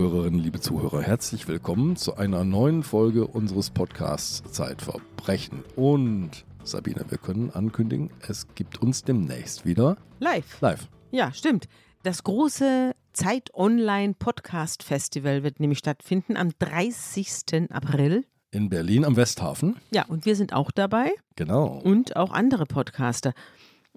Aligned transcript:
Liebe 0.00 0.08
Zuhörerinnen, 0.12 0.40
liebe 0.40 0.60
Zuhörer, 0.60 1.02
herzlich 1.02 1.46
willkommen 1.46 1.94
zu 1.94 2.16
einer 2.16 2.42
neuen 2.42 2.82
Folge 2.82 3.26
unseres 3.26 3.68
Podcasts 3.68 4.42
Zeitverbrechen. 4.50 5.62
Und 5.76 6.46
Sabine, 6.64 7.04
wir 7.10 7.18
können 7.18 7.50
ankündigen, 7.50 8.08
es 8.26 8.46
gibt 8.54 8.80
uns 8.80 9.04
demnächst 9.04 9.66
wieder 9.66 9.98
Live. 10.18 10.58
live. 10.62 10.88
Ja, 11.10 11.34
stimmt. 11.34 11.68
Das 12.02 12.24
große 12.24 12.94
Zeit 13.12 13.50
Online 13.52 14.14
Podcast 14.18 14.84
Festival 14.84 15.42
wird 15.42 15.60
nämlich 15.60 15.80
stattfinden 15.80 16.38
am 16.38 16.48
30. 16.58 17.70
April. 17.70 18.24
In 18.52 18.70
Berlin 18.70 19.04
am 19.04 19.16
Westhafen. 19.16 19.76
Ja, 19.90 20.06
und 20.06 20.24
wir 20.24 20.34
sind 20.34 20.54
auch 20.54 20.70
dabei 20.70 21.12
Genau. 21.36 21.78
und 21.84 22.16
auch 22.16 22.32
andere 22.32 22.64
Podcaster. 22.64 23.34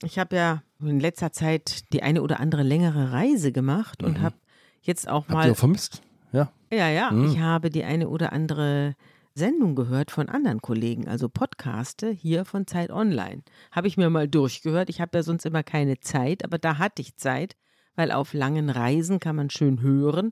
Ich 0.03 0.19
habe 0.19 0.35
ja 0.35 0.63
in 0.81 0.99
letzter 0.99 1.31
Zeit 1.31 1.85
die 1.93 2.03
eine 2.03 2.21
oder 2.23 2.41
andere 2.41 2.63
längere 2.63 3.13
Reise 3.13 3.53
gemacht 3.53 4.03
und 4.03 4.19
habe 4.19 4.35
jetzt 4.83 5.07
auch 5.09 5.23
Habt 5.27 5.31
ihr 5.31 5.35
mal. 5.35 5.51
auch 5.51 5.57
vermisst? 5.57 6.01
Ja. 6.31 6.51
Ja, 6.71 6.89
ja, 6.89 7.11
Mhm. 7.11 7.25
ich 7.31 7.39
habe 7.39 7.69
die 7.69 7.83
eine 7.83 8.07
oder 8.09 8.31
andere 8.33 8.95
Sendung 9.35 9.75
gehört 9.75 10.11
von 10.11 10.29
anderen 10.29 10.61
Kollegen, 10.61 11.07
also 11.07 11.27
Podcaste 11.27 12.11
hier 12.11 12.45
von 12.45 12.67
Zeit 12.67 12.91
Online. 12.91 13.41
Habe 13.71 13.87
ich 13.87 13.97
mir 13.97 14.09
mal 14.11 14.27
durchgehört. 14.27 14.89
Ich 14.89 15.01
habe 15.01 15.17
ja 15.17 15.23
sonst 15.23 15.45
immer 15.45 15.63
keine 15.63 15.99
Zeit, 15.99 16.43
aber 16.45 16.57
da 16.59 16.77
hatte 16.77 17.01
ich 17.01 17.17
Zeit, 17.17 17.55
weil 17.95 18.11
auf 18.11 18.33
langen 18.33 18.69
Reisen 18.69 19.19
kann 19.19 19.35
man 19.35 19.49
schön 19.49 19.81
hören. 19.81 20.31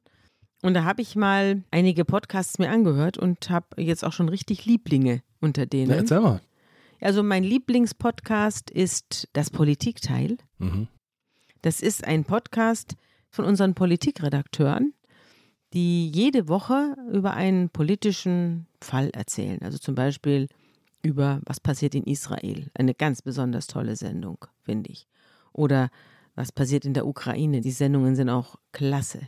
Und 0.64 0.76
da 0.76 0.84
habe 0.84 1.02
ich 1.02 1.16
mal 1.16 1.64
einige 1.72 2.06
Podcasts 2.06 2.60
mir 2.60 2.70
angehört 2.70 3.18
und 3.18 3.50
habe 3.50 3.82
jetzt 3.82 4.04
auch 4.06 4.14
schon 4.14 4.30
richtig 4.30 4.66
Lieblinge 4.66 5.24
unter 5.40 5.66
denen. 5.66 5.90
erzähl 5.92 6.20
mal. 6.22 6.42
Also 7.00 7.24
mein 7.24 7.44
Lieblingspodcast 7.44 8.70
ist 8.70 9.28
das 9.34 9.50
Politikteil. 9.50 10.38
Mhm. 10.60 10.88
Das 11.64 11.82
ist 11.82 12.04
ein 12.06 12.24
Podcast 12.26 12.96
von 13.32 13.46
unseren 13.46 13.74
Politikredakteuren, 13.74 14.94
die 15.74 16.10
jede 16.10 16.48
Woche 16.48 16.96
über 17.12 17.34
einen 17.34 17.70
politischen 17.70 18.68
Fall 18.82 19.10
erzählen. 19.12 19.62
Also 19.62 19.78
zum 19.78 19.96
Beispiel 19.96 20.48
über 21.02 21.40
was 21.46 21.60
passiert 21.60 21.96
in 21.96 22.04
Israel. 22.04 22.70
Eine 22.74 22.94
ganz 22.94 23.22
besonders 23.22 23.68
tolle 23.68 23.96
Sendung, 23.96 24.46
finde 24.64 24.92
ich. 24.92 25.08
Oder 25.54 25.90
was 26.36 26.52
passiert 26.52 26.86
in 26.86 26.94
der 26.94 27.08
Ukraine. 27.08 27.62
Die 27.62 27.72
Sendungen 27.72 28.16
sind 28.16 28.30
auch 28.30 28.56
klasse. 28.74 29.22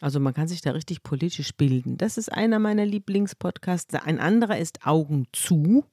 Also 0.00 0.20
man 0.20 0.34
kann 0.34 0.48
sich 0.48 0.60
da 0.60 0.72
richtig 0.72 1.02
politisch 1.02 1.54
bilden. 1.56 1.96
Das 1.98 2.18
ist 2.18 2.30
einer 2.32 2.58
meiner 2.58 2.84
Lieblingspodcasts. 2.84 3.94
Ein 3.94 4.18
anderer 4.20 4.58
ist 4.58 4.86
Augen 4.86 5.26
zu, 5.32 5.84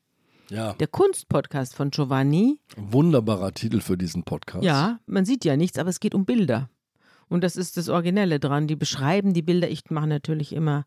Ja. 0.50 0.74
der 0.74 0.88
Kunstpodcast 0.88 1.76
von 1.76 1.90
Giovanni. 1.90 2.60
Wunderbarer 2.76 3.54
Titel 3.54 3.80
für 3.80 3.98
diesen 3.98 4.24
Podcast. 4.24 4.64
Ja, 4.64 5.00
man 5.06 5.26
sieht 5.26 5.46
ja 5.46 5.56
nichts, 5.58 5.78
aber 5.80 5.90
es 5.90 6.00
geht 6.00 6.16
um 6.16 6.26
Bilder. 6.26 6.70
Und 7.34 7.44
das 7.44 7.56
ist 7.56 7.78
das 7.78 7.90
Originelle 7.90 8.40
dran. 8.40 8.68
Die 8.68 8.76
beschreiben 8.76 9.34
die 9.34 9.42
Bilder. 9.42 9.68
Ich 9.68 9.90
mache 9.90 10.06
natürlich 10.06 10.54
immer 10.54 10.86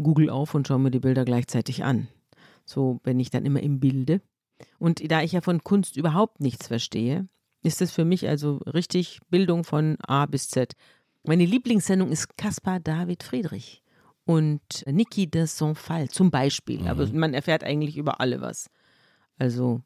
Google 0.00 0.30
auf 0.30 0.54
und 0.54 0.68
schaue 0.68 0.78
mir 0.78 0.92
die 0.92 1.00
Bilder 1.00 1.24
gleichzeitig 1.24 1.82
an. 1.82 2.06
So 2.64 3.00
bin 3.02 3.18
ich 3.18 3.30
dann 3.30 3.44
immer 3.44 3.60
im 3.60 3.80
Bilde. 3.80 4.20
Und 4.78 5.02
da 5.10 5.20
ich 5.22 5.32
ja 5.32 5.40
von 5.40 5.64
Kunst 5.64 5.96
überhaupt 5.96 6.40
nichts 6.40 6.68
verstehe, 6.68 7.26
ist 7.64 7.82
es 7.82 7.90
für 7.90 8.04
mich 8.04 8.28
also 8.28 8.58
richtig 8.72 9.18
Bildung 9.30 9.64
von 9.64 9.96
A 10.06 10.26
bis 10.26 10.48
Z. 10.48 10.76
Meine 11.24 11.44
Lieblingssendung 11.44 12.12
ist 12.12 12.36
Caspar 12.36 12.78
David 12.78 13.24
Friedrich 13.24 13.82
und 14.24 14.60
Niki 14.86 15.28
de 15.28 15.46
Sonfall 15.46 16.08
zum 16.08 16.30
Beispiel. 16.30 16.86
Aber 16.86 17.08
man 17.08 17.34
erfährt 17.34 17.64
eigentlich 17.64 17.96
über 17.96 18.20
alle 18.20 18.40
was. 18.40 18.70
Also 19.38 19.82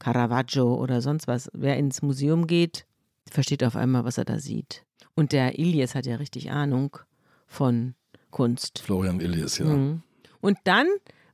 Caravaggio 0.00 0.74
oder 0.74 1.00
sonst 1.00 1.26
was. 1.26 1.48
Wer 1.54 1.78
ins 1.78 2.02
Museum 2.02 2.46
geht, 2.46 2.86
versteht 3.30 3.64
auf 3.64 3.76
einmal, 3.76 4.04
was 4.04 4.18
er 4.18 4.24
da 4.24 4.38
sieht. 4.38 4.84
Und 5.14 5.32
der 5.32 5.58
Ilias 5.58 5.94
hat 5.94 6.06
ja 6.06 6.16
richtig 6.16 6.50
Ahnung 6.50 6.98
von 7.46 7.94
Kunst. 8.30 8.80
Florian 8.80 9.20
Illies, 9.20 9.58
ja. 9.58 9.66
Mhm. 9.66 10.02
Und 10.40 10.58
dann, 10.64 10.86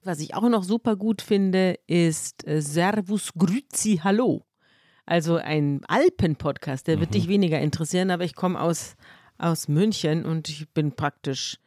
was 0.04 0.20
ich 0.20 0.34
auch 0.34 0.48
noch 0.48 0.62
super 0.62 0.96
gut 0.96 1.20
finde, 1.20 1.78
ist 1.86 2.46
äh, 2.46 2.62
Servus 2.62 3.32
Grüzi 3.34 4.00
Hallo. 4.02 4.44
Also 5.04 5.36
ein 5.36 5.82
Alpen-Podcast, 5.88 6.86
der 6.86 7.00
wird 7.00 7.14
dich 7.14 7.26
weniger 7.26 7.60
interessieren, 7.60 8.12
aber 8.12 8.24
ich 8.24 8.36
komme 8.36 8.60
aus, 8.60 8.94
aus 9.36 9.66
München 9.66 10.24
und 10.24 10.48
ich 10.48 10.68
bin 10.70 10.92
praktisch 10.92 11.58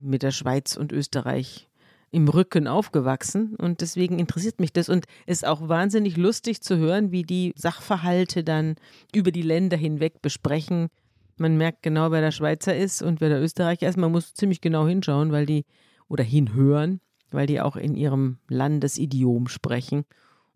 mit 0.00 0.24
der 0.24 0.32
Schweiz 0.32 0.76
und 0.76 0.90
Österreich 0.90 1.69
im 2.12 2.28
Rücken 2.28 2.66
aufgewachsen 2.66 3.54
und 3.56 3.80
deswegen 3.80 4.18
interessiert 4.18 4.60
mich 4.60 4.72
das 4.72 4.88
und 4.88 5.06
ist 5.26 5.46
auch 5.46 5.68
wahnsinnig 5.68 6.16
lustig 6.16 6.60
zu 6.60 6.76
hören, 6.76 7.12
wie 7.12 7.22
die 7.22 7.52
Sachverhalte 7.56 8.42
dann 8.42 8.76
über 9.14 9.30
die 9.30 9.42
Länder 9.42 9.76
hinweg 9.76 10.20
besprechen. 10.20 10.88
Man 11.36 11.56
merkt 11.56 11.82
genau, 11.82 12.10
wer 12.10 12.20
der 12.20 12.32
Schweizer 12.32 12.76
ist 12.76 13.00
und 13.00 13.20
wer 13.20 13.28
der 13.28 13.40
Österreicher 13.40 13.88
ist. 13.88 13.96
Man 13.96 14.10
muss 14.10 14.34
ziemlich 14.34 14.60
genau 14.60 14.86
hinschauen, 14.86 15.30
weil 15.30 15.46
die 15.46 15.64
oder 16.08 16.24
hinhören, 16.24 17.00
weil 17.30 17.46
die 17.46 17.60
auch 17.60 17.76
in 17.76 17.94
ihrem 17.94 18.38
Landesidiom 18.48 19.46
sprechen 19.46 20.04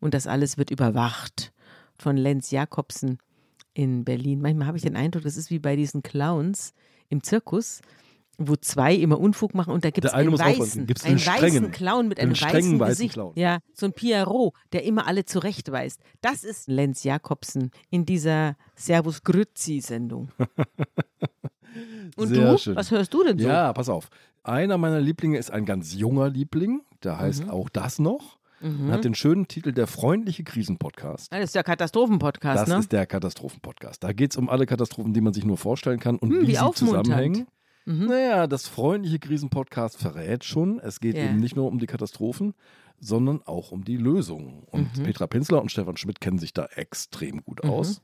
und 0.00 0.12
das 0.12 0.26
alles 0.26 0.58
wird 0.58 0.70
überwacht 0.70 1.52
von 1.96 2.16
Lenz 2.16 2.50
Jakobsen 2.50 3.18
in 3.72 4.04
Berlin. 4.04 4.40
Manchmal 4.40 4.66
habe 4.66 4.76
ich 4.76 4.82
den 4.82 4.96
Eindruck, 4.96 5.22
das 5.22 5.36
ist 5.36 5.50
wie 5.50 5.58
bei 5.58 5.76
diesen 5.76 6.02
Clowns 6.02 6.74
im 7.08 7.22
Zirkus, 7.22 7.80
wo 8.38 8.56
zwei 8.56 8.94
immer 8.94 9.18
Unfug 9.20 9.54
machen 9.54 9.72
und 9.72 9.84
da 9.84 9.90
gibt 9.90 10.04
es 10.06 10.12
einen 10.12 10.36
weißen, 10.38 10.86
Gibt's 10.86 11.04
einen 11.04 11.18
den 11.18 11.26
weißen 11.26 11.70
Clown 11.70 12.08
mit 12.08 12.18
einem 12.20 12.32
weißen 12.32 12.78
weißen 12.78 12.78
Gesicht. 12.78 13.12
Clown. 13.14 13.32
Ja, 13.36 13.58
so 13.72 13.86
ein 13.86 13.92
Pierrot, 13.92 14.54
der 14.72 14.84
immer 14.84 15.06
alle 15.06 15.24
zurechtweist. 15.24 16.00
Das 16.20 16.44
ist 16.44 16.68
Lenz 16.68 17.04
Jakobsen 17.04 17.70
in 17.90 18.04
dieser 18.06 18.56
Servus 18.74 19.22
Grützi-Sendung. 19.22 20.30
Und 22.16 22.28
Sehr 22.28 22.52
du? 22.52 22.58
schön. 22.58 22.76
Was 22.76 22.90
hörst 22.90 23.12
du 23.14 23.24
denn 23.24 23.38
so? 23.38 23.46
Ja, 23.48 23.72
pass 23.72 23.88
auf. 23.88 24.08
Einer 24.44 24.78
meiner 24.78 25.00
Lieblinge 25.00 25.38
ist 25.38 25.50
ein 25.50 25.64
ganz 25.64 25.94
junger 25.94 26.28
Liebling, 26.28 26.82
der 27.02 27.18
heißt 27.18 27.44
Mhm. 27.44 27.50
auch 27.50 27.68
das 27.68 27.98
noch. 27.98 28.38
Und 28.60 28.90
hat 28.92 29.04
den 29.04 29.14
schönen 29.14 29.46
Titel 29.46 29.72
Der 29.72 29.86
freundliche 29.86 30.42
Krisenpodcast. 30.42 31.30
Das 31.30 31.42
ist 31.44 31.54
der 31.54 31.64
Katastrophenpodcast, 31.64 32.62
Das 32.62 32.68
ne? 32.70 32.78
ist 32.78 32.92
der 32.92 33.04
Katastrophenpodcast. 33.04 34.02
Da 34.02 34.12
geht 34.14 34.30
es 34.30 34.38
um 34.38 34.48
alle 34.48 34.64
Katastrophen, 34.64 35.12
die 35.12 35.20
man 35.20 35.34
sich 35.34 35.44
nur 35.44 35.58
vorstellen 35.58 36.00
kann 36.00 36.16
und 36.16 36.30
Hm, 36.30 36.42
wie, 36.42 36.46
wie 36.48 36.54
sie 36.56 36.70
zusammenhängen. 36.72 37.46
Mhm. 37.86 38.06
Naja, 38.06 38.46
das 38.46 38.66
freundliche 38.68 39.18
Krisenpodcast 39.18 39.98
verrät 39.98 40.44
schon, 40.44 40.78
es 40.80 41.00
geht 41.00 41.16
Ja. 41.16 41.24
eben 41.24 41.36
nicht 41.38 41.54
nur 41.56 41.66
um 41.68 41.78
die 41.78 41.86
Katastrophen, 41.86 42.54
sondern 43.00 43.42
auch 43.44 43.72
um 43.72 43.84
die 43.84 43.96
Lösungen. 43.96 44.62
Und 44.70 44.96
Mhm. 44.98 45.02
Petra 45.02 45.26
Pinzler 45.26 45.60
und 45.60 45.70
Stefan 45.70 45.96
Schmidt 45.96 46.20
kennen 46.20 46.38
sich 46.38 46.52
da 46.54 46.64
extrem 46.74 47.42
gut 47.44 47.62
aus. 47.64 48.00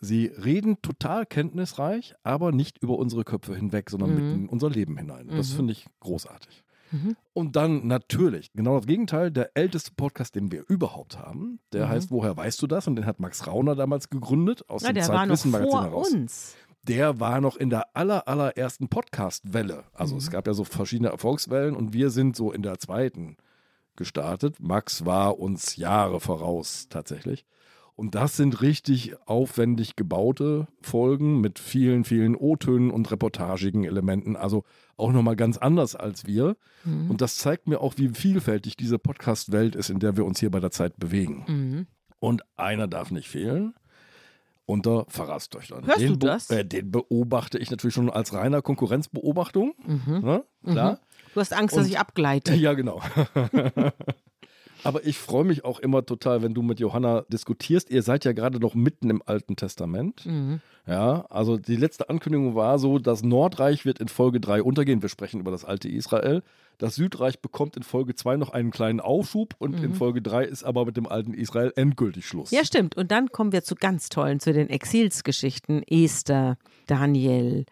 Sie 0.00 0.26
reden 0.26 0.82
total 0.82 1.24
kenntnisreich, 1.24 2.14
aber 2.22 2.52
nicht 2.52 2.78
über 2.78 2.98
unsere 2.98 3.24
Köpfe 3.24 3.54
hinweg, 3.56 3.88
sondern 3.90 4.10
Mhm. 4.10 4.16
mit 4.16 4.34
in 4.34 4.48
unser 4.48 4.68
Leben 4.70 4.96
hinein. 4.98 5.28
Das 5.28 5.52
Mhm. 5.52 5.56
finde 5.56 5.72
ich 5.72 5.86
großartig. 6.00 6.64
Mhm. 6.92 7.16
Und 7.32 7.56
dann 7.56 7.86
natürlich, 7.88 8.52
genau 8.52 8.76
das 8.76 8.86
Gegenteil, 8.86 9.30
der 9.32 9.50
älteste 9.56 9.90
Podcast, 9.96 10.34
den 10.36 10.52
wir 10.52 10.64
überhaupt 10.68 11.18
haben, 11.18 11.58
der 11.72 11.86
Mhm. 11.86 11.90
heißt 11.90 12.10
Woher 12.10 12.36
weißt 12.36 12.60
du 12.62 12.66
das? 12.66 12.86
Und 12.86 12.96
den 12.96 13.06
hat 13.06 13.18
Max 13.20 13.46
Rauner 13.46 13.74
damals 13.74 14.08
gegründet 14.10 14.68
aus 14.68 14.82
Ja, 14.82 14.88
dem 14.90 14.96
der 14.96 15.08
war 15.08 15.26
noch 15.26 15.34
Zeitwissen-Magazin 15.36 15.80
heraus. 15.82 16.12
uns. 16.12 16.56
Der 16.88 17.18
war 17.20 17.40
noch 17.40 17.56
in 17.56 17.70
der 17.70 17.96
aller, 17.96 18.28
allerersten 18.28 18.88
Podcast-Welle. 18.88 19.84
Also 19.92 20.14
Mhm. 20.14 20.18
es 20.18 20.30
gab 20.30 20.46
ja 20.46 20.54
so 20.54 20.64
verschiedene 20.64 21.08
Erfolgswellen 21.08 21.74
und 21.74 21.92
wir 21.92 22.10
sind 22.10 22.36
so 22.36 22.52
in 22.52 22.62
der 22.62 22.78
zweiten 22.78 23.36
gestartet. 23.96 24.56
Max 24.60 25.04
war 25.04 25.38
uns 25.38 25.76
Jahre 25.76 26.20
voraus 26.20 26.86
tatsächlich. 26.88 27.44
Und 27.94 28.14
das 28.14 28.36
sind 28.36 28.60
richtig 28.60 29.16
aufwendig 29.26 29.96
gebaute 29.96 30.68
Folgen 30.82 31.40
mit 31.40 31.58
vielen, 31.58 32.04
vielen 32.04 32.36
O-Tönen 32.36 32.90
und 32.90 33.10
reportagigen 33.10 33.84
Elementen. 33.84 34.36
Also 34.36 34.64
auch 34.98 35.12
nochmal 35.12 35.34
ganz 35.34 35.56
anders 35.56 35.96
als 35.96 36.26
wir. 36.26 36.56
Mhm. 36.84 37.10
Und 37.10 37.22
das 37.22 37.36
zeigt 37.38 37.68
mir 37.68 37.80
auch, 37.80 37.94
wie 37.96 38.10
vielfältig 38.10 38.76
diese 38.76 38.98
Podcast-Welt 38.98 39.74
ist, 39.74 39.88
in 39.88 39.98
der 39.98 40.16
wir 40.18 40.26
uns 40.26 40.40
hier 40.40 40.50
bei 40.50 40.60
der 40.60 40.70
Zeit 40.70 40.98
bewegen. 40.98 41.44
Mhm. 41.48 41.86
Und 42.18 42.42
einer 42.56 42.86
darf 42.86 43.10
nicht 43.10 43.28
fehlen. 43.28 43.74
Unter 44.66 45.04
Pfarrerstöchtern. 45.08 45.86
Hörst 45.86 46.00
den 46.00 46.18
du 46.18 46.26
das? 46.26 46.50
Äh, 46.50 46.64
den 46.64 46.90
beobachte 46.90 47.56
ich 47.58 47.70
natürlich 47.70 47.94
schon 47.94 48.10
als 48.10 48.32
reiner 48.32 48.62
Konkurrenzbeobachtung. 48.62 49.74
Mhm. 49.86 50.20
Ne? 50.24 50.44
Klar. 50.64 50.98
Du 51.34 51.40
hast 51.40 51.52
Angst, 51.52 51.76
dass 51.76 51.84
Und- 51.84 51.90
ich 51.92 51.98
abgleite. 52.00 52.52
Ja, 52.56 52.72
genau. 52.74 53.00
Aber 54.86 55.04
ich 55.04 55.18
freue 55.18 55.44
mich 55.44 55.64
auch 55.64 55.80
immer 55.80 56.06
total, 56.06 56.42
wenn 56.42 56.54
du 56.54 56.62
mit 56.62 56.80
Johanna 56.80 57.24
diskutierst. 57.28 57.90
Ihr 57.90 58.02
seid 58.02 58.24
ja 58.24 58.32
gerade 58.32 58.60
noch 58.60 58.74
mitten 58.74 59.10
im 59.10 59.22
Alten 59.24 59.56
Testament. 59.56 60.24
Mhm. 60.26 60.60
Ja, 60.86 61.26
also 61.30 61.56
die 61.56 61.74
letzte 61.74 62.08
Ankündigung 62.08 62.54
war 62.54 62.78
so, 62.78 62.98
das 63.00 63.22
Nordreich 63.24 63.84
wird 63.84 63.98
in 63.98 64.06
Folge 64.08 64.38
3 64.40 64.62
untergehen. 64.62 65.02
Wir 65.02 65.08
sprechen 65.08 65.40
über 65.40 65.50
das 65.50 65.64
alte 65.64 65.88
Israel. 65.88 66.42
Das 66.78 66.94
Südreich 66.94 67.40
bekommt 67.40 67.76
in 67.76 67.82
Folge 67.82 68.14
2 68.14 68.36
noch 68.36 68.50
einen 68.50 68.70
kleinen 68.70 69.00
Aufschub 69.00 69.54
und 69.58 69.82
in 69.82 69.94
Folge 69.94 70.20
3 70.20 70.44
ist 70.44 70.62
aber 70.62 70.84
mit 70.84 70.96
dem 70.96 71.06
alten 71.06 71.32
Israel 71.32 71.72
endgültig 71.74 72.26
Schluss. 72.26 72.50
Ja, 72.50 72.64
stimmt. 72.64 72.96
Und 72.96 73.10
dann 73.10 73.32
kommen 73.32 73.52
wir 73.52 73.64
zu 73.64 73.74
ganz 73.74 74.10
tollen, 74.10 74.40
zu 74.40 74.52
den 74.52 74.68
Exilsgeschichten. 74.68 75.82
Esther, 75.88 76.58
Daniel, 76.86 77.64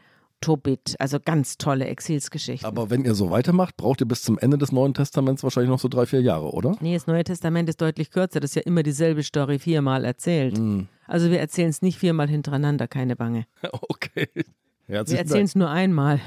Tobit, 0.45 0.95
also 0.99 1.19
ganz 1.25 1.57
tolle 1.57 1.87
Exilsgeschichten. 1.87 2.67
Aber 2.67 2.91
wenn 2.91 3.05
ihr 3.05 3.15
so 3.15 3.31
weitermacht, 3.31 3.79
braucht 3.79 4.03
ihr 4.03 4.07
bis 4.07 4.23
zum 4.23 4.39
Ende 4.39 4.59
des 4.59 4.73
Neuen 4.73 4.93
Testaments 4.93 5.43
wahrscheinlich 5.43 5.71
noch 5.71 5.79
so 5.79 5.89
drei, 5.89 6.05
vier 6.05 6.21
Jahre, 6.21 6.53
oder? 6.53 6.77
Nee, 6.81 6.93
das 6.93 7.07
Neue 7.07 7.25
Testament 7.25 7.69
ist 7.71 7.81
deutlich 7.81 8.11
kürzer. 8.11 8.41
Das 8.41 8.51
ist 8.51 8.57
ja 8.57 8.63
immer 8.63 8.83
dieselbe 8.83 9.23
Story 9.23 9.59
viermal 9.59 10.05
erzählt. 10.05 10.59
Hm. 10.59 10.89
Also 11.07 11.31
wir 11.31 11.41
erzählen 11.41 11.71
es 11.71 11.81
nicht 11.81 11.99
viermal 11.99 12.29
hintereinander, 12.29 12.87
keine 12.89 13.17
Bange. 13.17 13.47
Okay. 13.89 14.29
Wir 14.87 14.97
Herzlichen 14.97 15.19
erzählen 15.19 15.39
Dank. 15.39 15.49
es 15.49 15.55
nur 15.55 15.71
einmal. 15.71 16.21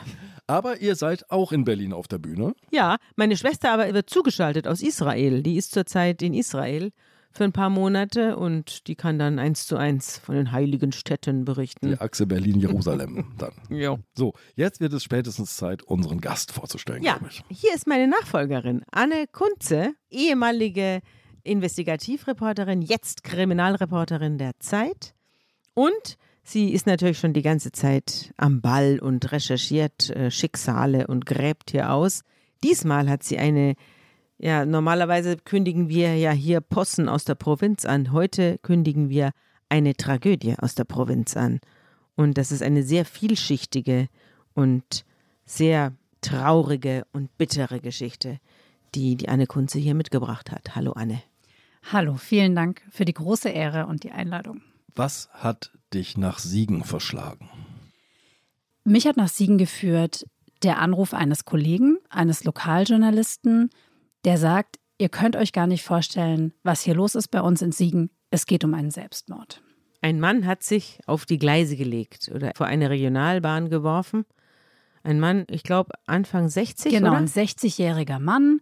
Aber 0.47 0.81
ihr 0.81 0.95
seid 0.95 1.29
auch 1.29 1.51
in 1.51 1.63
Berlin 1.63 1.93
auf 1.93 2.07
der 2.07 2.17
Bühne. 2.17 2.53
Ja, 2.71 2.97
meine 3.15 3.37
Schwester 3.37 3.71
aber 3.71 3.93
wird 3.93 4.09
zugeschaltet 4.09 4.67
aus 4.67 4.81
Israel. 4.81 5.43
Die 5.43 5.57
ist 5.57 5.73
zurzeit 5.73 6.23
in 6.23 6.33
Israel 6.33 6.91
für 7.37 7.43
ein 7.43 7.53
paar 7.53 7.69
Monate 7.69 8.35
und 8.35 8.87
die 8.87 8.95
kann 8.95 9.17
dann 9.17 9.39
eins 9.39 9.67
zu 9.67 9.77
eins 9.77 10.17
von 10.17 10.35
den 10.35 10.51
heiligen 10.51 10.91
Städten 10.91 11.45
berichten. 11.45 11.89
Die 11.89 11.99
Achse 11.99 12.25
Berlin-Jerusalem 12.25 13.33
dann. 13.37 13.51
Ja. 13.69 13.97
So, 14.15 14.33
jetzt 14.55 14.81
wird 14.81 14.93
es 14.93 15.03
spätestens 15.03 15.55
Zeit, 15.55 15.83
unseren 15.83 16.19
Gast 16.19 16.51
vorzustellen, 16.51 17.03
Ja, 17.03 17.19
hier 17.49 17.73
ist 17.73 17.87
meine 17.87 18.07
Nachfolgerin, 18.07 18.83
Anne 18.91 19.25
Kunze, 19.31 19.93
ehemalige 20.09 21.01
Investigativreporterin, 21.43 22.81
jetzt 22.81 23.23
Kriminalreporterin 23.23 24.37
der 24.37 24.59
Zeit. 24.59 25.13
Und 25.73 26.17
sie 26.43 26.73
ist 26.73 26.87
natürlich 26.87 27.19
schon 27.19 27.33
die 27.33 27.41
ganze 27.41 27.71
Zeit 27.71 28.33
am 28.37 28.61
Ball 28.61 28.99
und 28.99 29.31
recherchiert 29.31 30.09
äh, 30.09 30.31
Schicksale 30.31 31.07
und 31.07 31.25
gräbt 31.25 31.71
hier 31.71 31.91
aus. 31.91 32.21
Diesmal 32.63 33.09
hat 33.09 33.23
sie 33.23 33.37
eine, 33.37 33.75
ja, 34.37 34.65
normalerweise 34.65 35.37
kündigen 35.37 35.89
wir 35.89 36.15
ja 36.15 36.31
hier 36.31 36.61
Possen 36.61 37.09
aus 37.09 37.25
der 37.25 37.35
Provinz 37.35 37.85
an. 37.85 38.11
Heute 38.11 38.57
kündigen 38.59 39.09
wir 39.09 39.31
eine 39.69 39.95
Tragödie 39.95 40.55
aus 40.57 40.75
der 40.75 40.83
Provinz 40.83 41.35
an. 41.35 41.59
Und 42.15 42.37
das 42.37 42.51
ist 42.51 42.63
eine 42.63 42.83
sehr 42.83 43.05
vielschichtige 43.05 44.07
und 44.53 45.05
sehr 45.45 45.93
traurige 46.21 47.05
und 47.13 47.35
bittere 47.37 47.79
Geschichte, 47.79 48.39
die 48.95 49.15
die 49.15 49.29
Anne 49.29 49.47
Kunze 49.47 49.79
hier 49.79 49.95
mitgebracht 49.95 50.51
hat. 50.51 50.75
Hallo 50.75 50.91
Anne. 50.93 51.21
Hallo, 51.91 52.15
vielen 52.15 52.55
Dank 52.55 52.81
für 52.89 53.05
die 53.05 53.13
große 53.13 53.49
Ehre 53.49 53.87
und 53.87 54.03
die 54.03 54.11
Einladung. 54.11 54.61
Was 54.95 55.29
hat 55.31 55.71
dich 55.93 56.17
nach 56.17 56.39
Siegen 56.39 56.83
verschlagen? 56.83 57.49
Mich 58.83 59.07
hat 59.07 59.17
nach 59.17 59.29
Siegen 59.29 59.57
geführt 59.57 60.25
der 60.63 60.79
Anruf 60.79 61.13
eines 61.13 61.45
Kollegen, 61.45 61.97
eines 62.09 62.43
Lokaljournalisten, 62.43 63.69
der 64.27 64.37
sagt, 64.37 64.77
ihr 64.97 65.07
könnt 65.07 65.37
euch 65.37 65.53
gar 65.53 65.67
nicht 65.67 65.83
vorstellen, 65.83 66.53
was 66.61 66.81
hier 66.81 66.95
los 66.95 67.15
ist 67.15 67.29
bei 67.29 67.41
uns 67.41 67.61
in 67.61 67.71
Siegen. 67.71 68.09
Es 68.29 68.45
geht 68.45 68.65
um 68.65 68.73
einen 68.73 68.91
Selbstmord. 68.91 69.63
Ein 70.01 70.19
Mann 70.19 70.45
hat 70.45 70.63
sich 70.63 70.99
auf 71.05 71.25
die 71.25 71.37
Gleise 71.37 71.77
gelegt 71.77 72.29
oder 72.35 72.51
vor 72.53 72.65
eine 72.65 72.89
Regionalbahn 72.89 73.69
geworfen. 73.69 74.25
Ein 75.01 75.21
Mann, 75.21 75.45
ich 75.49 75.63
glaube 75.63 75.93
Anfang 76.07 76.49
60, 76.49 76.91
Genau, 76.91 77.11
oder? 77.11 77.19
ein 77.19 77.27
60-jähriger 77.27 78.19
Mann. 78.19 78.59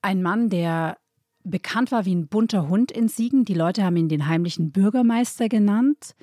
Ein 0.00 0.22
Mann, 0.22 0.48
der 0.48 0.96
bekannt 1.42 1.92
war 1.92 2.06
wie 2.06 2.14
ein 2.14 2.28
bunter 2.28 2.70
Hund 2.70 2.90
in 2.90 3.08
Siegen. 3.08 3.44
Die 3.44 3.52
Leute 3.52 3.84
haben 3.84 3.96
ihn 3.96 4.08
den 4.08 4.28
heimlichen 4.28 4.72
Bürgermeister 4.72 5.50
genannt. 5.50 6.14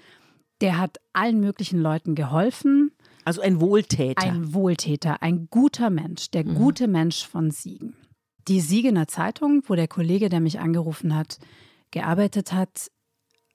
Der 0.62 0.80
hat 0.80 0.98
allen 1.14 1.40
möglichen 1.42 1.80
Leuten 1.80 2.16
geholfen. 2.16 2.92
Also 3.24 3.42
ein 3.42 3.62
Wohltäter. 3.62 4.24
Ein 4.24 4.56
Wohltäter, 4.56 5.22
ein 5.22 5.48
guter 5.52 5.92
Mensch, 5.92 6.32
der 6.32 6.44
gute 6.44 6.88
Mensch 6.88 7.28
von 7.28 7.52
Siegen. 7.52 7.96
Die 8.48 8.62
Siegener 8.62 9.08
Zeitung, 9.08 9.64
wo 9.68 9.76
der 9.76 9.88
Kollege, 9.88 10.30
der 10.30 10.40
mich 10.40 10.60
angerufen 10.60 11.16
hat, 11.16 11.40
gearbeitet 11.92 12.54
hat, 12.54 12.92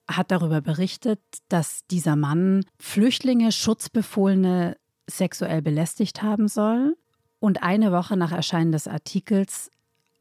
hat 0.09 0.31
darüber 0.31 0.61
berichtet, 0.61 1.21
dass 1.49 1.81
dieser 1.91 2.17
Mann 2.17 2.65
Flüchtlinge, 2.79 3.51
Schutzbefohlene 3.53 4.77
sexuell 5.09 5.63
belästigt 5.63 6.23
haben 6.23 6.49
soll. 6.49 6.97
Und 7.39 7.63
eine 7.63 7.93
Woche 7.93 8.17
nach 8.17 8.33
Erscheinen 8.33 8.73
des 8.73 8.89
Artikels 8.89 9.71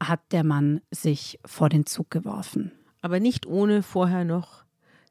hat 0.02 0.20
der 0.32 0.44
Mann 0.44 0.80
sich 0.90 1.38
vor 1.44 1.68
den 1.68 1.86
Zug 1.86 2.10
geworfen. 2.10 2.72
aber 3.06 3.20
nicht 3.20 3.46
ohne 3.46 3.84
vorher 3.84 4.24
noch 4.24 4.64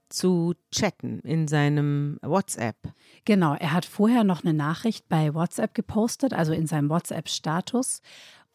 zu 0.10 0.54
chatten 0.70 1.20
in 1.22 1.48
seinem 1.48 2.20
WhatsApp. 2.22 2.76
Genau, 3.24 3.56
er 3.56 3.72
hat 3.72 3.86
vorher 3.86 4.24
noch 4.26 4.44
eine 4.44 4.54
Nachricht 4.54 5.08
bei 5.08 5.34
WhatsApp 5.34 5.74
gepostet, 5.74 6.34
also 6.34 6.52
in 6.52 6.68
seinem 6.68 6.90
WhatsApp-Status. 6.90 8.02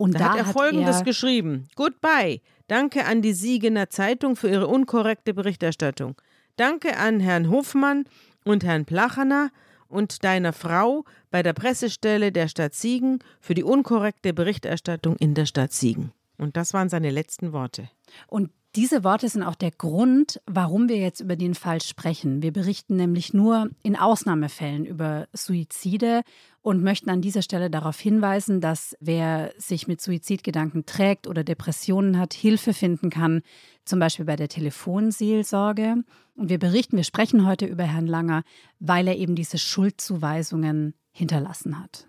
Und 0.00 0.14
Da, 0.14 0.19
da, 0.19 0.31
hat 0.31 0.38
er 0.38 0.44
Folgendes 0.47 1.00
er, 1.00 1.05
geschrieben. 1.05 1.69
Goodbye. 1.76 2.41
Danke 2.69 3.05
an 3.05 3.20
die 3.20 3.35
Siegener 3.35 3.91
Zeitung 3.91 4.35
für 4.35 4.49
ihre 4.49 4.67
unkorrekte 4.67 5.35
Berichterstattung. 5.35 6.17
Danke 6.56 6.97
an 6.97 7.20
Herrn 7.20 7.50
Hofmann 7.50 8.05
und 8.44 8.64
Herrn 8.64 8.87
Plachaner 8.87 9.50
und 9.88 10.25
deiner 10.25 10.55
Frau 10.55 11.05
bei 11.31 11.43
der 11.43 11.52
Pressestelle 11.52 12.32
der 12.32 12.49
Stadt 12.49 12.73
Siegen 12.73 13.19
für 13.43 13.52
die 13.52 13.62
unkorrekte 13.62 14.32
Berichterstattung 14.32 15.17
in 15.17 15.35
der 15.35 15.44
Stadt 15.44 15.75
Siegen. 15.75 16.12
Und 16.40 16.56
das 16.56 16.72
waren 16.72 16.88
seine 16.88 17.10
letzten 17.10 17.52
Worte. 17.52 17.88
Und 18.26 18.50
diese 18.76 19.02
Worte 19.02 19.28
sind 19.28 19.42
auch 19.42 19.56
der 19.56 19.72
Grund, 19.72 20.40
warum 20.46 20.88
wir 20.88 20.96
jetzt 20.96 21.20
über 21.20 21.34
den 21.34 21.54
Fall 21.54 21.82
sprechen. 21.82 22.40
Wir 22.40 22.52
berichten 22.52 22.94
nämlich 22.94 23.34
nur 23.34 23.69
in 23.82 23.96
Ausnahmefällen 23.96 24.87
über 24.87 25.26
Suizide 25.32 26.22
und 26.62 26.82
möchten 26.82 27.10
an 27.10 27.20
dieser 27.20 27.42
Stelle 27.42 27.69
darauf 27.69 27.98
hinweisen, 27.98 28.60
dass 28.60 28.96
wer 29.00 29.52
sich 29.58 29.88
mit 29.88 30.00
Suizidgedanken 30.00 30.87
trägt 30.87 31.26
oder 31.26 31.42
Depressionen 31.42 32.16
hat, 32.16 32.32
Hilfe 32.32 32.72
finden 32.72 33.10
kann, 33.10 33.43
zum 33.84 33.98
Beispiel 33.98 34.25
bei 34.25 34.36
der 34.36 34.48
Telefonseelsorge. 34.48 35.96
Und 36.36 36.48
wir 36.48 36.60
berichten, 36.60 36.96
wir 36.96 37.04
sprechen 37.04 37.46
heute 37.46 37.66
über 37.66 37.84
Herrn 37.84 38.06
Langer, 38.06 38.44
weil 38.78 39.08
er 39.08 39.16
eben 39.16 39.34
diese 39.34 39.58
Schuldzuweisungen 39.58 40.94
hinterlassen 41.10 41.81
hat. 41.81 42.06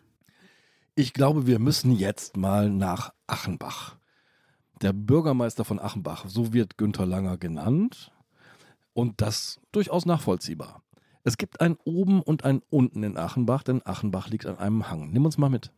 Ich 0.93 1.13
glaube, 1.13 1.47
wir 1.47 1.57
müssen 1.57 1.91
jetzt 1.91 2.37
mal 2.37 2.69
nach 2.69 3.13
Achenbach. 3.25 3.97
Der 4.81 4.93
Bürgermeister 4.93 5.63
von 5.63 5.79
Achenbach, 5.79 6.25
so 6.27 6.53
wird 6.53 6.77
Günther 6.77 7.05
Langer 7.05 7.37
genannt. 7.37 8.11
Und 8.93 9.21
das 9.21 9.59
durchaus 9.71 10.05
nachvollziehbar. 10.05 10.81
Es 11.23 11.37
gibt 11.37 11.61
ein 11.61 11.77
Oben 11.83 12.21
und 12.21 12.43
ein 12.45 12.61
Unten 12.69 13.03
in 13.03 13.15
Achenbach, 13.15 13.63
denn 13.63 13.85
Achenbach 13.85 14.29
liegt 14.29 14.47
an 14.47 14.57
einem 14.57 14.89
Hang. 14.89 15.11
Nimm 15.11 15.23
uns 15.23 15.37
mal 15.37 15.49
mit. 15.49 15.71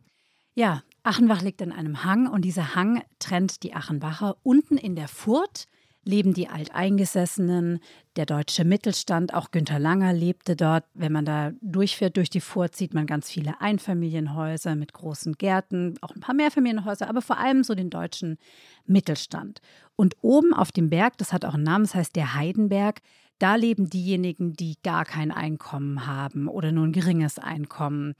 Ja, 0.54 0.82
Achenbach 1.02 1.42
liegt 1.42 1.60
an 1.60 1.70
einem 1.70 2.02
Hang 2.04 2.26
und 2.28 2.42
dieser 2.42 2.74
Hang 2.74 3.02
trennt 3.18 3.62
die 3.62 3.74
Achenbacher. 3.74 4.36
Unten 4.42 4.78
in 4.78 4.96
der 4.96 5.08
Furt 5.08 5.66
leben 6.04 6.34
die 6.34 6.48
Alteingesessenen, 6.48 7.80
der 8.16 8.26
deutsche 8.26 8.64
Mittelstand, 8.64 9.34
auch 9.34 9.50
Günter 9.50 9.78
Langer 9.78 10.12
lebte 10.12 10.56
dort. 10.56 10.84
Wenn 10.94 11.12
man 11.12 11.24
da 11.24 11.52
durchfährt 11.60 12.16
durch 12.16 12.30
die 12.30 12.40
Furt, 12.40 12.76
sieht 12.76 12.94
man 12.94 13.06
ganz 13.06 13.30
viele 13.30 13.60
Einfamilienhäuser 13.60 14.76
mit 14.76 14.92
großen 14.92 15.34
Gärten, 15.34 15.94
auch 16.00 16.14
ein 16.14 16.20
paar 16.20 16.34
Mehrfamilienhäuser, 16.34 17.08
aber 17.08 17.22
vor 17.22 17.38
allem 17.38 17.64
so 17.64 17.74
den 17.74 17.90
deutschen 17.90 18.38
Mittelstand. 18.86 19.60
Und 19.96 20.16
oben 20.22 20.54
auf 20.54 20.72
dem 20.72 20.90
Berg, 20.90 21.18
das 21.18 21.32
hat 21.32 21.44
auch 21.44 21.54
einen 21.54 21.64
Namen, 21.64 21.84
das 21.84 21.94
heißt 21.94 22.16
der 22.16 22.34
Heidenberg, 22.34 23.00
da 23.38 23.56
leben 23.56 23.90
diejenigen, 23.90 24.52
die 24.52 24.76
gar 24.82 25.04
kein 25.04 25.32
Einkommen 25.32 26.06
haben 26.06 26.48
oder 26.48 26.70
nur 26.70 26.86
ein 26.86 26.92
geringes 26.92 27.38
Einkommen, 27.38 28.14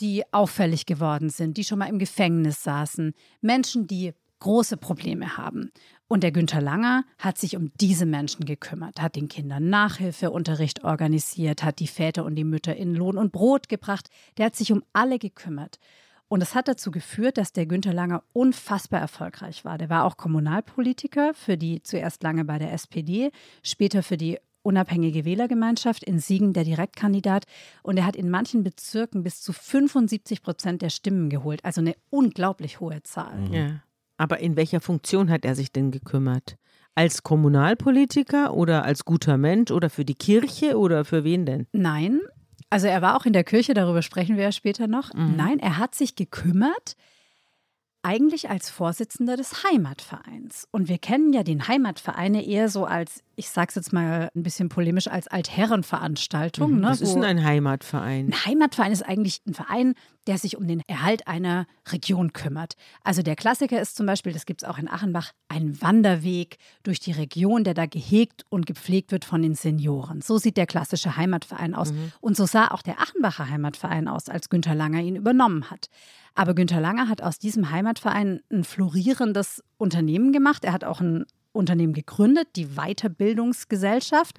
die 0.00 0.22
auffällig 0.32 0.86
geworden 0.86 1.30
sind, 1.30 1.56
die 1.56 1.64
schon 1.64 1.78
mal 1.78 1.88
im 1.88 1.98
Gefängnis 1.98 2.62
saßen, 2.62 3.14
Menschen, 3.40 3.86
die 3.86 4.12
große 4.40 4.76
Probleme 4.76 5.36
haben. 5.36 5.72
Und 6.08 6.22
der 6.22 6.32
Günther 6.32 6.62
Langer 6.62 7.04
hat 7.18 7.36
sich 7.36 7.54
um 7.54 7.70
diese 7.80 8.06
Menschen 8.06 8.46
gekümmert, 8.46 9.00
hat 9.00 9.14
den 9.14 9.28
Kindern 9.28 9.68
Nachhilfeunterricht 9.68 10.82
organisiert, 10.82 11.62
hat 11.62 11.80
die 11.80 11.86
Väter 11.86 12.24
und 12.24 12.34
die 12.34 12.44
Mütter 12.44 12.74
in 12.74 12.94
Lohn 12.94 13.18
und 13.18 13.30
Brot 13.30 13.68
gebracht. 13.68 14.08
Der 14.38 14.46
hat 14.46 14.56
sich 14.56 14.72
um 14.72 14.82
alle 14.94 15.18
gekümmert. 15.18 15.78
Und 16.28 16.40
das 16.40 16.54
hat 16.54 16.68
dazu 16.68 16.90
geführt, 16.90 17.36
dass 17.36 17.52
der 17.52 17.66
Günther 17.66 17.92
Langer 17.92 18.22
unfassbar 18.32 19.00
erfolgreich 19.00 19.64
war. 19.66 19.76
Der 19.76 19.90
war 19.90 20.04
auch 20.04 20.16
Kommunalpolitiker 20.16 21.34
für 21.34 21.58
die 21.58 21.82
zuerst 21.82 22.22
lange 22.22 22.44
bei 22.44 22.58
der 22.58 22.72
SPD, 22.72 23.30
später 23.62 24.02
für 24.02 24.16
die 24.16 24.38
unabhängige 24.62 25.24
Wählergemeinschaft 25.24 26.04
in 26.04 26.18
Siegen 26.18 26.52
der 26.52 26.64
Direktkandidat. 26.64 27.44
Und 27.82 27.96
er 27.96 28.06
hat 28.06 28.16
in 28.16 28.30
manchen 28.30 28.62
Bezirken 28.62 29.22
bis 29.22 29.40
zu 29.40 29.52
75 29.52 30.42
Prozent 30.42 30.82
der 30.82 30.90
Stimmen 30.90 31.30
geholt. 31.30 31.64
Also 31.64 31.80
eine 31.80 31.94
unglaublich 32.10 32.80
hohe 32.80 33.02
Zahl. 33.02 33.48
Ja. 33.50 33.82
Aber 34.18 34.40
in 34.40 34.56
welcher 34.56 34.80
Funktion 34.80 35.30
hat 35.30 35.44
er 35.44 35.54
sich 35.54 35.72
denn 35.72 35.90
gekümmert? 35.90 36.58
Als 36.94 37.22
Kommunalpolitiker 37.22 38.52
oder 38.52 38.84
als 38.84 39.04
guter 39.04 39.38
Mensch 39.38 39.70
oder 39.70 39.88
für 39.88 40.04
die 40.04 40.16
Kirche 40.16 40.76
oder 40.76 41.04
für 41.04 41.24
wen 41.24 41.46
denn? 41.46 41.66
Nein, 41.72 42.20
also 42.70 42.86
er 42.86 43.00
war 43.00 43.16
auch 43.16 43.24
in 43.24 43.32
der 43.32 43.44
Kirche, 43.44 43.72
darüber 43.72 44.02
sprechen 44.02 44.36
wir 44.36 44.44
ja 44.44 44.52
später 44.52 44.88
noch. 44.88 45.14
Nein, 45.14 45.58
er 45.58 45.78
hat 45.78 45.94
sich 45.94 46.16
gekümmert, 46.16 46.96
eigentlich 48.08 48.48
als 48.48 48.70
Vorsitzender 48.70 49.36
des 49.36 49.64
Heimatvereins. 49.64 50.66
Und 50.70 50.88
wir 50.88 50.96
kennen 50.96 51.34
ja 51.34 51.42
den 51.42 51.68
Heimatvereine 51.68 52.42
eher 52.42 52.70
so 52.70 52.86
als, 52.86 53.22
ich 53.36 53.50
sag's 53.50 53.74
jetzt 53.74 53.92
mal 53.92 54.30
ein 54.34 54.42
bisschen 54.42 54.70
polemisch, 54.70 55.08
als 55.08 55.28
Altherrenveranstaltung. 55.28 56.80
Ne, 56.80 56.86
Was 56.86 57.02
ist 57.02 57.12
denn 57.12 57.24
ein 57.24 57.44
Heimatverein? 57.44 58.28
Ein 58.28 58.46
Heimatverein 58.46 58.92
ist 58.92 59.02
eigentlich 59.02 59.42
ein 59.46 59.52
Verein, 59.52 59.94
der 60.26 60.38
sich 60.38 60.56
um 60.56 60.66
den 60.66 60.82
Erhalt 60.86 61.28
einer 61.28 61.66
Region 61.90 62.32
kümmert. 62.32 62.76
Also 63.02 63.20
der 63.20 63.36
Klassiker 63.36 63.78
ist 63.78 63.94
zum 63.96 64.06
Beispiel, 64.06 64.32
das 64.32 64.46
gibt 64.46 64.62
es 64.62 64.68
auch 64.68 64.78
in 64.78 64.88
Achenbach, 64.88 65.32
ein 65.48 65.80
Wanderweg 65.82 66.56
durch 66.84 67.00
die 67.00 67.12
Region, 67.12 67.62
der 67.62 67.74
da 67.74 67.84
gehegt 67.84 68.44
und 68.48 68.64
gepflegt 68.64 69.12
wird 69.12 69.26
von 69.26 69.42
den 69.42 69.54
Senioren. 69.54 70.22
So 70.22 70.38
sieht 70.38 70.56
der 70.56 70.66
klassische 70.66 71.18
Heimatverein 71.18 71.74
aus. 71.74 71.92
Und 72.20 72.38
so 72.38 72.46
sah 72.46 72.68
auch 72.68 72.80
der 72.80 73.00
Achenbacher 73.00 73.50
Heimatverein 73.50 74.08
aus, 74.08 74.30
als 74.30 74.48
Günter 74.48 74.74
Langer 74.74 75.00
ihn 75.00 75.16
übernommen 75.16 75.70
hat. 75.70 75.90
Aber 76.34 76.54
Günter 76.54 76.80
Langer 76.80 77.08
hat 77.08 77.22
aus 77.22 77.38
diesem 77.38 77.70
Heimatverein 77.70 78.40
ein 78.52 78.64
florierendes 78.64 79.62
Unternehmen 79.76 80.32
gemacht. 80.32 80.64
Er 80.64 80.72
hat 80.72 80.84
auch 80.84 81.00
ein 81.00 81.24
Unternehmen 81.52 81.92
gegründet, 81.92 82.48
die 82.56 82.66
Weiterbildungsgesellschaft. 82.76 84.38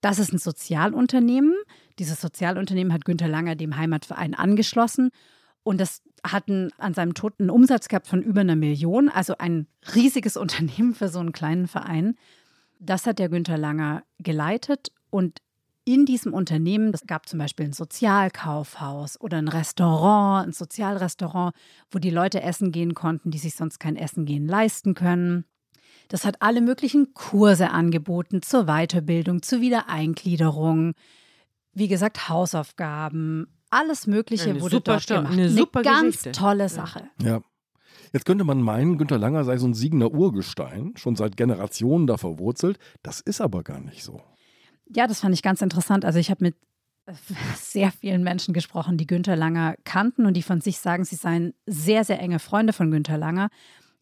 Das 0.00 0.18
ist 0.18 0.32
ein 0.32 0.38
Sozialunternehmen. 0.38 1.54
Dieses 1.98 2.20
Sozialunternehmen 2.20 2.92
hat 2.92 3.04
Günter 3.04 3.28
Langer 3.28 3.56
dem 3.56 3.76
Heimatverein 3.76 4.34
angeschlossen. 4.34 5.10
Und 5.62 5.80
das 5.80 6.02
hatten 6.24 6.70
an 6.78 6.94
seinem 6.94 7.14
Tod 7.14 7.34
einen 7.38 7.50
Umsatz 7.50 7.88
gehabt 7.88 8.06
von 8.06 8.22
über 8.22 8.40
einer 8.40 8.56
Million, 8.56 9.08
also 9.08 9.36
ein 9.38 9.66
riesiges 9.94 10.36
Unternehmen 10.38 10.94
für 10.94 11.08
so 11.08 11.18
einen 11.18 11.32
kleinen 11.32 11.68
Verein. 11.68 12.16
Das 12.78 13.06
hat 13.06 13.18
der 13.18 13.28
Günther 13.28 13.58
Langer 13.58 14.04
geleitet 14.18 14.88
und 15.10 15.40
in 15.94 16.06
diesem 16.06 16.32
Unternehmen, 16.32 16.92
es 16.94 17.06
gab 17.06 17.28
zum 17.28 17.38
Beispiel 17.38 17.66
ein 17.66 17.72
Sozialkaufhaus 17.72 19.20
oder 19.20 19.38
ein 19.38 19.48
Restaurant, 19.48 20.48
ein 20.48 20.52
Sozialrestaurant, 20.52 21.54
wo 21.90 21.98
die 21.98 22.10
Leute 22.10 22.42
essen 22.42 22.72
gehen 22.72 22.94
konnten, 22.94 23.30
die 23.30 23.38
sich 23.38 23.54
sonst 23.54 23.78
kein 23.80 23.96
Essen 23.96 24.24
gehen 24.24 24.46
leisten 24.46 24.94
können. 24.94 25.44
Das 26.08 26.24
hat 26.24 26.42
alle 26.42 26.60
möglichen 26.60 27.14
Kurse 27.14 27.70
angeboten 27.70 28.42
zur 28.42 28.64
Weiterbildung, 28.64 29.42
zur 29.42 29.60
Wiedereingliederung, 29.60 30.94
wie 31.72 31.88
gesagt, 31.88 32.28
Hausaufgaben, 32.28 33.46
alles 33.70 34.06
Mögliche 34.06 34.50
Eine 34.50 34.60
wurde 34.60 34.76
super 34.76 34.92
dort 34.92 35.06
gemacht. 35.06 35.32
eine 35.32 35.48
super 35.48 35.82
ganz 35.82 36.18
Geschichte. 36.18 36.32
tolle. 36.32 36.68
Sache. 36.68 37.04
Ja. 37.22 37.40
Jetzt 38.12 38.24
könnte 38.26 38.42
man 38.44 38.60
meinen, 38.60 38.98
Günter 38.98 39.18
Langer 39.18 39.44
sei 39.44 39.56
so 39.56 39.68
ein 39.68 39.74
siegender 39.74 40.12
Urgestein, 40.12 40.92
schon 40.96 41.14
seit 41.14 41.36
Generationen 41.36 42.08
da 42.08 42.16
verwurzelt. 42.16 42.78
Das 43.02 43.20
ist 43.20 43.40
aber 43.40 43.62
gar 43.62 43.80
nicht 43.80 44.02
so. 44.02 44.20
Ja, 44.94 45.06
das 45.06 45.20
fand 45.20 45.34
ich 45.34 45.42
ganz 45.42 45.62
interessant. 45.62 46.04
Also 46.04 46.18
ich 46.18 46.30
habe 46.30 46.44
mit 46.44 46.56
äh, 47.06 47.12
sehr 47.54 47.92
vielen 47.92 48.22
Menschen 48.22 48.54
gesprochen, 48.54 48.96
die 48.96 49.06
Günther 49.06 49.36
Langer 49.36 49.76
kannten 49.84 50.26
und 50.26 50.34
die 50.34 50.42
von 50.42 50.60
sich 50.60 50.78
sagen, 50.78 51.04
sie 51.04 51.16
seien 51.16 51.54
sehr, 51.66 52.04
sehr 52.04 52.20
enge 52.20 52.38
Freunde 52.38 52.72
von 52.72 52.90
Günther 52.90 53.18
Langer. 53.18 53.50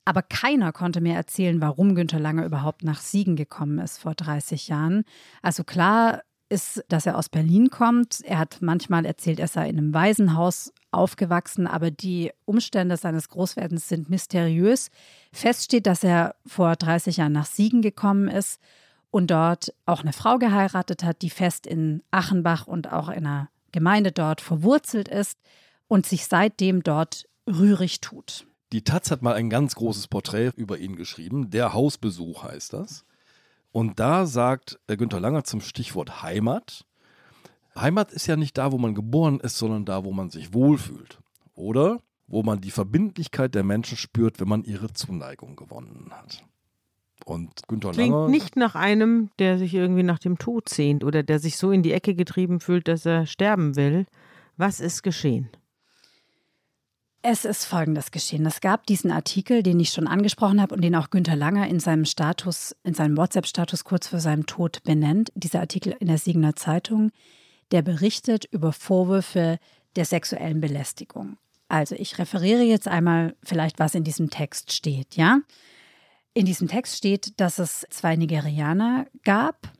Aber 0.04 0.22
keiner 0.22 0.72
konnte 0.72 1.02
mir 1.02 1.14
erzählen, 1.14 1.60
warum 1.60 1.94
Günther 1.94 2.18
Langer 2.18 2.46
überhaupt 2.46 2.82
nach 2.82 3.00
Siegen 3.00 3.36
gekommen 3.36 3.78
ist 3.78 3.98
vor 3.98 4.14
30 4.14 4.68
Jahren. 4.68 5.04
Also 5.42 5.64
klar 5.64 6.22
ist, 6.48 6.82
dass 6.88 7.04
er 7.04 7.18
aus 7.18 7.28
Berlin 7.28 7.68
kommt. 7.68 8.22
Er 8.24 8.38
hat 8.38 8.58
manchmal 8.62 9.04
erzählt, 9.04 9.38
er 9.38 9.48
sei 9.48 9.68
in 9.68 9.76
einem 9.76 9.92
Waisenhaus 9.92 10.72
aufgewachsen, 10.90 11.66
aber 11.66 11.90
die 11.90 12.32
Umstände 12.46 12.96
seines 12.96 13.28
Großwerdens 13.28 13.90
sind 13.90 14.08
mysteriös. 14.08 14.88
Fest 15.30 15.64
steht, 15.64 15.84
dass 15.84 16.02
er 16.02 16.36
vor 16.46 16.74
30 16.74 17.18
Jahren 17.18 17.32
nach 17.32 17.44
Siegen 17.44 17.82
gekommen 17.82 18.28
ist 18.28 18.58
und 19.10 19.30
dort 19.30 19.72
auch 19.86 20.02
eine 20.02 20.12
Frau 20.12 20.38
geheiratet 20.38 21.04
hat, 21.04 21.22
die 21.22 21.30
fest 21.30 21.66
in 21.66 22.02
Achenbach 22.10 22.66
und 22.66 22.92
auch 22.92 23.08
in 23.08 23.26
einer 23.26 23.48
Gemeinde 23.72 24.12
dort 24.12 24.40
verwurzelt 24.40 25.08
ist 25.08 25.38
und 25.86 26.06
sich 26.06 26.26
seitdem 26.26 26.82
dort 26.82 27.26
rührig 27.46 28.00
tut. 28.00 28.46
Die 28.72 28.84
Taz 28.84 29.10
hat 29.10 29.22
mal 29.22 29.34
ein 29.34 29.48
ganz 29.48 29.74
großes 29.74 30.08
Porträt 30.08 30.52
über 30.56 30.78
ihn 30.78 30.96
geschrieben. 30.96 31.50
Der 31.50 31.72
Hausbesuch 31.72 32.42
heißt 32.42 32.74
das. 32.74 33.04
Und 33.72 33.98
da 33.98 34.26
sagt 34.26 34.78
äh, 34.86 34.96
Günter 34.96 35.20
Langer 35.20 35.44
zum 35.44 35.60
Stichwort 35.60 36.22
Heimat. 36.22 36.84
Heimat 37.74 38.12
ist 38.12 38.26
ja 38.26 38.36
nicht 38.36 38.58
da, 38.58 38.72
wo 38.72 38.78
man 38.78 38.94
geboren 38.94 39.40
ist, 39.40 39.56
sondern 39.56 39.84
da, 39.84 40.04
wo 40.04 40.12
man 40.12 40.30
sich 40.30 40.52
wohlfühlt. 40.52 41.18
Oder 41.54 42.00
wo 42.26 42.42
man 42.42 42.60
die 42.60 42.70
Verbindlichkeit 42.70 43.54
der 43.54 43.64
Menschen 43.64 43.96
spürt, 43.96 44.38
wenn 44.38 44.48
man 44.48 44.64
ihre 44.64 44.92
Zuneigung 44.92 45.56
gewonnen 45.56 46.10
hat. 46.10 46.44
Und 47.28 47.66
Günter 47.68 47.90
Klingt 47.90 48.14
Langer. 48.14 48.28
nicht 48.28 48.56
nach 48.56 48.74
einem, 48.74 49.30
der 49.38 49.58
sich 49.58 49.74
irgendwie 49.74 50.02
nach 50.02 50.18
dem 50.18 50.38
Tod 50.38 50.68
sehnt 50.68 51.04
oder 51.04 51.22
der 51.22 51.38
sich 51.38 51.56
so 51.56 51.70
in 51.70 51.82
die 51.82 51.92
Ecke 51.92 52.14
getrieben 52.14 52.60
fühlt, 52.60 52.88
dass 52.88 53.04
er 53.06 53.26
sterben 53.26 53.76
will. 53.76 54.06
Was 54.56 54.80
ist 54.80 55.02
geschehen? 55.02 55.50
Es 57.20 57.44
ist 57.44 57.64
Folgendes 57.64 58.12
geschehen. 58.12 58.46
Es 58.46 58.60
gab 58.60 58.86
diesen 58.86 59.10
Artikel, 59.10 59.62
den 59.62 59.80
ich 59.80 59.90
schon 59.90 60.06
angesprochen 60.06 60.62
habe 60.62 60.74
und 60.74 60.82
den 60.82 60.94
auch 60.94 61.10
Günther 61.10 61.36
Langer 61.36 61.68
in 61.68 61.80
seinem 61.80 62.04
Status, 62.04 62.76
in 62.84 62.94
seinem 62.94 63.16
WhatsApp-Status 63.16 63.84
kurz 63.84 64.08
vor 64.08 64.20
seinem 64.20 64.46
Tod 64.46 64.82
benennt. 64.84 65.32
Dieser 65.34 65.60
Artikel 65.60 65.96
in 65.98 66.06
der 66.06 66.18
Siegener 66.18 66.54
Zeitung, 66.54 67.10
der 67.72 67.82
berichtet 67.82 68.44
über 68.46 68.72
Vorwürfe 68.72 69.58
der 69.96 70.04
sexuellen 70.04 70.60
Belästigung. 70.60 71.36
Also 71.68 71.96
ich 71.96 72.18
referiere 72.18 72.62
jetzt 72.62 72.88
einmal 72.88 73.34
vielleicht, 73.42 73.78
was 73.78 73.94
in 73.94 74.04
diesem 74.04 74.30
Text 74.30 74.72
steht, 74.72 75.16
ja? 75.16 75.40
In 76.38 76.46
diesem 76.46 76.68
Text 76.68 76.96
steht, 76.96 77.40
dass 77.40 77.58
es 77.58 77.84
zwei 77.90 78.14
Nigerianer 78.14 79.08
gab. 79.24 79.72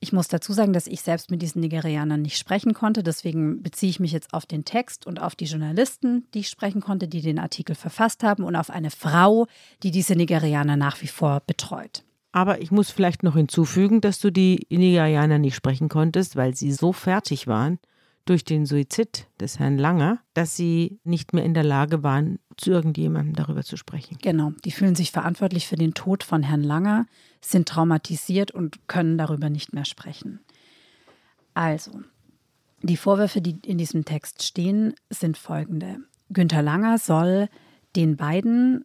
Ich 0.00 0.10
muss 0.10 0.26
dazu 0.26 0.54
sagen, 0.54 0.72
dass 0.72 0.86
ich 0.86 1.02
selbst 1.02 1.30
mit 1.30 1.42
diesen 1.42 1.60
Nigerianern 1.60 2.22
nicht 2.22 2.38
sprechen 2.38 2.72
konnte. 2.72 3.02
Deswegen 3.02 3.62
beziehe 3.62 3.90
ich 3.90 4.00
mich 4.00 4.12
jetzt 4.12 4.32
auf 4.32 4.46
den 4.46 4.64
Text 4.64 5.06
und 5.06 5.20
auf 5.20 5.36
die 5.36 5.44
Journalisten, 5.44 6.26
die 6.32 6.38
ich 6.38 6.48
sprechen 6.48 6.80
konnte, 6.80 7.08
die 7.08 7.20
den 7.20 7.38
Artikel 7.38 7.74
verfasst 7.74 8.22
haben 8.22 8.42
und 8.44 8.56
auf 8.56 8.70
eine 8.70 8.90
Frau, 8.90 9.48
die 9.82 9.90
diese 9.90 10.14
Nigerianer 10.14 10.78
nach 10.78 11.02
wie 11.02 11.08
vor 11.08 11.42
betreut. 11.46 12.04
Aber 12.32 12.62
ich 12.62 12.70
muss 12.70 12.90
vielleicht 12.90 13.22
noch 13.22 13.36
hinzufügen, 13.36 14.00
dass 14.00 14.18
du 14.18 14.30
die 14.30 14.66
Nigerianer 14.70 15.38
nicht 15.38 15.56
sprechen 15.56 15.90
konntest, 15.90 16.36
weil 16.36 16.54
sie 16.54 16.72
so 16.72 16.94
fertig 16.94 17.48
waren 17.48 17.78
durch 18.28 18.44
den 18.44 18.66
Suizid 18.66 19.26
des 19.40 19.58
Herrn 19.58 19.78
Langer, 19.78 20.18
dass 20.34 20.54
sie 20.54 21.00
nicht 21.04 21.32
mehr 21.32 21.44
in 21.44 21.54
der 21.54 21.64
Lage 21.64 22.02
waren, 22.02 22.38
zu 22.56 22.70
irgendjemandem 22.70 23.34
darüber 23.34 23.62
zu 23.62 23.76
sprechen. 23.76 24.18
Genau, 24.20 24.52
die 24.64 24.70
fühlen 24.70 24.94
sich 24.94 25.12
verantwortlich 25.12 25.66
für 25.66 25.76
den 25.76 25.94
Tod 25.94 26.24
von 26.24 26.42
Herrn 26.42 26.62
Langer, 26.62 27.06
sind 27.40 27.68
traumatisiert 27.68 28.50
und 28.50 28.86
können 28.86 29.16
darüber 29.16 29.48
nicht 29.48 29.72
mehr 29.72 29.86
sprechen. 29.86 30.40
Also, 31.54 32.02
die 32.82 32.96
Vorwürfe, 32.98 33.40
die 33.40 33.58
in 33.64 33.78
diesem 33.78 34.04
Text 34.04 34.42
stehen, 34.42 34.94
sind 35.08 35.38
folgende. 35.38 35.96
Günther 36.30 36.62
Langer 36.62 36.98
soll 36.98 37.48
den 37.96 38.16
beiden 38.16 38.84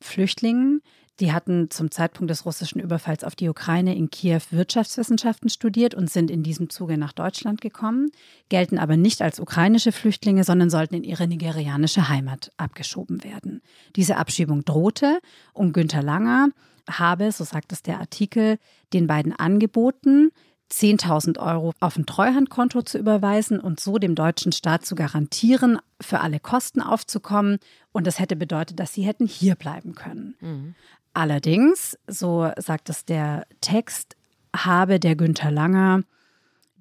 Flüchtlingen, 0.00 0.82
die 1.20 1.32
hatten 1.32 1.70
zum 1.70 1.90
Zeitpunkt 1.90 2.30
des 2.30 2.46
russischen 2.46 2.80
Überfalls 2.80 3.22
auf 3.22 3.36
die 3.36 3.48
Ukraine 3.48 3.94
in 3.94 4.10
Kiew 4.10 4.40
Wirtschaftswissenschaften 4.50 5.50
studiert 5.50 5.94
und 5.94 6.10
sind 6.10 6.30
in 6.30 6.42
diesem 6.42 6.70
Zuge 6.70 6.96
nach 6.96 7.12
Deutschland 7.12 7.60
gekommen, 7.60 8.10
gelten 8.48 8.78
aber 8.78 8.96
nicht 8.96 9.22
als 9.22 9.38
ukrainische 9.38 9.92
Flüchtlinge, 9.92 10.42
sondern 10.44 10.70
sollten 10.70 10.94
in 10.94 11.04
ihre 11.04 11.28
nigerianische 11.28 12.08
Heimat 12.08 12.50
abgeschoben 12.56 13.22
werden. 13.24 13.60
Diese 13.94 14.16
Abschiebung 14.16 14.64
drohte 14.64 15.20
und 15.52 15.72
Günther 15.72 16.02
Langer 16.02 16.48
habe, 16.90 17.30
so 17.30 17.44
sagt 17.44 17.72
es 17.72 17.82
der 17.82 18.00
Artikel, 18.00 18.58
den 18.92 19.06
beiden 19.06 19.32
angeboten, 19.32 20.30
10.000 20.72 21.38
Euro 21.38 21.74
auf 21.80 21.96
ein 21.96 22.06
Treuhandkonto 22.06 22.82
zu 22.82 22.98
überweisen 22.98 23.60
und 23.60 23.78
so 23.78 23.98
dem 23.98 24.14
deutschen 24.14 24.52
Staat 24.52 24.86
zu 24.86 24.94
garantieren, 24.94 25.78
für 26.00 26.20
alle 26.20 26.40
Kosten 26.40 26.80
aufzukommen. 26.80 27.58
Und 27.92 28.06
das 28.06 28.18
hätte 28.18 28.36
bedeutet, 28.36 28.80
dass 28.80 28.94
sie 28.94 29.02
hätten 29.02 29.26
hier 29.26 29.54
bleiben 29.54 29.94
können. 29.94 30.74
Allerdings, 31.14 31.98
so 32.06 32.50
sagt 32.56 32.88
es 32.88 33.04
der 33.04 33.46
Text, 33.60 34.16
habe 34.54 34.98
der 34.98 35.16
Günther 35.16 35.50
Langer 35.50 36.02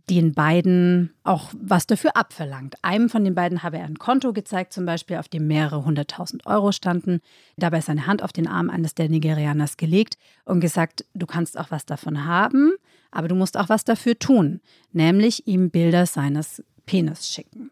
den 0.10 0.34
beiden 0.34 1.14
auch 1.24 1.52
was 1.54 1.88
dafür 1.88 2.18
abverlangt. 2.18 2.76
Einem 2.82 3.08
von 3.10 3.24
den 3.24 3.36
beiden 3.36 3.64
habe 3.64 3.78
er 3.78 3.86
ein 3.86 3.98
Konto 3.98 4.34
gezeigt, 4.34 4.74
zum 4.74 4.86
Beispiel, 4.86 5.18
auf 5.18 5.30
dem 5.30 5.48
mehrere 5.48 5.86
hunderttausend 5.86 6.46
Euro 6.46 6.72
standen, 6.72 7.22
dabei 7.56 7.82
seine 7.82 8.08
Hand 8.08 8.22
auf 8.22 8.34
den 8.34 8.48
Arm 8.48 8.70
eines 8.70 8.94
der 8.94 9.10
Nigerianers 9.10 9.78
gelegt 9.78 10.18
und 10.44 10.60
gesagt, 10.60 11.06
du 11.14 11.26
kannst 11.26 11.58
auch 11.58 11.72
was 11.72 11.86
davon 11.86 12.26
haben, 12.26 12.74
aber 13.12 13.28
du 13.30 13.36
musst 13.36 13.58
auch 13.58 13.70
was 13.70 13.86
dafür 13.86 14.18
tun, 14.20 14.60
nämlich 14.92 15.48
ihm 15.48 15.70
Bilder 15.70 16.06
seines 16.06 16.64
Penis 16.86 17.30
schicken. 17.30 17.72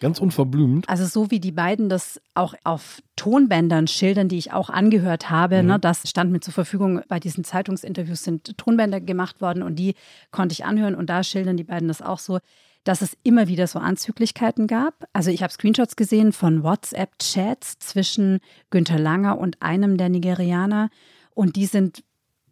Ganz 0.00 0.20
unverblümt. 0.20 0.88
Also 0.88 1.06
so 1.06 1.30
wie 1.30 1.40
die 1.40 1.52
beiden 1.52 1.88
das 1.88 2.20
auch 2.34 2.54
auf 2.64 3.02
Tonbändern 3.16 3.86
schildern, 3.86 4.28
die 4.28 4.38
ich 4.38 4.52
auch 4.52 4.70
angehört 4.70 5.30
habe, 5.30 5.62
ne, 5.62 5.78
das 5.78 6.08
stand 6.08 6.30
mir 6.30 6.40
zur 6.40 6.54
Verfügung. 6.54 7.02
Bei 7.08 7.18
diesen 7.18 7.44
Zeitungsinterviews 7.44 8.22
sind 8.22 8.56
Tonbänder 8.56 9.00
gemacht 9.00 9.40
worden 9.40 9.62
und 9.62 9.76
die 9.76 9.94
konnte 10.30 10.52
ich 10.52 10.64
anhören 10.64 10.94
und 10.94 11.10
da 11.10 11.22
schildern 11.22 11.56
die 11.56 11.64
beiden 11.64 11.88
das 11.88 12.02
auch 12.02 12.18
so, 12.18 12.38
dass 12.84 13.02
es 13.02 13.16
immer 13.22 13.48
wieder 13.48 13.66
so 13.66 13.78
Anzüglichkeiten 13.78 14.66
gab. 14.66 15.06
Also 15.12 15.30
ich 15.30 15.42
habe 15.42 15.52
Screenshots 15.52 15.96
gesehen 15.96 16.32
von 16.32 16.62
WhatsApp-Chats 16.62 17.78
zwischen 17.80 18.38
Günther 18.70 18.98
Langer 18.98 19.38
und 19.38 19.60
einem 19.60 19.96
der 19.96 20.08
Nigerianer 20.08 20.90
und 21.34 21.56
die 21.56 21.66
sind 21.66 22.02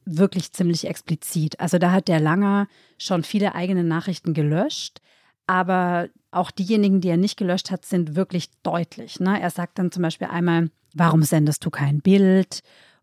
wirklich 0.05 0.53
ziemlich 0.53 0.87
explizit. 0.87 1.59
Also 1.61 1.79
da 1.79 1.91
hat 1.91 2.09
der 2.09 2.21
Langer 2.21 2.69
schon 2.99 3.25
viele 3.25 3.55
eigene 3.55 3.83
Nachrichten 3.85 4.35
gelöscht, 4.35 5.01
aber 5.47 6.09
auch 6.37 6.51
diejenigen, 6.51 7.01
die 7.01 7.09
er 7.09 7.17
nicht 7.17 7.37
gelöscht 7.37 7.71
hat, 7.71 7.85
sind 7.85 8.15
wirklich 8.17 8.51
deutlich. 8.63 9.21
Ne? 9.21 9.41
Er 9.41 9.51
sagt 9.51 9.79
dann 9.79 9.91
zum 9.91 10.03
Beispiel 10.03 10.29
einmal, 10.29 10.71
warum 10.95 11.23
sendest 11.23 11.65
du 11.65 11.71
kein 11.71 12.01
Bild? 12.01 12.63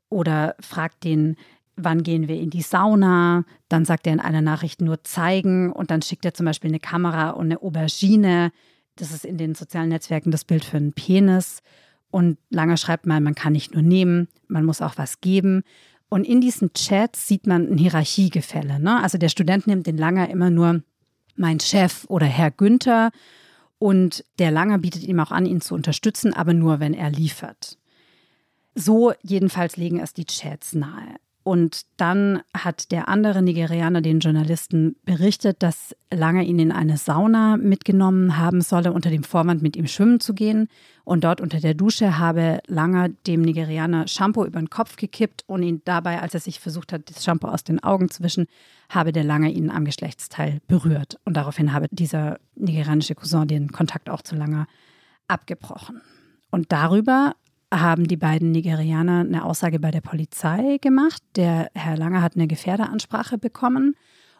Oder 0.09 0.55
fragt 0.59 1.03
den, 1.03 1.35
wann 1.75 2.03
gehen 2.03 2.27
wir 2.27 2.39
in 2.39 2.49
die 2.49 2.61
Sauna? 2.61 3.45
Dann 3.69 3.85
sagt 3.85 4.07
er 4.07 4.13
in 4.13 4.19
einer 4.19 4.41
Nachricht 4.41 4.81
nur 4.81 5.03
zeigen 5.03 5.71
und 5.71 5.91
dann 5.91 6.01
schickt 6.01 6.25
er 6.25 6.33
zum 6.33 6.45
Beispiel 6.45 6.69
eine 6.69 6.79
Kamera 6.79 7.31
und 7.31 7.45
eine 7.45 7.61
Aubergine. 7.61 8.51
Das 8.95 9.11
ist 9.11 9.25
in 9.25 9.37
den 9.37 9.55
sozialen 9.55 9.89
Netzwerken 9.89 10.31
das 10.31 10.45
Bild 10.45 10.63
für 10.63 10.77
einen 10.77 10.93
Penis. 10.93 11.61
Und 12.11 12.37
Langer 12.49 12.77
schreibt 12.77 13.07
mal, 13.07 13.19
man 13.21 13.33
kann 13.33 13.53
nicht 13.53 13.73
nur 13.73 13.81
nehmen, 13.81 14.27
man 14.47 14.65
muss 14.65 14.81
auch 14.81 14.97
was 14.97 15.19
geben. 15.19 15.63
Und 16.09 16.27
in 16.27 16.41
diesen 16.41 16.73
Chats 16.73 17.27
sieht 17.27 17.47
man 17.47 17.71
ein 17.71 17.77
Hierarchiegefälle. 17.79 18.79
Ne? 18.79 19.01
Also 19.01 19.17
der 19.17 19.29
Student 19.29 19.65
nimmt 19.65 19.87
den 19.87 19.97
Langer 19.97 20.29
immer 20.29 20.51
nur 20.51 20.83
mein 21.35 21.59
Chef 21.59 22.05
oder 22.07 22.25
Herr 22.25 22.51
Günther. 22.51 23.11
Und 23.79 24.23
der 24.39 24.51
Langer 24.51 24.77
bietet 24.77 25.03
ihm 25.03 25.19
auch 25.19 25.31
an, 25.31 25.45
ihn 25.45 25.61
zu 25.61 25.75
unterstützen, 25.75 26.33
aber 26.33 26.53
nur, 26.53 26.79
wenn 26.79 26.93
er 26.93 27.09
liefert. 27.09 27.77
So 28.75 29.13
jedenfalls 29.21 29.77
legen 29.77 29.99
es 29.99 30.13
die 30.13 30.25
Chats 30.25 30.73
nahe. 30.73 31.15
Und 31.43 31.81
dann 31.97 32.41
hat 32.57 32.91
der 32.93 33.09
andere 33.09 33.41
Nigerianer 33.41 34.01
den 34.01 34.19
Journalisten 34.19 34.95
berichtet, 35.03 35.62
dass 35.62 35.93
Lange 36.09 36.43
ihn 36.45 36.57
in 36.57 36.71
eine 36.71 36.95
Sauna 36.95 37.57
mitgenommen 37.57 38.38
haben 38.38 38.62
solle, 38.62 38.93
unter 38.93 39.09
dem 39.09 39.23
Vorwand, 39.23 39.62
mit 39.62 39.75
ihm 39.75 39.88
schwimmen 39.88 40.21
zu 40.21 40.33
gehen. 40.33 40.69
Und 41.03 41.25
dort 41.25 41.41
unter 41.41 41.59
der 41.59 41.73
Dusche 41.73 42.17
habe 42.17 42.59
Lange 42.67 43.09
dem 43.27 43.41
Nigerianer 43.41 44.07
Shampoo 44.07 44.45
über 44.45 44.59
den 44.59 44.69
Kopf 44.69 44.95
gekippt 44.95 45.43
und 45.45 45.63
ihn 45.63 45.81
dabei, 45.83 46.21
als 46.21 46.33
er 46.33 46.39
sich 46.39 46.62
versucht 46.62 46.93
hat, 46.93 47.09
das 47.09 47.25
Shampoo 47.25 47.47
aus 47.47 47.65
den 47.65 47.83
Augen 47.83 48.09
zu 48.09 48.23
wischen, 48.23 48.47
habe 48.88 49.12
der 49.12 49.25
Lange 49.25 49.51
ihn 49.51 49.69
am 49.69 49.83
Geschlechtsteil 49.83 50.62
berührt. 50.67 51.19
Und 51.25 51.35
daraufhin 51.35 51.73
habe 51.73 51.88
dieser 51.91 52.38
nigerianische 52.55 53.15
Cousin 53.15 53.47
den 53.50 53.71
Kontakt 53.71 54.09
auch 54.09 54.21
zu 54.21 54.35
Lange 54.35 54.65
abgebrochen. 55.27 56.01
Und 56.51 56.71
darüber 56.71 57.33
haben 57.82 58.08
die 58.08 58.18
beiden 58.18 58.51
Nigerianer 58.51 59.22
eine 59.22 59.46
Aussage 59.46 59.80
bei 59.80 59.92
der 59.92 60.01
Polizei 60.01 60.77
gemacht. 60.82 61.22
Der 61.36 61.70
Herr 61.74 61.98
Lange 61.98 62.22
hat 62.22 62.36
eine 62.36 62.48
Gefährderansprache 62.48 63.38
bekommen 63.38 63.96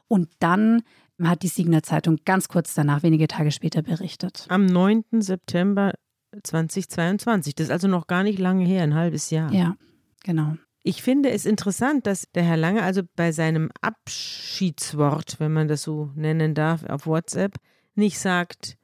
und 0.08 0.30
dann 0.40 0.84
hat 1.22 1.44
die 1.44 1.48
Signer 1.48 1.84
Zeitung 1.84 2.18
ganz 2.25 2.48
kurz 2.48 2.74
danach, 2.74 3.04
wenige 3.04 3.28
Tage 3.28 3.52
später, 3.52 3.82
berichtet. 3.82 4.46
Am 4.50 4.66
9. 4.66 5.04
September 5.20 5.94
2022. 6.42 7.56
Das 7.56 7.68
ist 7.68 7.72
also 7.72 7.88
noch 7.88 8.08
gar 8.08 8.24
nicht 8.24 8.40
lange 8.40 8.66
her, 8.66 8.84
ein 8.84 8.96
halbes 8.96 9.30
Jahr. 9.30 9.52
Ja, 9.52 9.75
genau. 10.24 10.56
Ich 10.84 11.02
finde 11.02 11.30
es 11.30 11.46
interessant, 11.46 12.08
dass 12.08 12.30
der 12.34 12.44
Herr 12.44 12.58
Lange 12.58 12.84
also 12.84 13.04
bei 13.16 13.32
seinem 13.32 13.72
Abschiedswort, 13.82 15.40
wenn 15.40 15.54
man 15.54 15.68
das 15.68 15.84
so 15.84 16.12
nennen 16.16 16.56
darf, 16.56 16.84
auf 16.84 17.08
WhatsApp 17.08 17.56
nicht 17.96 18.20
sagt, 18.20 18.78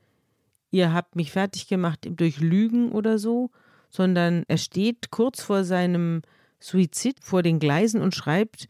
ihr 0.71 0.93
habt 0.93 1.15
mich 1.15 1.31
fertig 1.31 1.67
gemacht 1.67 2.07
durch 2.09 2.39
Lügen 2.39 2.91
oder 2.91 3.19
so, 3.19 3.51
sondern 3.89 4.43
er 4.47 4.57
steht 4.57 5.11
kurz 5.11 5.41
vor 5.41 5.63
seinem 5.63 6.21
Suizid 6.59 7.17
vor 7.21 7.41
den 7.43 7.59
Gleisen 7.59 8.01
und 8.01 8.15
schreibt 8.15 8.67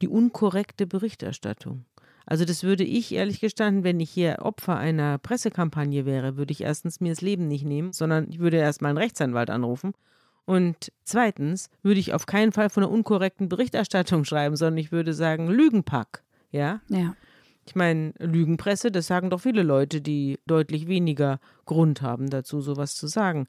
die 0.00 0.08
unkorrekte 0.08 0.86
Berichterstattung. 0.86 1.84
Also 2.26 2.44
das 2.44 2.64
würde 2.64 2.84
ich 2.84 3.14
ehrlich 3.14 3.40
gestanden, 3.40 3.84
wenn 3.84 4.00
ich 4.00 4.10
hier 4.10 4.38
Opfer 4.40 4.76
einer 4.76 5.18
Pressekampagne 5.18 6.04
wäre, 6.06 6.36
würde 6.36 6.52
ich 6.52 6.62
erstens 6.62 7.00
mir 7.00 7.10
das 7.10 7.20
Leben 7.20 7.46
nicht 7.46 7.64
nehmen, 7.64 7.92
sondern 7.92 8.28
ich 8.28 8.40
würde 8.40 8.56
erstmal 8.56 8.90
einen 8.90 8.98
Rechtsanwalt 8.98 9.48
anrufen. 9.48 9.92
Und 10.44 10.92
zweitens 11.04 11.70
würde 11.82 12.00
ich 12.00 12.14
auf 12.14 12.26
keinen 12.26 12.52
Fall 12.52 12.68
von 12.68 12.82
einer 12.82 12.92
unkorrekten 12.92 13.48
Berichterstattung 13.48 14.24
schreiben, 14.24 14.56
sondern 14.56 14.78
ich 14.78 14.92
würde 14.92 15.14
sagen 15.14 15.48
Lügenpack. 15.48 16.24
Ja? 16.50 16.80
Ja. 16.88 17.14
Ich 17.66 17.74
meine, 17.74 18.12
Lügenpresse, 18.18 18.90
das 18.90 19.08
sagen 19.08 19.30
doch 19.30 19.40
viele 19.40 19.62
Leute, 19.62 20.00
die 20.00 20.38
deutlich 20.46 20.86
weniger 20.86 21.40
Grund 21.64 22.02
haben 22.02 22.30
dazu, 22.30 22.60
sowas 22.60 22.94
zu 22.94 23.08
sagen. 23.08 23.46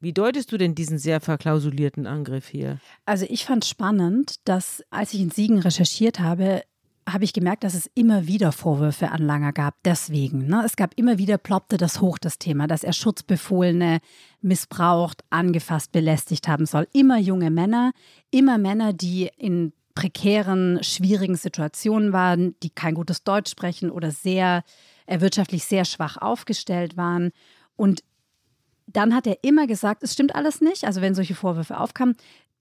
Wie 0.00 0.12
deutest 0.12 0.50
du 0.50 0.56
denn 0.56 0.74
diesen 0.74 0.98
sehr 0.98 1.20
verklausulierten 1.20 2.06
Angriff 2.06 2.48
hier? 2.48 2.78
Also 3.04 3.26
ich 3.28 3.44
fand 3.44 3.66
spannend, 3.66 4.36
dass 4.44 4.82
als 4.90 5.12
ich 5.12 5.20
in 5.20 5.30
Siegen 5.30 5.58
recherchiert 5.58 6.20
habe, 6.20 6.62
habe 7.08 7.24
ich 7.24 7.32
gemerkt, 7.32 7.64
dass 7.64 7.74
es 7.74 7.90
immer 7.94 8.26
wieder 8.26 8.52
Vorwürfe 8.52 9.10
an 9.10 9.22
Langer 9.22 9.52
gab. 9.52 9.74
Deswegen, 9.84 10.46
ne? 10.46 10.62
es 10.64 10.76
gab 10.76 10.94
immer 10.96 11.18
wieder 11.18 11.38
ploppte 11.38 11.76
das 11.76 12.00
hoch 12.00 12.18
das 12.18 12.38
Thema, 12.38 12.66
dass 12.66 12.84
er 12.84 12.92
Schutzbefohlene 12.92 13.98
missbraucht, 14.40 15.22
angefasst, 15.28 15.92
belästigt 15.92 16.48
haben 16.48 16.66
soll. 16.66 16.86
Immer 16.92 17.18
junge 17.18 17.50
Männer, 17.50 17.92
immer 18.30 18.58
Männer, 18.58 18.92
die 18.92 19.30
in 19.36 19.72
prekären, 19.94 20.82
schwierigen 20.82 21.36
Situationen 21.36 22.12
waren, 22.12 22.54
die 22.62 22.70
kein 22.70 22.94
gutes 22.94 23.24
Deutsch 23.24 23.50
sprechen 23.50 23.90
oder 23.90 24.12
sehr 24.12 24.62
äh, 25.06 25.20
wirtschaftlich 25.20 25.64
sehr 25.64 25.84
schwach 25.84 26.16
aufgestellt 26.16 26.96
waren. 26.96 27.32
Und 27.76 28.02
dann 28.92 29.14
hat 29.14 29.26
er 29.26 29.42
immer 29.42 29.66
gesagt, 29.66 30.02
es 30.02 30.12
stimmt 30.12 30.34
alles 30.34 30.60
nicht. 30.60 30.84
Also 30.84 31.00
wenn 31.00 31.14
solche 31.14 31.34
Vorwürfe 31.34 31.78
aufkamen, 31.78 32.16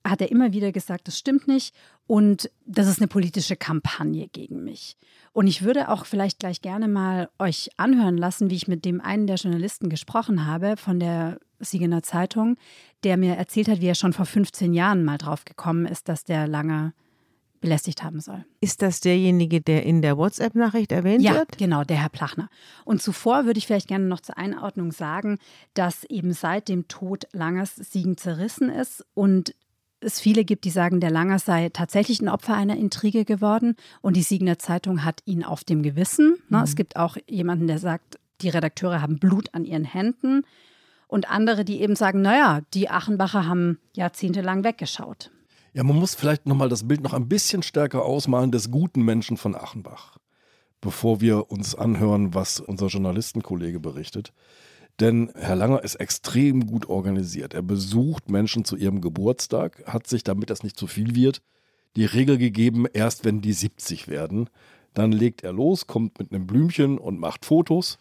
hat 0.08 0.22
er 0.22 0.32
immer 0.32 0.54
wieder 0.54 0.72
gesagt, 0.72 1.08
das 1.08 1.18
stimmt 1.18 1.48
nicht 1.48 1.76
und 2.08 2.50
das 2.66 2.88
ist 2.88 3.00
eine 3.00 3.08
politische 3.08 3.56
Kampagne 3.56 4.28
gegen 4.30 4.64
mich. 4.64 4.96
Und 5.34 5.48
ich 5.48 5.62
würde 5.64 5.90
auch 5.90 6.06
vielleicht 6.06 6.40
gleich 6.40 6.62
gerne 6.62 6.88
mal 6.88 7.30
euch 7.38 7.70
anhören 7.78 8.18
lassen, 8.18 8.50
wie 8.50 8.56
ich 8.56 8.68
mit 8.68 8.86
dem 8.86 9.02
einen 9.02 9.28
der 9.28 9.36
Journalisten 9.36 9.90
gesprochen 9.90 10.46
habe 10.46 10.78
von 10.78 11.00
der 11.00 11.40
Siegener 11.60 12.02
Zeitung, 12.02 12.56
der 13.04 13.18
mir 13.18 13.36
erzählt 13.36 13.68
hat, 13.68 13.82
wie 13.82 13.88
er 13.88 13.96
schon 13.96 14.14
vor 14.14 14.26
15 14.26 14.74
Jahren 14.74 15.04
mal 15.04 15.18
drauf 15.18 15.44
gekommen 15.44 15.86
ist, 15.86 16.08
dass 16.08 16.24
der 16.24 16.48
lange 16.48 16.94
belästigt 17.60 18.04
haben 18.04 18.20
soll. 18.20 18.46
Ist 18.62 18.82
das 18.82 19.00
derjenige, 19.02 19.62
der 19.62 19.84
in 19.84 20.02
der 20.02 20.18
WhatsApp-Nachricht 20.18 20.92
erwähnt 20.92 21.24
ja, 21.24 21.34
wird? 21.34 21.52
Ja, 21.52 21.66
genau, 21.66 21.84
der 21.84 21.98
Herr 21.98 22.10
Plachner. 22.10 22.50
Und 22.86 23.02
zuvor 23.02 23.46
würde 23.46 23.58
ich 23.58 23.68
vielleicht 23.68 23.88
gerne 23.88 24.06
noch 24.06 24.22
zur 24.22 24.38
Einordnung 24.38 24.92
sagen, 24.92 25.38
dass 25.74 26.04
eben 26.06 26.34
seit 26.34 26.70
dem 26.70 26.88
Tod 26.88 27.28
Langers 27.32 27.76
Siegen 27.76 28.18
zerrissen 28.18 28.70
ist 28.70 29.06
und 29.14 29.54
es 30.02 30.20
viele 30.20 30.46
gibt, 30.46 30.64
die 30.64 30.70
sagen, 30.70 31.02
der 31.02 31.12
Langer 31.12 31.40
sei 31.40 31.70
tatsächlich 31.70 32.22
ein 32.22 32.30
Opfer 32.30 32.56
einer 32.56 32.78
Intrige 32.78 33.26
geworden 33.26 33.76
und 34.02 34.16
die 34.16 34.22
Siegener 34.22 34.58
Zeitung 34.58 35.04
hat 35.04 35.22
ihn 35.26 35.44
auf 35.44 35.64
dem 35.64 35.84
Gewissen. 35.84 36.38
Ne? 36.48 36.58
Mhm. 36.60 36.64
Es 36.64 36.76
gibt 36.76 36.96
auch 36.96 37.18
jemanden, 37.28 37.68
der 37.68 37.80
sagt, 37.80 38.18
die 38.42 38.50
Redakteure 38.50 39.02
haben 39.02 39.20
Blut 39.20 39.54
an 39.54 39.66
ihren 39.66 39.84
Händen 39.84 40.44
und 41.08 41.30
andere, 41.30 41.66
die 41.66 41.82
eben 41.82 41.96
sagen, 41.96 42.22
naja, 42.22 42.62
die 42.74 42.90
Achenbacher 42.90 43.46
haben 43.46 43.80
jahrzehntelang 43.96 44.64
weggeschaut. 44.64 45.32
Ja, 45.80 45.86
man 45.86 45.96
muss 45.96 46.14
vielleicht 46.14 46.46
nochmal 46.46 46.68
das 46.68 46.86
Bild 46.86 47.00
noch 47.00 47.14
ein 47.14 47.30
bisschen 47.30 47.64
stärker 47.64 48.04
ausmalen 48.04 48.52
des 48.52 48.70
guten 48.70 49.02
Menschen 49.02 49.38
von 49.38 49.56
Achenbach, 49.56 50.18
bevor 50.82 51.22
wir 51.22 51.50
uns 51.52 51.74
anhören, 51.74 52.34
was 52.34 52.60
unser 52.60 52.88
Journalistenkollege 52.88 53.80
berichtet. 53.80 54.34
Denn 55.00 55.32
Herr 55.36 55.56
Langer 55.56 55.82
ist 55.82 55.96
extrem 55.96 56.68
gut 56.68 56.90
organisiert. 56.90 57.54
Er 57.54 57.62
besucht 57.62 58.30
Menschen 58.30 58.66
zu 58.66 58.76
ihrem 58.76 59.00
Geburtstag, 59.00 59.82
hat 59.86 60.06
sich, 60.06 60.26
damit 60.26 60.50
das 60.50 60.64
nicht 60.64 60.76
zu 60.76 60.86
viel 60.86 61.16
wird, 61.16 61.42
die 61.96 62.04
Regel 62.04 62.38
gegeben, 62.38 62.86
erst 62.92 63.24
wenn 63.24 63.40
die 63.40 63.54
70 63.54 64.10
werden. 64.10 64.50
Dann 64.94 65.14
legt 65.14 65.46
er 65.46 65.54
los, 65.54 65.88
kommt 65.88 66.20
mit 66.20 66.34
einem 66.34 66.46
Blümchen 66.46 66.98
und 66.98 67.22
macht 67.22 67.46
Fotos. 67.46 68.00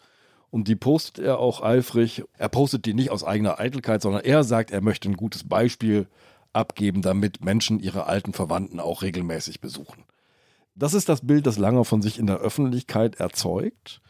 Und 0.50 0.66
die 0.66 0.74
postet 0.74 1.20
er 1.24 1.38
auch 1.38 1.62
eifrig. 1.62 2.24
Er 2.38 2.48
postet 2.48 2.86
die 2.86 2.94
nicht 2.94 3.10
aus 3.10 3.22
eigener 3.22 3.60
Eitelkeit, 3.60 4.02
sondern 4.02 4.24
er 4.24 4.42
sagt, 4.42 4.72
er 4.72 4.80
möchte 4.80 5.08
ein 5.08 5.16
gutes 5.16 5.44
Beispiel 5.44 6.08
abgeben, 6.58 7.00
damit 7.00 7.42
Menschen 7.42 7.80
ihre 7.80 8.06
alten 8.06 8.32
Verwandten 8.32 8.80
auch 8.80 9.02
regelmäßig 9.02 9.60
besuchen. 9.60 10.04
Das 10.74 10.94
ist 10.94 11.08
das 11.08 11.26
Bild, 11.26 11.46
das 11.46 11.58
Langer 11.58 11.84
von 11.84 12.02
sich 12.02 12.18
in 12.18 12.26
der 12.26 12.38
Öffentlichkeit 12.38 13.16
erzeugt. 13.16 14.00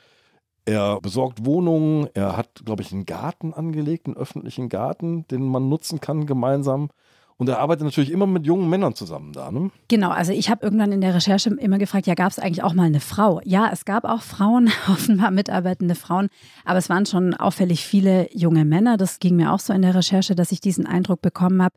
Er 0.64 1.00
besorgt 1.00 1.46
Wohnungen, 1.46 2.08
er 2.12 2.37
hat, 2.37 2.62
glaube 2.64 2.82
ich, 2.82 2.92
einen 2.92 3.06
Garten 3.06 3.54
angelegt, 3.54 4.06
einen 4.06 4.16
öffentlichen 4.16 4.68
Garten, 4.68 5.26
den 5.28 5.42
man 5.42 5.68
nutzen 5.70 6.00
kann 6.00 6.26
gemeinsam. 6.26 6.90
Und 7.38 7.48
er 7.48 7.61
arbeitet 7.61 7.84
natürlich 7.84 8.11
immer 8.11 8.26
mit 8.26 8.44
jungen 8.44 8.68
Männern 8.68 8.96
zusammen 8.96 9.32
da, 9.32 9.52
ne? 9.52 9.70
Genau, 9.87 10.11
also 10.11 10.32
ich 10.32 10.50
habe 10.50 10.64
irgendwann 10.64 10.90
in 10.90 11.00
der 11.00 11.14
Recherche 11.14 11.50
immer 11.50 11.78
gefragt, 11.78 12.08
ja, 12.08 12.14
gab 12.14 12.32
es 12.32 12.40
eigentlich 12.40 12.64
auch 12.64 12.74
mal 12.74 12.82
eine 12.82 12.98
Frau? 12.98 13.40
Ja, 13.44 13.70
es 13.72 13.84
gab 13.84 14.04
auch 14.04 14.22
Frauen, 14.22 14.70
offenbar 14.88 15.30
mitarbeitende 15.30 15.94
Frauen, 15.94 16.28
aber 16.64 16.78
es 16.78 16.90
waren 16.90 17.06
schon 17.06 17.34
auffällig 17.34 17.84
viele 17.84 18.28
junge 18.37 18.64
Männer. 18.64 18.96
Das 18.96 19.20
ging 19.20 19.37
mir 19.37 19.52
auch 19.52 19.61
so 19.61 19.72
in 19.72 19.82
der 19.82 19.94
Recherche, 19.94 20.34
dass 20.34 20.50
ich 20.50 20.61
diesen 20.61 20.84
Eindruck 20.84 21.22
bekommen 21.22 21.62
habe. 21.62 21.76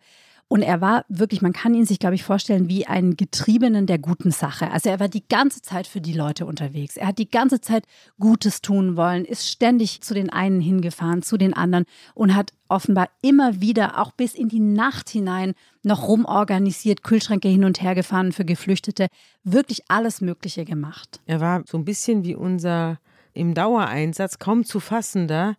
Und 0.52 0.64
er 0.64 0.82
war 0.82 1.06
wirklich, 1.08 1.42
man 1.42 1.54
kann 1.54 1.74
ihn 1.74 1.86
sich, 1.86 1.98
glaube 1.98 2.16
ich, 2.16 2.26
vorstellen 2.26 2.68
wie 2.68 2.86
einen 2.86 3.16
Getriebenen 3.16 3.86
der 3.86 4.00
guten 4.00 4.32
Sache. 4.32 4.70
Also 4.70 4.90
er 4.90 5.00
war 5.00 5.08
die 5.08 5.26
ganze 5.26 5.62
Zeit 5.62 5.88
für 5.88 6.02
die 6.02 6.12
Leute 6.12 6.46
unterwegs. 6.46 6.98
Er 6.98 7.08
hat 7.08 7.20
die 7.20 7.30
ganze 7.30 7.62
Zeit 7.62 7.86
Gutes 8.20 8.62
tun 8.62 8.98
wollen, 8.98 9.24
ist 9.24 9.48
ständig 9.48 10.02
zu 10.02 10.14
den 10.14 10.30
einen 10.30 10.60
hingefahren, 10.60 11.22
zu 11.22 11.38
den 11.38 11.54
anderen 11.54 11.86
und 12.16 12.36
hat 12.36 12.52
offenbar 12.68 13.08
immer 13.22 13.62
wieder, 13.62 13.98
auch 13.98 14.12
bis 14.12 14.36
in 14.36 14.50
die 14.50 14.60
Nacht 14.60 15.10
hinein, 15.10 15.54
noch 15.84 16.10
rumorganisiert, 16.10 17.02
Kühlschränke 17.02 17.48
hin 17.48 17.64
und 17.64 17.82
her 17.82 17.96
gefahren 17.96 18.34
für 18.34 18.44
Geflüchtete, 18.44 19.08
wirklich 19.46 19.84
alles 19.88 20.20
Mögliche 20.20 20.66
gemacht. 20.66 21.22
Er 21.28 21.40
war 21.40 21.64
so 21.66 21.78
ein 21.78 21.86
bisschen 21.86 22.26
wie 22.26 22.36
unser 22.36 23.00
im 23.32 23.54
Dauereinsatz 23.54 24.38
kaum 24.38 24.66
zu 24.66 24.82
fassender 24.82 25.56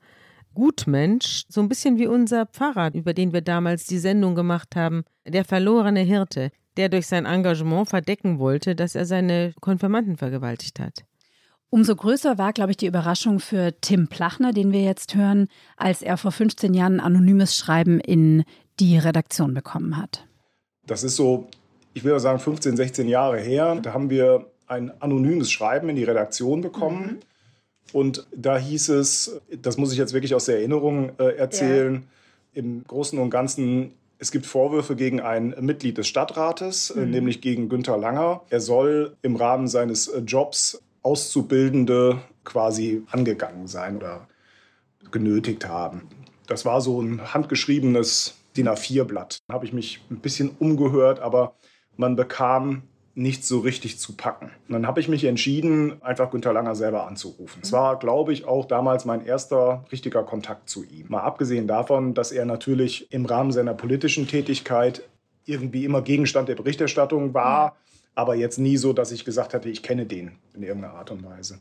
Gutmensch, 0.55 1.45
so 1.49 1.61
ein 1.61 1.69
bisschen 1.69 1.99
wie 1.99 2.07
unser 2.07 2.47
Pfarrer, 2.47 2.95
über 2.95 3.15
den 3.15 3.33
wir 3.33 3.41
damals 3.41 3.87
die 3.87 3.99
Sendung 3.99 4.35
gemacht 4.35 4.77
haben, 4.77 5.05
der 5.27 5.45
verlorene 5.45 6.01
Hirte, 6.01 6.51
der 6.77 6.89
durch 6.89 7.07
sein 7.07 7.27
Engagement 7.27 7.89
verdecken 7.89 8.39
wollte, 8.39 8.75
dass 8.75 8.95
er 8.95 9.05
seine 9.05 9.53
Konfirmanden 9.61 10.17
vergewaltigt 10.17 10.81
hat. 10.81 11.05
Umso 11.71 11.97
größer 11.97 12.37
war, 12.37 12.53
glaube 12.53 12.73
ich, 12.73 12.77
die 12.77 12.87
Überraschung 12.87 13.41
für 13.41 13.73
Tim 13.81 14.09
Plachner, 14.09 14.53
den 14.53 14.73
wir 14.73 14.83
jetzt 14.83 15.15
hören, 15.15 15.49
als 15.77 16.03
er 16.03 16.19
vor 16.19 16.31
15 16.31 16.75
Jahren 16.75 17.01
ein 17.01 17.01
anonymes 17.01 17.57
Schreiben 17.57 17.99
in 17.99 18.45
die 18.79 18.99
Redaktion 18.99 19.55
bekommen 19.55 19.97
hat. 19.97 20.27
Das 20.87 21.03
ist 21.03 21.17
so, 21.17 21.49
ich 21.95 22.05
will 22.05 22.19
sagen, 22.21 22.39
15, 22.39 22.77
16 22.77 23.09
Jahre 23.09 23.39
her. 23.41 23.79
Da 23.81 23.95
haben 23.95 24.11
wir 24.11 24.51
ein 24.67 24.91
anonymes 25.01 25.51
Schreiben 25.51 25.89
in 25.89 25.97
die 25.97 26.05
Redaktion 26.05 26.61
bekommen. 26.61 27.03
Mhm 27.07 27.19
und 27.93 28.27
da 28.35 28.57
hieß 28.57 28.91
es, 28.91 29.41
das 29.61 29.77
muss 29.77 29.93
ich 29.93 29.99
jetzt 29.99 30.13
wirklich 30.13 30.35
aus 30.35 30.47
der 30.47 30.57
Erinnerung 30.57 31.13
äh, 31.19 31.37
erzählen, 31.37 32.05
ja. 32.55 32.61
im 32.61 32.85
Großen 32.85 33.19
und 33.19 33.31
Ganzen, 33.31 33.93
es 34.19 34.31
gibt 34.31 34.47
Vorwürfe 34.47 34.97
gegen 34.97 35.21
ein 35.21 35.55
Mitglied 35.61 35.99
des 35.99 36.09
Stadtrates, 36.09 36.91
äh, 36.91 37.01
mhm. 37.01 37.11
nämlich 37.11 37.41
gegen 37.41 37.69
Günther 37.69 37.99
Langer. 37.99 38.43
Er 38.51 38.61
soll 38.61 39.17
im 39.23 39.37
Rahmen 39.37 39.69
seines 39.69 40.09
äh, 40.09 40.21
Jobs 40.21 40.81
Auszubildende 41.03 42.23
quasi 42.45 43.03
angegangen 43.11 43.67
sein 43.67 43.97
oder 43.97 44.29
genötigt 45.11 45.67
haben. 45.67 46.03
Das 46.47 46.65
war 46.65 46.81
so 46.81 47.01
ein 47.01 47.35
handgeschriebenes 47.35 48.37
DIN 48.57 48.69
A4-Blatt. 48.69 49.39
Da 49.49 49.55
habe 49.55 49.65
ich 49.65 49.73
mich 49.73 50.01
ein 50.11 50.21
bisschen 50.21 50.51
umgehört, 50.59 51.21
aber 51.21 51.57
man 51.97 52.15
bekam 52.17 52.83
nicht 53.15 53.45
so 53.45 53.61
richtig 53.61 53.99
zu 53.99 54.17
packen. 54.17 54.47
Und 54.69 54.73
dann 54.73 54.87
habe 54.87 55.01
ich 55.01 55.09
mich 55.09 55.25
entschieden, 55.25 56.03
einfach 56.03 56.31
Günter 56.31 56.53
Langer 56.53 56.75
selber 56.75 57.07
anzurufen. 57.07 57.61
Es 57.63 57.73
war, 57.73 57.99
glaube 57.99 58.33
ich, 58.33 58.47
auch 58.47 58.65
damals 58.65 59.05
mein 59.05 59.25
erster 59.25 59.85
richtiger 59.93 60.23
Kontakt 60.23 60.69
zu 60.69 60.85
ihm. 60.85 61.07
Mal 61.09 61.21
abgesehen 61.21 61.67
davon, 61.67 62.15
dass 62.15 62.33
er 62.33 62.47
natürlich 62.47 63.13
im 63.13 63.27
Rahmen 63.27 63.53
seiner 63.53 63.75
politischen 63.75 64.27
Tätigkeit 64.29 65.03
irgendwie 65.45 65.85
immer 65.85 66.03
Gegenstand 66.03 66.49
der 66.49 66.55
Berichterstattung 66.55 67.35
war, 67.35 67.77
aber 68.15 68.35
jetzt 68.35 68.59
nie 68.59 68.77
so, 68.77 68.93
dass 68.93 69.13
ich 69.13 69.25
gesagt 69.25 69.55
hatte, 69.55 69.69
ich 69.69 69.83
kenne 69.83 70.07
den 70.07 70.39
in 70.55 70.63
irgendeiner 70.63 70.95
Art 70.95 71.11
und 71.11 71.25
Weise. 71.25 71.61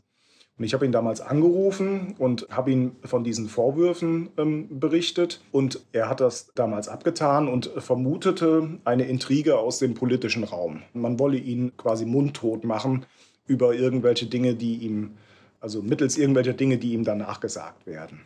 Und 0.62 0.66
ich 0.66 0.74
habe 0.74 0.86
ihn 0.86 0.92
damals 0.92 1.20
angerufen 1.20 2.14
und 2.18 2.46
habe 2.48 2.70
ihn 2.70 2.94
von 3.02 3.24
diesen 3.24 3.48
Vorwürfen 3.48 4.28
ähm, 4.36 4.78
berichtet. 4.78 5.40
Und 5.50 5.80
er 5.90 6.08
hat 6.08 6.20
das 6.20 6.52
damals 6.54 6.86
abgetan 6.86 7.48
und 7.48 7.66
vermutete 7.78 8.78
eine 8.84 9.06
Intrige 9.06 9.58
aus 9.58 9.80
dem 9.80 9.94
politischen 9.94 10.44
Raum. 10.44 10.82
Man 10.92 11.18
wolle 11.18 11.36
ihn 11.36 11.76
quasi 11.76 12.06
mundtot 12.06 12.62
machen 12.62 13.06
über 13.44 13.74
irgendwelche 13.74 14.26
Dinge, 14.26 14.54
die 14.54 14.76
ihm, 14.76 15.16
also 15.58 15.82
mittels 15.82 16.16
irgendwelcher 16.16 16.52
Dinge, 16.52 16.78
die 16.78 16.92
ihm 16.92 17.02
danach 17.02 17.40
gesagt 17.40 17.84
werden. 17.84 18.20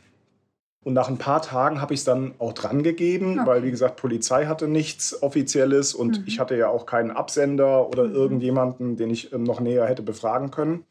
Und 0.85 0.93
nach 0.93 1.09
ein 1.09 1.17
paar 1.17 1.41
Tagen 1.41 1.81
habe 1.81 1.95
ich 1.95 2.01
es 2.01 2.05
dann 2.05 2.35
auch 2.39 2.53
drangegeben, 2.53 3.39
okay. 3.39 3.49
weil, 3.49 3.63
wie 3.63 3.71
gesagt, 3.71 3.97
Polizei 3.97 4.45
hatte 4.45 4.69
nichts 4.69 5.23
Offizielles 5.23 5.95
und 5.95 6.19
mhm. 6.19 6.25
ich 6.27 6.39
hatte 6.39 6.55
ja 6.55 6.69
auch 6.69 6.85
keinen 6.85 7.13
Absender 7.13 7.89
oder 7.89 8.05
mhm. 8.05 8.15
irgendjemanden, 8.15 8.97
den 8.99 9.09
ich 9.09 9.33
ähm, 9.33 9.45
noch 9.45 9.61
näher 9.61 9.87
hätte 9.87 10.03
befragen 10.03 10.51
können. 10.51 10.85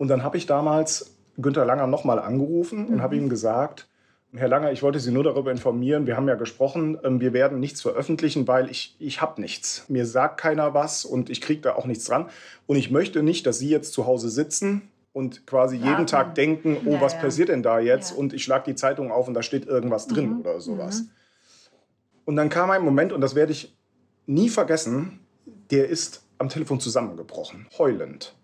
Und 0.00 0.08
dann 0.08 0.22
habe 0.24 0.38
ich 0.38 0.46
damals 0.46 1.14
Günter 1.36 1.66
Langer 1.66 1.86
nochmal 1.86 2.18
angerufen 2.18 2.86
und 2.86 2.94
mhm. 2.94 3.02
habe 3.02 3.16
ihm 3.16 3.28
gesagt, 3.28 3.86
Herr 4.32 4.48
Langer, 4.48 4.72
ich 4.72 4.82
wollte 4.82 4.98
Sie 4.98 5.12
nur 5.12 5.24
darüber 5.24 5.50
informieren, 5.50 6.06
wir 6.06 6.16
haben 6.16 6.26
ja 6.26 6.36
gesprochen, 6.36 6.96
ähm, 7.04 7.20
wir 7.20 7.34
werden 7.34 7.60
nichts 7.60 7.82
veröffentlichen, 7.82 8.48
weil 8.48 8.70
ich, 8.70 8.96
ich 8.98 9.20
habe 9.20 9.42
nichts. 9.42 9.84
Mir 9.88 10.06
sagt 10.06 10.40
keiner 10.40 10.72
was 10.72 11.04
und 11.04 11.28
ich 11.28 11.42
kriege 11.42 11.60
da 11.60 11.74
auch 11.74 11.84
nichts 11.84 12.06
dran. 12.06 12.30
Und 12.66 12.76
ich 12.76 12.90
möchte 12.90 13.22
nicht, 13.22 13.46
dass 13.46 13.58
Sie 13.58 13.68
jetzt 13.68 13.92
zu 13.92 14.06
Hause 14.06 14.30
sitzen 14.30 14.88
und 15.12 15.46
quasi 15.46 15.76
Warten. 15.76 15.90
jeden 15.90 16.06
Tag 16.06 16.34
denken, 16.34 16.78
oh, 16.86 16.92
ja, 16.92 17.00
was 17.02 17.12
ja. 17.12 17.20
passiert 17.20 17.50
denn 17.50 17.62
da 17.62 17.78
jetzt? 17.78 18.12
Ja. 18.12 18.16
Und 18.16 18.32
ich 18.32 18.42
schlage 18.42 18.70
die 18.70 18.76
Zeitung 18.76 19.12
auf 19.12 19.28
und 19.28 19.34
da 19.34 19.42
steht 19.42 19.66
irgendwas 19.66 20.08
mhm. 20.08 20.14
drin 20.14 20.40
oder 20.40 20.62
sowas. 20.62 21.02
Mhm. 21.02 21.10
Und 22.24 22.36
dann 22.36 22.48
kam 22.48 22.70
ein 22.70 22.82
Moment, 22.82 23.12
und 23.12 23.20
das 23.20 23.34
werde 23.34 23.52
ich 23.52 23.76
nie 24.24 24.48
vergessen, 24.48 25.20
der 25.70 25.90
ist 25.90 26.22
am 26.38 26.48
Telefon 26.48 26.80
zusammengebrochen, 26.80 27.66
heulend 27.76 28.34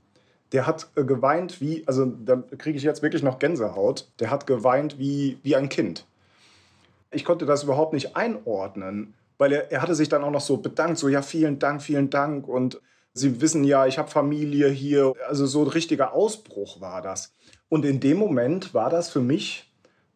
der 0.53 0.67
hat 0.67 0.89
äh, 0.97 1.05
geweint 1.05 1.61
wie, 1.61 1.83
also 1.87 2.07
da 2.07 2.43
kriege 2.59 2.79
ich 2.79 2.85
jetzt 2.85 3.03
wirklich 3.03 3.23
noch 3.23 3.39
Gänsehaut, 3.39 4.09
der 4.21 4.31
hat 4.31 4.47
geweint 4.47 4.99
wie, 4.99 5.39
wie 5.43 5.57
ein 5.57 5.69
Kind. 5.69 6.07
Ich 7.11 7.25
konnte 7.25 7.47
das 7.47 7.65
überhaupt 7.65 7.93
nicht 7.93 8.17
einordnen, 8.17 9.15
weil 9.39 9.53
er, 9.53 9.73
er 9.73 9.83
hatte 9.83 9.95
sich 9.95 10.09
dann 10.09 10.25
auch 10.25 10.31
noch 10.31 10.41
so 10.41 10.59
bedankt, 10.59 10.99
so 10.99 11.09
ja, 11.09 11.23
vielen 11.23 11.59
Dank, 11.59 11.83
vielen 11.83 12.11
Dank 12.11 12.49
und 12.49 12.81
Sie 13.17 13.41
wissen 13.41 13.65
ja, 13.65 13.87
ich 13.87 13.97
habe 13.97 14.11
Familie 14.11 14.69
hier. 14.69 15.15
Also 15.27 15.47
so 15.47 15.63
ein 15.63 15.69
richtiger 15.69 16.13
Ausbruch 16.13 16.83
war 16.83 17.01
das. 17.01 17.33
Und 17.71 17.87
in 17.87 17.99
dem 17.99 18.19
Moment 18.19 18.75
war 18.75 18.91
das 18.91 19.09
für 19.09 19.21
mich 19.21 19.66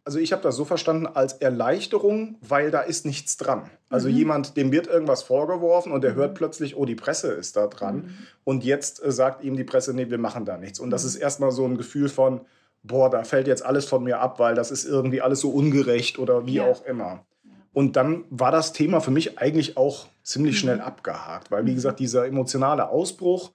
also 0.04 0.18
ich 0.18 0.32
habe 0.32 0.42
das 0.42 0.56
so 0.56 0.64
verstanden 0.64 1.06
als 1.06 1.34
Erleichterung, 1.34 2.36
weil 2.40 2.70
da 2.70 2.80
ist 2.80 3.04
nichts 3.04 3.36
dran. 3.36 3.70
Also 3.88 4.08
mhm. 4.08 4.16
jemand, 4.16 4.56
dem 4.56 4.72
wird 4.72 4.86
irgendwas 4.86 5.22
vorgeworfen 5.22 5.92
und 5.92 6.02
der 6.02 6.12
mhm. 6.12 6.16
hört 6.16 6.34
plötzlich, 6.34 6.76
oh, 6.76 6.84
die 6.84 6.94
Presse 6.94 7.32
ist 7.32 7.56
da 7.56 7.66
dran. 7.66 7.96
Mhm. 7.96 8.14
Und 8.44 8.64
jetzt 8.64 9.02
äh, 9.04 9.12
sagt 9.12 9.44
ihm 9.44 9.56
die 9.56 9.64
Presse, 9.64 9.94
nee, 9.94 10.10
wir 10.10 10.18
machen 10.18 10.44
da 10.44 10.56
nichts. 10.56 10.80
Und 10.80 10.90
das 10.90 11.02
mhm. 11.02 11.08
ist 11.08 11.16
erstmal 11.16 11.52
so 11.52 11.64
ein 11.64 11.76
Gefühl 11.76 12.08
von, 12.08 12.40
boah, 12.82 13.10
da 13.10 13.24
fällt 13.24 13.46
jetzt 13.46 13.64
alles 13.64 13.84
von 13.84 14.02
mir 14.02 14.20
ab, 14.20 14.38
weil 14.38 14.54
das 14.54 14.70
ist 14.70 14.84
irgendwie 14.84 15.20
alles 15.20 15.40
so 15.40 15.50
ungerecht 15.50 16.18
oder 16.18 16.46
wie 16.46 16.54
ja. 16.54 16.64
auch 16.64 16.84
immer. 16.86 17.24
Und 17.72 17.96
dann 17.96 18.24
war 18.30 18.50
das 18.50 18.72
Thema 18.72 19.00
für 19.00 19.10
mich 19.10 19.38
eigentlich 19.38 19.76
auch 19.76 20.06
ziemlich 20.22 20.58
schnell 20.58 20.76
mhm. 20.76 20.82
abgehakt, 20.82 21.50
weil 21.50 21.66
wie 21.66 21.74
gesagt, 21.74 22.00
dieser 22.00 22.26
emotionale 22.26 22.88
Ausbruch, 22.88 23.52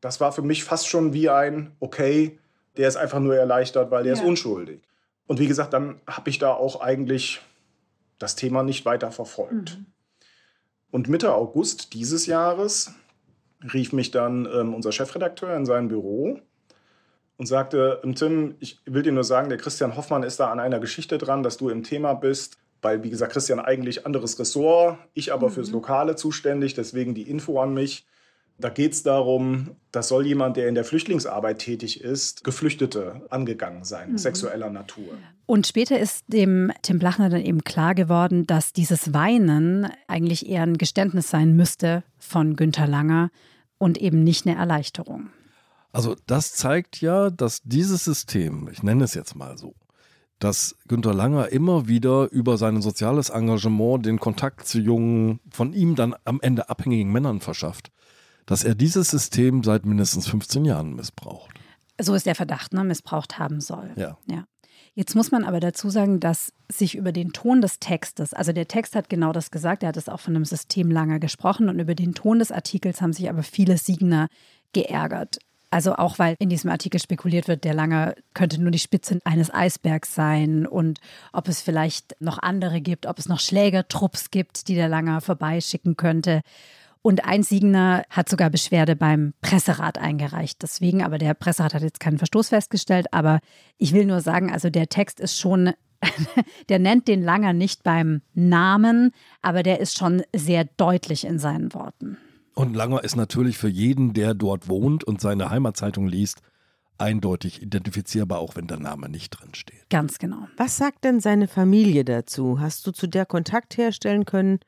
das 0.00 0.20
war 0.20 0.32
für 0.32 0.42
mich 0.42 0.64
fast 0.64 0.86
schon 0.86 1.12
wie 1.12 1.28
ein, 1.28 1.72
okay, 1.80 2.38
der 2.76 2.88
ist 2.88 2.96
einfach 2.96 3.18
nur 3.18 3.36
erleichtert, 3.36 3.90
weil 3.90 4.04
der 4.04 4.14
ja. 4.14 4.20
ist 4.20 4.24
unschuldig. 4.24 4.80
Und 5.28 5.38
wie 5.38 5.46
gesagt, 5.46 5.72
dann 5.74 6.00
habe 6.08 6.30
ich 6.30 6.38
da 6.38 6.52
auch 6.52 6.80
eigentlich 6.80 7.40
das 8.18 8.34
Thema 8.34 8.64
nicht 8.64 8.84
weiter 8.84 9.12
verfolgt. 9.12 9.78
Mhm. 9.78 9.86
Und 10.90 11.08
Mitte 11.08 11.34
August 11.34 11.94
dieses 11.94 12.26
Jahres 12.26 12.94
rief 13.72 13.92
mich 13.92 14.10
dann 14.10 14.48
ähm, 14.52 14.74
unser 14.74 14.90
Chefredakteur 14.90 15.54
in 15.54 15.66
sein 15.66 15.88
Büro 15.88 16.40
und 17.36 17.46
sagte, 17.46 18.00
ähm, 18.02 18.14
Tim, 18.14 18.56
ich 18.58 18.80
will 18.86 19.02
dir 19.02 19.12
nur 19.12 19.22
sagen, 19.22 19.50
der 19.50 19.58
Christian 19.58 19.96
Hoffmann 19.96 20.22
ist 20.22 20.40
da 20.40 20.50
an 20.50 20.60
einer 20.60 20.80
Geschichte 20.80 21.18
dran, 21.18 21.42
dass 21.42 21.58
du 21.58 21.68
im 21.68 21.84
Thema 21.84 22.14
bist. 22.14 22.58
Weil, 22.80 23.02
wie 23.02 23.10
gesagt, 23.10 23.32
Christian 23.32 23.58
eigentlich 23.58 24.06
anderes 24.06 24.38
Ressort, 24.38 24.98
ich 25.12 25.32
aber 25.32 25.48
mhm. 25.48 25.52
fürs 25.52 25.70
Lokale 25.70 26.16
zuständig, 26.16 26.74
deswegen 26.74 27.14
die 27.14 27.28
Info 27.28 27.60
an 27.60 27.74
mich. 27.74 28.06
Da 28.60 28.70
geht 28.70 28.92
es 28.92 29.04
darum, 29.04 29.76
dass 29.92 30.08
soll 30.08 30.26
jemand, 30.26 30.56
der 30.56 30.68
in 30.68 30.74
der 30.74 30.84
Flüchtlingsarbeit 30.84 31.60
tätig 31.60 32.00
ist, 32.00 32.42
Geflüchtete 32.42 33.22
angegangen 33.30 33.84
sein, 33.84 34.12
mhm. 34.12 34.18
sexueller 34.18 34.70
Natur. 34.70 35.14
Und 35.46 35.66
später 35.66 35.98
ist 35.98 36.24
dem 36.26 36.72
Tim 36.82 36.98
Blachner 36.98 37.30
dann 37.30 37.40
eben 37.40 37.62
klar 37.62 37.94
geworden, 37.94 38.46
dass 38.46 38.72
dieses 38.72 39.14
Weinen 39.14 39.88
eigentlich 40.08 40.48
eher 40.48 40.64
ein 40.64 40.76
Geständnis 40.76 41.30
sein 41.30 41.54
müsste 41.54 42.02
von 42.18 42.56
Günter 42.56 42.88
Langer 42.88 43.30
und 43.78 43.96
eben 43.96 44.24
nicht 44.24 44.46
eine 44.46 44.56
Erleichterung. 44.56 45.30
Also 45.92 46.16
das 46.26 46.52
zeigt 46.52 47.00
ja, 47.00 47.30
dass 47.30 47.62
dieses 47.62 48.04
System, 48.04 48.68
ich 48.72 48.82
nenne 48.82 49.04
es 49.04 49.14
jetzt 49.14 49.36
mal 49.36 49.56
so, 49.56 49.74
dass 50.40 50.76
Günter 50.88 51.14
Langer 51.14 51.48
immer 51.50 51.86
wieder 51.86 52.30
über 52.30 52.58
sein 52.58 52.82
soziales 52.82 53.30
Engagement 53.30 54.04
den 54.04 54.18
Kontakt 54.18 54.66
zu 54.66 54.80
jungen, 54.80 55.40
von 55.50 55.72
ihm 55.72 55.94
dann 55.94 56.14
am 56.24 56.40
Ende 56.40 56.68
abhängigen 56.68 57.10
Männern 57.10 57.40
verschafft 57.40 57.92
dass 58.48 58.64
er 58.64 58.74
dieses 58.74 59.10
System 59.10 59.62
seit 59.62 59.84
mindestens 59.84 60.26
15 60.26 60.64
Jahren 60.64 60.94
missbraucht. 60.94 61.60
So 62.00 62.14
ist 62.14 62.26
der 62.26 62.34
Verdacht, 62.34 62.72
ne? 62.72 62.82
Missbraucht 62.82 63.38
haben 63.38 63.60
soll. 63.60 63.90
Ja. 63.96 64.16
ja. 64.26 64.44
Jetzt 64.94 65.14
muss 65.14 65.30
man 65.30 65.44
aber 65.44 65.60
dazu 65.60 65.90
sagen, 65.90 66.18
dass 66.18 66.52
sich 66.72 66.96
über 66.96 67.12
den 67.12 67.32
Ton 67.32 67.60
des 67.60 67.78
Textes, 67.78 68.32
also 68.32 68.52
der 68.52 68.66
Text 68.66 68.96
hat 68.96 69.10
genau 69.10 69.32
das 69.32 69.50
gesagt, 69.50 69.82
er 69.82 69.90
hat 69.90 69.96
es 69.96 70.08
auch 70.08 70.18
von 70.18 70.34
einem 70.34 70.44
System 70.46 70.90
lange 70.90 71.20
gesprochen 71.20 71.68
und 71.68 71.78
über 71.78 71.94
den 71.94 72.14
Ton 72.14 72.38
des 72.38 72.50
Artikels 72.50 73.02
haben 73.02 73.12
sich 73.12 73.28
aber 73.28 73.42
viele 73.42 73.76
Siegner 73.76 74.28
geärgert. 74.72 75.38
Also 75.70 75.96
auch 75.96 76.18
weil 76.18 76.34
in 76.38 76.48
diesem 76.48 76.70
Artikel 76.70 76.98
spekuliert 76.98 77.46
wird, 77.46 77.64
der 77.64 77.74
Langer 77.74 78.14
könnte 78.32 78.60
nur 78.60 78.70
die 78.70 78.78
Spitze 78.78 79.18
eines 79.24 79.52
Eisbergs 79.52 80.14
sein 80.14 80.66
und 80.66 80.98
ob 81.32 81.46
es 81.46 81.60
vielleicht 81.60 82.16
noch 82.20 82.38
andere 82.38 82.80
gibt, 82.80 83.04
ob 83.04 83.18
es 83.18 83.28
noch 83.28 83.40
Schlägertrupps 83.40 84.30
gibt, 84.30 84.68
die 84.68 84.74
der 84.74 84.88
Langer 84.88 85.20
vorbeischicken 85.20 85.98
könnte. 85.98 86.40
Und 87.02 87.24
ein 87.24 87.42
Siegner 87.42 88.04
hat 88.10 88.28
sogar 88.28 88.50
Beschwerde 88.50 88.96
beim 88.96 89.34
Presserat 89.40 89.98
eingereicht. 89.98 90.62
Deswegen, 90.62 91.02
aber 91.02 91.18
der 91.18 91.34
Presserat 91.34 91.74
hat 91.74 91.82
jetzt 91.82 92.00
keinen 92.00 92.18
Verstoß 92.18 92.48
festgestellt. 92.48 93.12
Aber 93.12 93.40
ich 93.76 93.92
will 93.92 94.04
nur 94.04 94.20
sagen, 94.20 94.52
also 94.52 94.70
der 94.70 94.88
Text 94.88 95.20
ist 95.20 95.38
schon, 95.38 95.72
der 96.68 96.78
nennt 96.78 97.08
den 97.08 97.22
Langer 97.22 97.52
nicht 97.52 97.82
beim 97.82 98.22
Namen, 98.34 99.12
aber 99.42 99.62
der 99.62 99.80
ist 99.80 99.96
schon 99.96 100.22
sehr 100.34 100.64
deutlich 100.64 101.24
in 101.24 101.38
seinen 101.38 101.72
Worten. 101.74 102.18
Und 102.54 102.74
Langer 102.74 103.04
ist 103.04 103.14
natürlich 103.14 103.56
für 103.56 103.68
jeden, 103.68 104.14
der 104.14 104.34
dort 104.34 104.68
wohnt 104.68 105.04
und 105.04 105.20
seine 105.20 105.50
Heimatzeitung 105.50 106.08
liest, 106.08 106.40
eindeutig 106.98 107.62
identifizierbar, 107.62 108.40
auch 108.40 108.56
wenn 108.56 108.66
der 108.66 108.80
Name 108.80 109.08
nicht 109.08 109.30
drin 109.30 109.54
steht. 109.54 109.88
Ganz 109.90 110.18
genau. 110.18 110.48
Was 110.56 110.76
sagt 110.76 111.04
denn 111.04 111.20
seine 111.20 111.46
Familie 111.46 112.04
dazu? 112.04 112.60
Hast 112.60 112.86
du 112.86 112.90
zu 112.90 113.06
der 113.06 113.26
Kontakt 113.26 113.76
herstellen 113.76 114.24
können? 114.24 114.58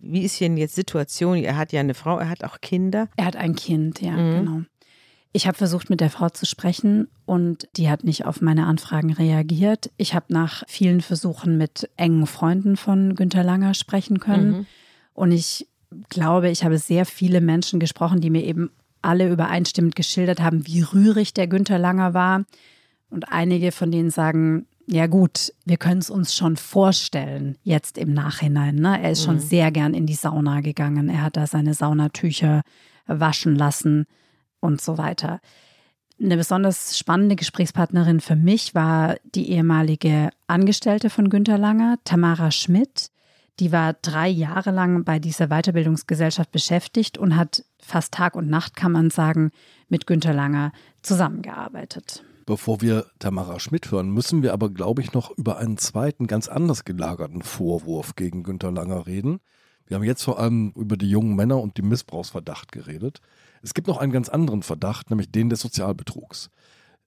Wie 0.00 0.22
ist 0.22 0.34
hier 0.34 0.48
denn 0.48 0.56
jetzt 0.56 0.74
Situation? 0.74 1.36
Er 1.36 1.56
hat 1.56 1.72
ja 1.72 1.80
eine 1.80 1.94
Frau, 1.94 2.18
er 2.18 2.28
hat 2.28 2.44
auch 2.44 2.60
Kinder. 2.60 3.08
Er 3.16 3.26
hat 3.26 3.36
ein 3.36 3.54
Kind, 3.54 4.00
ja, 4.00 4.12
mhm. 4.12 4.44
genau. 4.44 4.60
Ich 5.32 5.46
habe 5.46 5.56
versucht, 5.56 5.90
mit 5.90 6.00
der 6.00 6.10
Frau 6.10 6.28
zu 6.28 6.44
sprechen 6.44 7.06
und 7.24 7.68
die 7.76 7.88
hat 7.88 8.02
nicht 8.02 8.24
auf 8.24 8.40
meine 8.40 8.66
Anfragen 8.66 9.12
reagiert. 9.12 9.90
Ich 9.96 10.14
habe 10.14 10.26
nach 10.28 10.64
vielen 10.66 11.00
Versuchen 11.00 11.56
mit 11.56 11.88
engen 11.96 12.26
Freunden 12.26 12.76
von 12.76 13.14
Günter 13.14 13.44
Langer 13.44 13.74
sprechen 13.74 14.18
können. 14.18 14.50
Mhm. 14.50 14.66
Und 15.14 15.30
ich 15.30 15.68
glaube, 16.08 16.50
ich 16.50 16.64
habe 16.64 16.78
sehr 16.78 17.06
viele 17.06 17.40
Menschen 17.40 17.78
gesprochen, 17.78 18.20
die 18.20 18.30
mir 18.30 18.42
eben 18.42 18.70
alle 19.02 19.30
übereinstimmend 19.30 19.94
geschildert 19.94 20.40
haben, 20.40 20.66
wie 20.66 20.82
rührig 20.82 21.32
der 21.32 21.46
Günter 21.46 21.78
Langer 21.78 22.12
war. 22.12 22.44
Und 23.08 23.30
einige 23.32 23.70
von 23.70 23.92
denen 23.92 24.10
sagen, 24.10 24.66
ja 24.90 25.06
gut, 25.06 25.52
wir 25.64 25.76
können 25.76 26.00
es 26.00 26.10
uns 26.10 26.34
schon 26.34 26.56
vorstellen, 26.56 27.56
jetzt 27.62 27.96
im 27.96 28.12
Nachhinein. 28.12 28.74
Ne? 28.74 29.00
Er 29.00 29.12
ist 29.12 29.22
mhm. 29.22 29.24
schon 29.26 29.38
sehr 29.38 29.70
gern 29.70 29.94
in 29.94 30.06
die 30.06 30.14
Sauna 30.14 30.62
gegangen. 30.62 31.08
Er 31.08 31.22
hat 31.22 31.36
da 31.36 31.46
seine 31.46 31.74
Saunatücher 31.74 32.62
waschen 33.06 33.54
lassen 33.54 34.06
und 34.58 34.80
so 34.80 34.98
weiter. 34.98 35.40
Eine 36.20 36.36
besonders 36.36 36.98
spannende 36.98 37.36
Gesprächspartnerin 37.36 38.20
für 38.20 38.36
mich 38.36 38.74
war 38.74 39.16
die 39.34 39.50
ehemalige 39.50 40.30
Angestellte 40.48 41.08
von 41.08 41.30
Günter 41.30 41.56
Langer, 41.56 41.98
Tamara 42.04 42.50
Schmidt. 42.50 43.10
Die 43.60 43.72
war 43.72 43.94
drei 43.94 44.28
Jahre 44.28 44.70
lang 44.70 45.04
bei 45.04 45.18
dieser 45.18 45.48
Weiterbildungsgesellschaft 45.48 46.50
beschäftigt 46.50 47.16
und 47.16 47.36
hat 47.36 47.64
fast 47.78 48.12
Tag 48.12 48.34
und 48.34 48.50
Nacht, 48.50 48.74
kann 48.74 48.92
man 48.92 49.10
sagen, 49.10 49.50
mit 49.88 50.06
Günter 50.06 50.34
Langer 50.34 50.72
zusammengearbeitet. 51.02 52.24
Bevor 52.50 52.80
wir 52.80 53.06
Tamara 53.20 53.60
Schmidt 53.60 53.92
hören, 53.92 54.10
müssen 54.10 54.42
wir 54.42 54.52
aber, 54.52 54.70
glaube 54.70 55.02
ich, 55.02 55.12
noch 55.12 55.30
über 55.38 55.58
einen 55.58 55.78
zweiten, 55.78 56.26
ganz 56.26 56.48
anders 56.48 56.84
gelagerten 56.84 57.42
Vorwurf 57.42 58.16
gegen 58.16 58.42
Günter 58.42 58.72
Langer 58.72 59.06
reden. 59.06 59.38
Wir 59.86 59.94
haben 59.94 60.02
jetzt 60.02 60.24
vor 60.24 60.40
allem 60.40 60.72
über 60.74 60.96
die 60.96 61.08
jungen 61.08 61.36
Männer 61.36 61.60
und 61.60 61.78
den 61.78 61.86
Missbrauchsverdacht 61.86 62.72
geredet. 62.72 63.20
Es 63.62 63.72
gibt 63.72 63.86
noch 63.86 63.98
einen 63.98 64.10
ganz 64.10 64.28
anderen 64.28 64.64
Verdacht, 64.64 65.10
nämlich 65.10 65.30
den 65.30 65.48
des 65.48 65.60
Sozialbetrugs. 65.60 66.50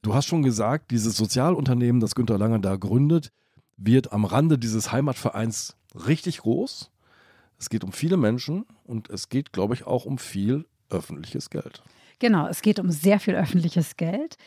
Du 0.01 0.13
hast 0.13 0.27
schon 0.27 0.43
gesagt, 0.43 0.91
dieses 0.91 1.17
Sozialunternehmen, 1.17 1.99
das 1.99 2.15
Günter 2.15 2.37
Lange 2.37 2.61
da 2.61 2.77
gründet, 2.77 3.33
wird 3.75 4.13
am 4.13 4.23
Rande 4.23 4.57
dieses 4.57 4.93
Heimatvereins 4.93 5.75
richtig 6.07 6.37
groß. 6.37 6.89
Es 7.59 7.69
geht 7.69 7.83
um 7.83 7.91
viele 7.91 8.15
Menschen 8.15 8.63
und 8.85 9.09
es 9.09 9.27
geht, 9.27 9.51
glaube 9.51 9.73
ich, 9.73 9.85
auch 9.85 10.05
um 10.05 10.19
viel 10.19 10.63
öffentliches 10.89 11.49
Geld. 11.49 11.83
Genau, 12.19 12.47
es 12.47 12.61
geht 12.61 12.79
um 12.79 12.89
sehr 12.91 13.19
viel 13.19 13.35
öffentliches 13.35 13.97
Geld. 13.97 14.37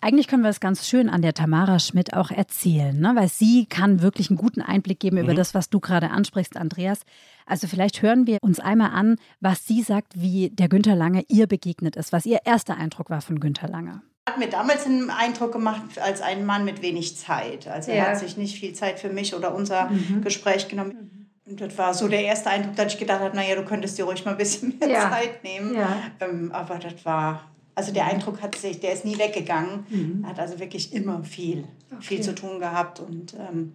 Eigentlich 0.00 0.28
können 0.28 0.42
wir 0.42 0.50
es 0.50 0.60
ganz 0.60 0.86
schön 0.86 1.08
an 1.08 1.22
der 1.22 1.32
Tamara 1.32 1.78
Schmidt 1.78 2.14
auch 2.14 2.30
erzählen, 2.30 2.98
ne? 2.98 3.12
weil 3.14 3.28
sie 3.28 3.66
kann 3.66 4.02
wirklich 4.02 4.30
einen 4.30 4.36
guten 4.36 4.60
Einblick 4.60 5.00
geben 5.00 5.16
mhm. 5.16 5.24
über 5.24 5.34
das, 5.34 5.54
was 5.54 5.70
du 5.70 5.80
gerade 5.80 6.10
ansprichst, 6.10 6.56
Andreas. 6.56 7.00
Also 7.46 7.66
vielleicht 7.66 8.02
hören 8.02 8.26
wir 8.26 8.38
uns 8.42 8.60
einmal 8.60 8.90
an, 8.90 9.16
was 9.40 9.66
sie 9.66 9.82
sagt, 9.82 10.20
wie 10.20 10.50
der 10.50 10.68
Günther 10.68 10.96
Lange 10.96 11.24
ihr 11.28 11.46
begegnet 11.46 11.96
ist, 11.96 12.12
was 12.12 12.26
ihr 12.26 12.40
erster 12.44 12.76
Eindruck 12.76 13.08
war 13.08 13.22
von 13.22 13.40
Günther 13.40 13.68
Lange. 13.68 14.02
Hat 14.28 14.38
mir 14.38 14.48
damals 14.48 14.86
einen 14.86 15.08
Eindruck 15.10 15.52
gemacht 15.52 15.98
als 16.00 16.20
ein 16.20 16.44
Mann 16.44 16.64
mit 16.64 16.82
wenig 16.82 17.16
Zeit. 17.16 17.68
Also 17.68 17.92
ja. 17.92 17.98
er 17.98 18.08
hat 18.10 18.18
sich 18.18 18.36
nicht 18.36 18.58
viel 18.58 18.74
Zeit 18.74 18.98
für 18.98 19.08
mich 19.08 19.34
oder 19.34 19.54
unser 19.54 19.88
mhm. 19.90 20.22
Gespräch 20.22 20.68
genommen. 20.68 21.30
Und 21.46 21.60
das 21.60 21.78
war 21.78 21.94
so 21.94 22.08
der 22.08 22.24
erste 22.24 22.50
Eindruck, 22.50 22.74
dass 22.74 22.92
ich 22.92 22.98
gedacht 22.98 23.20
habe, 23.20 23.36
naja, 23.36 23.54
du 23.54 23.64
könntest 23.64 23.96
dir 23.96 24.04
ruhig 24.04 24.24
mal 24.24 24.32
ein 24.32 24.36
bisschen 24.36 24.76
mehr 24.78 24.88
ja. 24.88 25.10
Zeit 25.10 25.44
nehmen. 25.44 25.74
Ja. 25.74 25.96
Ähm, 26.20 26.50
aber 26.52 26.80
das 26.80 27.04
war 27.04 27.44
also 27.76 27.92
der 27.92 28.06
Eindruck 28.06 28.42
hat 28.42 28.56
sich, 28.56 28.80
der 28.80 28.94
ist 28.94 29.04
nie 29.04 29.18
weggegangen. 29.18 29.86
Mhm. 29.90 30.24
Er 30.24 30.30
hat 30.30 30.40
also 30.40 30.58
wirklich 30.58 30.92
immer 30.94 31.22
viel, 31.22 31.68
okay. 31.92 32.02
viel 32.02 32.20
zu 32.22 32.34
tun 32.34 32.58
gehabt 32.58 33.00
und 33.00 33.34
ähm, 33.34 33.74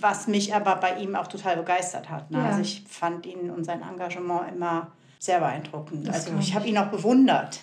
was 0.00 0.26
mich 0.26 0.54
aber 0.54 0.76
bei 0.76 0.96
ihm 0.96 1.14
auch 1.14 1.28
total 1.28 1.56
begeistert 1.56 2.10
hat. 2.10 2.30
Ne? 2.30 2.38
Ja. 2.38 2.46
Also 2.46 2.62
ich 2.62 2.82
fand 2.88 3.26
ihn 3.26 3.50
und 3.50 3.64
sein 3.64 3.82
Engagement 3.82 4.52
immer 4.52 4.90
sehr 5.18 5.38
beeindruckend. 5.38 6.08
Das 6.08 6.26
also 6.26 6.38
ich 6.40 6.54
habe 6.54 6.66
ihn 6.66 6.78
auch 6.78 6.88
bewundert. 6.88 7.60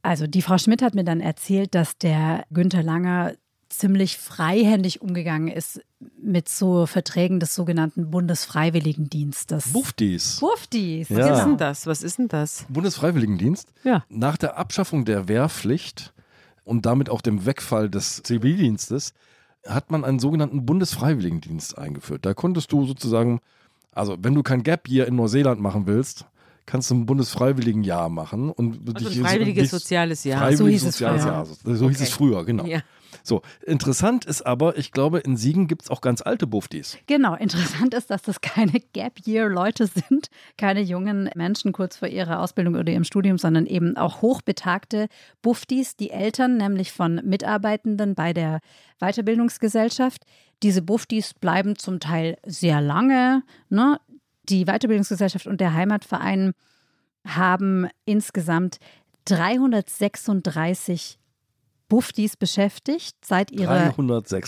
Also 0.00 0.26
die 0.26 0.42
Frau 0.42 0.56
Schmidt 0.56 0.80
hat 0.80 0.94
mir 0.94 1.04
dann 1.04 1.20
erzählt, 1.20 1.74
dass 1.74 1.98
der 1.98 2.44
Günther 2.50 2.82
Langer 2.82 3.34
ziemlich 3.78 4.18
freihändig 4.18 5.02
umgegangen 5.02 5.48
ist 5.48 5.80
mit 6.20 6.48
so 6.48 6.86
Verträgen 6.86 7.40
des 7.40 7.54
sogenannten 7.54 8.10
Bundesfreiwilligendienstes. 8.10 9.72
Buftis. 9.72 10.40
Buftis. 10.40 11.08
Ja. 11.08 11.18
Was 11.18 11.38
ist 11.38 11.44
denn 11.44 11.56
das? 11.56 11.86
Was 11.86 12.02
ist 12.02 12.18
denn 12.18 12.28
das? 12.28 12.66
Bundesfreiwilligendienst? 12.68 13.68
Ja. 13.84 14.04
Nach 14.08 14.36
der 14.36 14.58
Abschaffung 14.58 15.04
der 15.04 15.28
Wehrpflicht 15.28 16.12
und 16.64 16.86
damit 16.86 17.08
auch 17.08 17.20
dem 17.20 17.46
Wegfall 17.46 17.88
des 17.88 18.22
Zivildienstes 18.22 19.12
hat 19.66 19.90
man 19.90 20.04
einen 20.04 20.18
sogenannten 20.18 20.66
Bundesfreiwilligendienst 20.66 21.78
eingeführt. 21.78 22.24
Da 22.26 22.34
konntest 22.34 22.72
du 22.72 22.86
sozusagen, 22.86 23.40
also 23.92 24.16
wenn 24.20 24.34
du 24.34 24.42
kein 24.42 24.62
Gap 24.62 24.88
Year 24.88 25.06
in 25.06 25.16
Neuseeland 25.16 25.60
machen 25.60 25.86
willst, 25.86 26.26
kannst 26.66 26.90
du 26.90 26.96
ein 26.96 27.06
Bundesfreiwilligenjahr 27.06 28.08
machen. 28.08 28.50
Und 28.50 28.94
also 28.94 29.08
ein 29.08 29.24
freiwilliges 29.24 29.70
so, 29.70 29.78
soziales 29.78 30.24
Jahr. 30.24 30.40
Freiwilliges 30.40 30.82
so 30.82 30.86
hieß 30.86 30.92
soziales 30.92 31.20
es 31.20 31.24
früher. 31.24 31.32
Jahr. 31.32 31.46
So, 31.46 31.74
so 31.74 31.84
okay. 31.84 31.94
hieß 31.94 32.00
es 32.02 32.10
früher, 32.10 32.44
genau. 32.44 32.66
Ja. 32.66 32.80
So, 33.22 33.42
interessant 33.64 34.24
ist 34.24 34.42
aber, 34.42 34.76
ich 34.78 34.92
glaube, 34.92 35.18
in 35.18 35.36
Siegen 35.36 35.66
gibt 35.66 35.82
es 35.82 35.90
auch 35.90 36.00
ganz 36.00 36.22
alte 36.22 36.46
Buftis. 36.46 36.98
Genau, 37.06 37.34
interessant 37.34 37.94
ist, 37.94 38.10
dass 38.10 38.22
das 38.22 38.40
keine 38.40 38.80
Gap-Year-Leute 38.92 39.86
sind, 39.86 40.28
keine 40.56 40.80
jungen 40.80 41.30
Menschen 41.34 41.72
kurz 41.72 41.96
vor 41.96 42.08
ihrer 42.08 42.40
Ausbildung 42.40 42.74
oder 42.74 42.92
ihrem 42.92 43.04
Studium, 43.04 43.38
sondern 43.38 43.66
eben 43.66 43.96
auch 43.96 44.22
hochbetagte 44.22 45.08
Buftis, 45.42 45.96
die 45.96 46.10
Eltern 46.10 46.56
nämlich 46.56 46.92
von 46.92 47.20
Mitarbeitenden 47.24 48.14
bei 48.14 48.32
der 48.32 48.60
Weiterbildungsgesellschaft. 49.00 50.24
Diese 50.62 50.82
Buftis 50.82 51.34
bleiben 51.34 51.76
zum 51.76 52.00
Teil 52.00 52.38
sehr 52.46 52.80
lange. 52.80 53.42
Ne? 53.68 54.00
Die 54.48 54.64
Weiterbildungsgesellschaft 54.64 55.46
und 55.46 55.60
der 55.60 55.74
Heimatverein 55.74 56.52
haben 57.26 57.88
insgesamt 58.04 58.78
336 59.26 61.18
Buftis 61.88 62.36
beschäftigt 62.36 63.16
seit 63.24 63.50
ihrer 63.50 63.94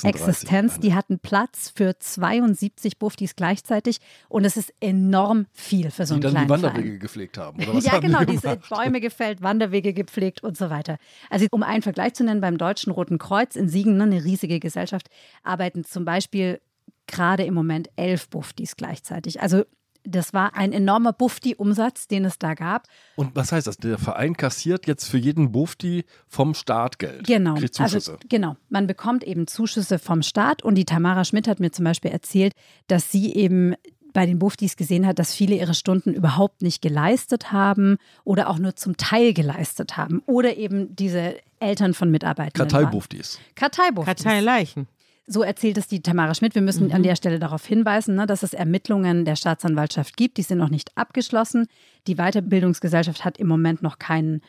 Existenz. 0.04 0.80
Die 0.80 0.94
hatten 0.94 1.18
Platz 1.20 1.72
für 1.74 1.98
72 1.98 2.98
Buftis 2.98 3.36
gleichzeitig 3.36 3.98
und 4.28 4.44
es 4.44 4.56
ist 4.56 4.72
enorm 4.80 5.46
viel 5.52 5.90
für 5.90 6.06
so 6.06 6.14
einen 6.14 6.22
die 6.22 6.32
dann 6.32 6.44
die 6.44 6.48
Wanderwege 6.48 6.82
Verein. 6.82 6.98
gepflegt 6.98 7.38
haben. 7.38 7.62
Oder 7.62 7.74
was 7.74 7.84
ja, 7.86 7.92
haben 7.92 8.02
genau, 8.02 8.20
die 8.20 8.32
diese 8.32 8.56
Bäume 8.68 9.00
gefällt, 9.00 9.42
Wanderwege 9.42 9.92
gepflegt 9.92 10.42
und 10.42 10.56
so 10.56 10.70
weiter. 10.70 10.98
Also 11.30 11.46
um 11.50 11.62
einen 11.62 11.82
Vergleich 11.82 12.14
zu 12.14 12.24
nennen, 12.24 12.40
beim 12.40 12.58
Deutschen 12.58 12.92
Roten 12.92 13.18
Kreuz 13.18 13.56
in 13.56 13.68
Siegen, 13.68 13.96
ne, 13.96 14.04
eine 14.04 14.24
riesige 14.24 14.58
Gesellschaft, 14.60 15.08
arbeiten 15.42 15.84
zum 15.84 16.04
Beispiel 16.04 16.60
gerade 17.06 17.44
im 17.44 17.54
Moment 17.54 17.88
elf 17.96 18.28
Buftis 18.28 18.76
gleichzeitig. 18.76 19.40
Also 19.40 19.64
das 20.08 20.32
war 20.32 20.54
ein 20.54 20.72
enormer 20.72 21.12
Bufti-Umsatz, 21.12 22.08
den 22.08 22.24
es 22.24 22.38
da 22.38 22.54
gab. 22.54 22.86
Und 23.16 23.36
was 23.36 23.52
heißt 23.52 23.66
das? 23.66 23.76
Der 23.76 23.98
Verein 23.98 24.36
kassiert 24.36 24.86
jetzt 24.86 25.06
für 25.06 25.18
jeden 25.18 25.52
Bufti 25.52 26.04
vom 26.26 26.54
Staat 26.54 26.98
Geld. 26.98 27.26
Genau. 27.26 27.54
Kriegt 27.54 27.78
also 27.80 27.98
Zuschüsse. 27.98 28.12
Also, 28.12 28.26
genau. 28.28 28.56
Man 28.68 28.86
bekommt 28.86 29.24
eben 29.24 29.46
Zuschüsse 29.46 29.98
vom 29.98 30.22
Staat. 30.22 30.62
Und 30.62 30.76
die 30.76 30.84
Tamara 30.84 31.24
Schmidt 31.24 31.46
hat 31.46 31.60
mir 31.60 31.70
zum 31.70 31.84
Beispiel 31.84 32.10
erzählt, 32.10 32.54
dass 32.86 33.12
sie 33.12 33.34
eben 33.34 33.74
bei 34.14 34.24
den 34.26 34.38
Buftis 34.38 34.76
gesehen 34.76 35.06
hat, 35.06 35.18
dass 35.18 35.34
viele 35.34 35.54
ihre 35.54 35.74
Stunden 35.74 36.14
überhaupt 36.14 36.62
nicht 36.62 36.80
geleistet 36.80 37.52
haben 37.52 37.98
oder 38.24 38.48
auch 38.48 38.58
nur 38.58 38.74
zum 38.74 38.96
Teil 38.96 39.34
geleistet 39.34 39.96
haben. 39.96 40.22
Oder 40.26 40.56
eben 40.56 40.96
diese 40.96 41.36
Eltern 41.60 41.92
von 41.94 42.10
Mitarbeitern. 42.10 42.68
Karteibuftis. 42.68 43.38
Karteibuftis. 43.54 44.24
Karteileichen. 44.24 44.88
So 45.30 45.42
erzählt 45.42 45.76
es 45.76 45.86
die 45.86 46.00
Tamara 46.00 46.34
Schmidt. 46.34 46.54
Wir 46.54 46.62
müssen 46.62 46.86
mhm. 46.86 46.94
an 46.94 47.02
der 47.02 47.14
Stelle 47.14 47.38
darauf 47.38 47.64
hinweisen, 47.66 48.14
ne, 48.14 48.26
dass 48.26 48.42
es 48.42 48.54
Ermittlungen 48.54 49.26
der 49.26 49.36
Staatsanwaltschaft 49.36 50.16
gibt. 50.16 50.38
Die 50.38 50.42
sind 50.42 50.56
noch 50.56 50.70
nicht 50.70 50.90
abgeschlossen. 50.96 51.66
Die 52.06 52.14
Weiterbildungsgesellschaft 52.14 53.26
hat 53.26 53.36
im 53.36 53.46
Moment 53.46 53.82
noch 53.82 53.98
keinen 53.98 54.40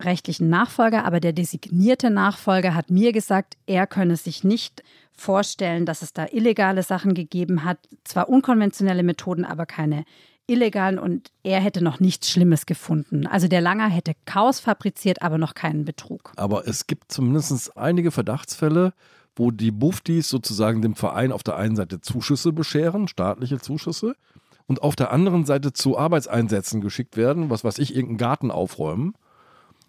rechtlichen 0.00 0.48
Nachfolger, 0.48 1.04
aber 1.04 1.20
der 1.20 1.32
designierte 1.32 2.10
Nachfolger 2.10 2.74
hat 2.74 2.90
mir 2.90 3.12
gesagt, 3.12 3.56
er 3.66 3.86
könne 3.86 4.16
sich 4.16 4.42
nicht 4.42 4.82
vorstellen, 5.12 5.86
dass 5.86 6.02
es 6.02 6.12
da 6.14 6.26
illegale 6.32 6.82
Sachen 6.82 7.14
gegeben 7.14 7.62
hat. 7.62 7.78
Zwar 8.02 8.28
unkonventionelle 8.28 9.02
Methoden, 9.02 9.44
aber 9.44 9.66
keine 9.66 10.04
illegalen 10.46 10.98
und 10.98 11.30
er 11.42 11.60
hätte 11.60 11.82
noch 11.82 12.00
nichts 12.00 12.30
Schlimmes 12.30 12.66
gefunden. 12.66 13.26
Also 13.26 13.46
der 13.48 13.60
Langer 13.60 13.88
hätte 13.88 14.12
Chaos 14.24 14.60
fabriziert, 14.60 15.22
aber 15.22 15.38
noch 15.38 15.54
keinen 15.54 15.84
Betrug. 15.84 16.32
Aber 16.36 16.66
es 16.66 16.86
gibt 16.86 17.12
zumindest 17.12 17.76
einige 17.76 18.10
Verdachtsfälle, 18.10 18.92
wo 19.36 19.50
die 19.50 19.70
Buftis 19.70 20.28
sozusagen 20.28 20.82
dem 20.82 20.94
Verein 20.94 21.32
auf 21.32 21.42
der 21.42 21.56
einen 21.56 21.76
Seite 21.76 22.00
Zuschüsse 22.00 22.52
bescheren, 22.52 23.08
staatliche 23.08 23.58
Zuschüsse, 23.58 24.14
und 24.66 24.82
auf 24.82 24.96
der 24.96 25.12
anderen 25.12 25.44
Seite 25.44 25.72
zu 25.72 25.98
Arbeitseinsätzen 25.98 26.80
geschickt 26.80 27.16
werden, 27.16 27.50
was 27.50 27.64
weiß 27.64 27.78
ich, 27.78 27.94
irgendeinen 27.94 28.18
Garten 28.18 28.50
aufräumen. 28.50 29.14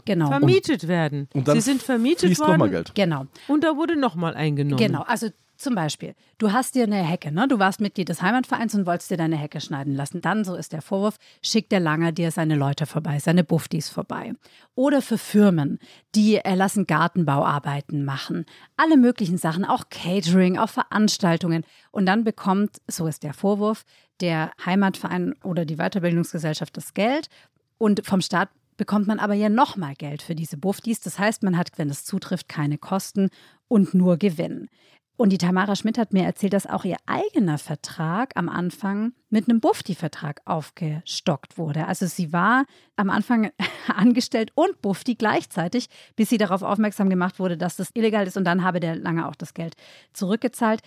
Genau. 0.03 0.27
Vermietet 0.27 0.84
und, 0.84 0.89
werden. 0.89 1.29
Und 1.34 1.47
dann 1.47 1.55
Sie 1.55 1.62
sind 1.62 1.81
vermietet 1.81 2.38
worden. 2.39 2.51
Nochmal 2.51 2.69
Geld. 2.69 2.93
Genau. 2.93 3.25
Und 3.47 3.63
da 3.63 3.75
wurde 3.75 3.95
nochmal 3.95 4.36
eingenommen. 4.36 4.77
Genau. 4.77 5.03
Also 5.08 5.29
zum 5.57 5.75
Beispiel, 5.75 6.15
du 6.37 6.51
hast 6.51 6.75
dir 6.75 6.83
eine 6.83 7.03
Hecke, 7.03 7.31
ne? 7.31 7.47
du 7.47 7.59
warst 7.59 7.81
Mitglied 7.81 8.09
des 8.09 8.21
Heimatvereins 8.21 8.75
und 8.75 8.85
wolltest 8.85 9.11
dir 9.11 9.17
deine 9.17 9.37
Hecke 9.37 9.61
schneiden 9.61 9.95
lassen. 9.95 10.21
Dann, 10.21 10.43
so 10.43 10.55
ist 10.55 10.73
der 10.73 10.81
Vorwurf, 10.81 11.17
schickt 11.41 11.71
der 11.71 11.79
Langer 11.79 12.11
dir 12.11 12.31
seine 12.31 12.55
Leute 12.55 12.85
vorbei, 12.85 13.19
seine 13.19 13.43
Buftis 13.43 13.89
vorbei. 13.89 14.33
Oder 14.75 15.01
für 15.01 15.17
Firmen, 15.17 15.79
die 16.15 16.35
erlassen 16.35 16.87
Gartenbauarbeiten 16.87 18.05
machen. 18.05 18.45
Alle 18.77 18.97
möglichen 18.97 19.37
Sachen, 19.37 19.65
auch 19.65 19.85
Catering, 19.89 20.57
auch 20.57 20.69
Veranstaltungen. 20.69 21.63
Und 21.91 22.05
dann 22.05 22.23
bekommt, 22.23 22.81
so 22.87 23.07
ist 23.07 23.23
der 23.23 23.33
Vorwurf, 23.33 23.85
der 24.21 24.51
Heimatverein 24.65 25.35
oder 25.43 25.65
die 25.65 25.75
Weiterbildungsgesellschaft 25.75 26.75
das 26.77 26.93
Geld 26.93 27.29
und 27.77 28.05
vom 28.05 28.21
Staat 28.21 28.49
bekommt 28.77 29.07
man 29.07 29.19
aber 29.19 29.33
ja 29.33 29.49
nochmal 29.49 29.95
Geld 29.95 30.21
für 30.21 30.35
diese 30.35 30.57
Buftis. 30.57 30.99
Das 31.01 31.19
heißt, 31.19 31.43
man 31.43 31.57
hat, 31.57 31.71
wenn 31.77 31.89
es 31.89 32.03
zutrifft, 32.05 32.49
keine 32.49 32.77
Kosten 32.77 33.29
und 33.67 33.93
nur 33.93 34.17
Gewinn. 34.17 34.69
Und 35.17 35.30
die 35.30 35.38
Tamara 35.38 35.75
Schmidt 35.75 35.97
hat 35.97 36.12
mir 36.12 36.25
erzählt, 36.25 36.51
dass 36.51 36.67
auch 36.67 36.84
ihr 36.84 36.97
eigener 37.06 37.58
Vertrag 37.58 38.34
am 38.36 38.49
Anfang 38.49 39.13
mit 39.30 39.47
einem 39.47 39.62
Bufti-Vertrag 39.62 40.41
aufgestockt 40.43 41.58
wurde. 41.58 41.88
Also 41.88 42.06
sie 42.06 42.34
war 42.34 42.65
am 42.97 43.10
Anfang 43.10 43.51
angestellt 43.88 44.51
und 44.56 44.82
Bufti 44.82 45.15
gleichzeitig, 45.15 45.88
bis 46.17 46.30
sie 46.30 46.38
darauf 46.38 46.63
aufmerksam 46.63 47.10
gemacht 47.10 47.39
wurde, 47.39 47.58
dass 47.58 47.78
das 47.78 47.91
illegal 47.93 48.28
ist. 48.28 48.36
Und 48.36 48.43
dann 48.43 48.63
habe 48.63 48.82
der 48.82 48.97
lange 48.97 49.28
auch 49.28 49.36
das 49.36 49.54
Geld 49.54 49.75
zurückgezahlt. 50.12 50.82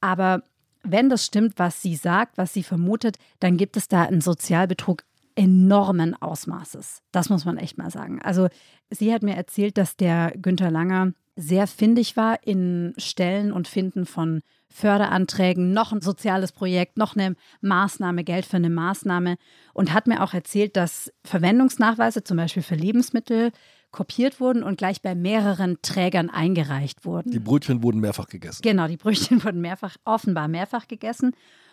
Aber 0.00 0.44
wenn 0.84 1.08
das 1.08 1.24
stimmt, 1.24 1.54
was 1.58 1.82
sie 1.82 1.96
sagt, 1.96 2.38
was 2.38 2.52
sie 2.52 2.62
vermutet, 2.62 3.16
dann 3.40 3.56
gibt 3.56 3.76
es 3.76 3.88
da 3.88 4.02
einen 4.02 4.20
Sozialbetrug 4.20 5.04
enormen 5.34 6.14
Ausmaßes. 6.20 7.02
Das 7.10 7.30
muss 7.30 7.44
man 7.44 7.56
echt 7.56 7.78
mal 7.78 7.90
sagen. 7.90 8.20
Also 8.22 8.48
sie 8.90 9.12
hat 9.12 9.22
mir 9.22 9.34
erzählt, 9.34 9.78
dass 9.78 9.96
der 9.96 10.32
Günther 10.36 10.70
Langer 10.70 11.12
sehr 11.36 11.66
findig 11.66 12.16
war 12.16 12.38
in 12.46 12.94
Stellen 12.98 13.52
und 13.52 13.68
Finden 13.68 14.06
von 14.06 14.42
Förderanträgen, 14.68 15.72
noch 15.72 15.92
ein 15.92 16.00
soziales 16.00 16.52
Projekt, 16.52 16.96
noch 16.96 17.14
eine 17.14 17.36
Maßnahme, 17.60 18.24
Geld 18.24 18.46
für 18.46 18.56
eine 18.56 18.70
Maßnahme 18.70 19.36
und 19.74 19.92
hat 19.92 20.06
mir 20.06 20.22
auch 20.22 20.34
erzählt, 20.34 20.76
dass 20.76 21.12
Verwendungsnachweise 21.24 22.24
zum 22.24 22.38
Beispiel 22.38 22.62
für 22.62 22.74
Lebensmittel 22.74 23.52
kopiert 23.90 24.40
wurden 24.40 24.62
und 24.62 24.78
gleich 24.78 25.02
bei 25.02 25.14
mehreren 25.14 25.76
Trägern 25.82 26.30
eingereicht 26.30 27.04
wurden. 27.04 27.30
Die 27.30 27.38
Brötchen 27.38 27.82
wurden 27.82 28.00
mehrfach 28.00 28.26
gegessen. 28.26 28.62
Genau, 28.62 28.88
die 28.88 28.96
Brötchen 28.96 29.44
wurden 29.44 29.60
mehrfach, 29.60 29.96
offenbar 30.04 30.48
mehrfach 30.48 30.88
gegessen. 30.88 31.32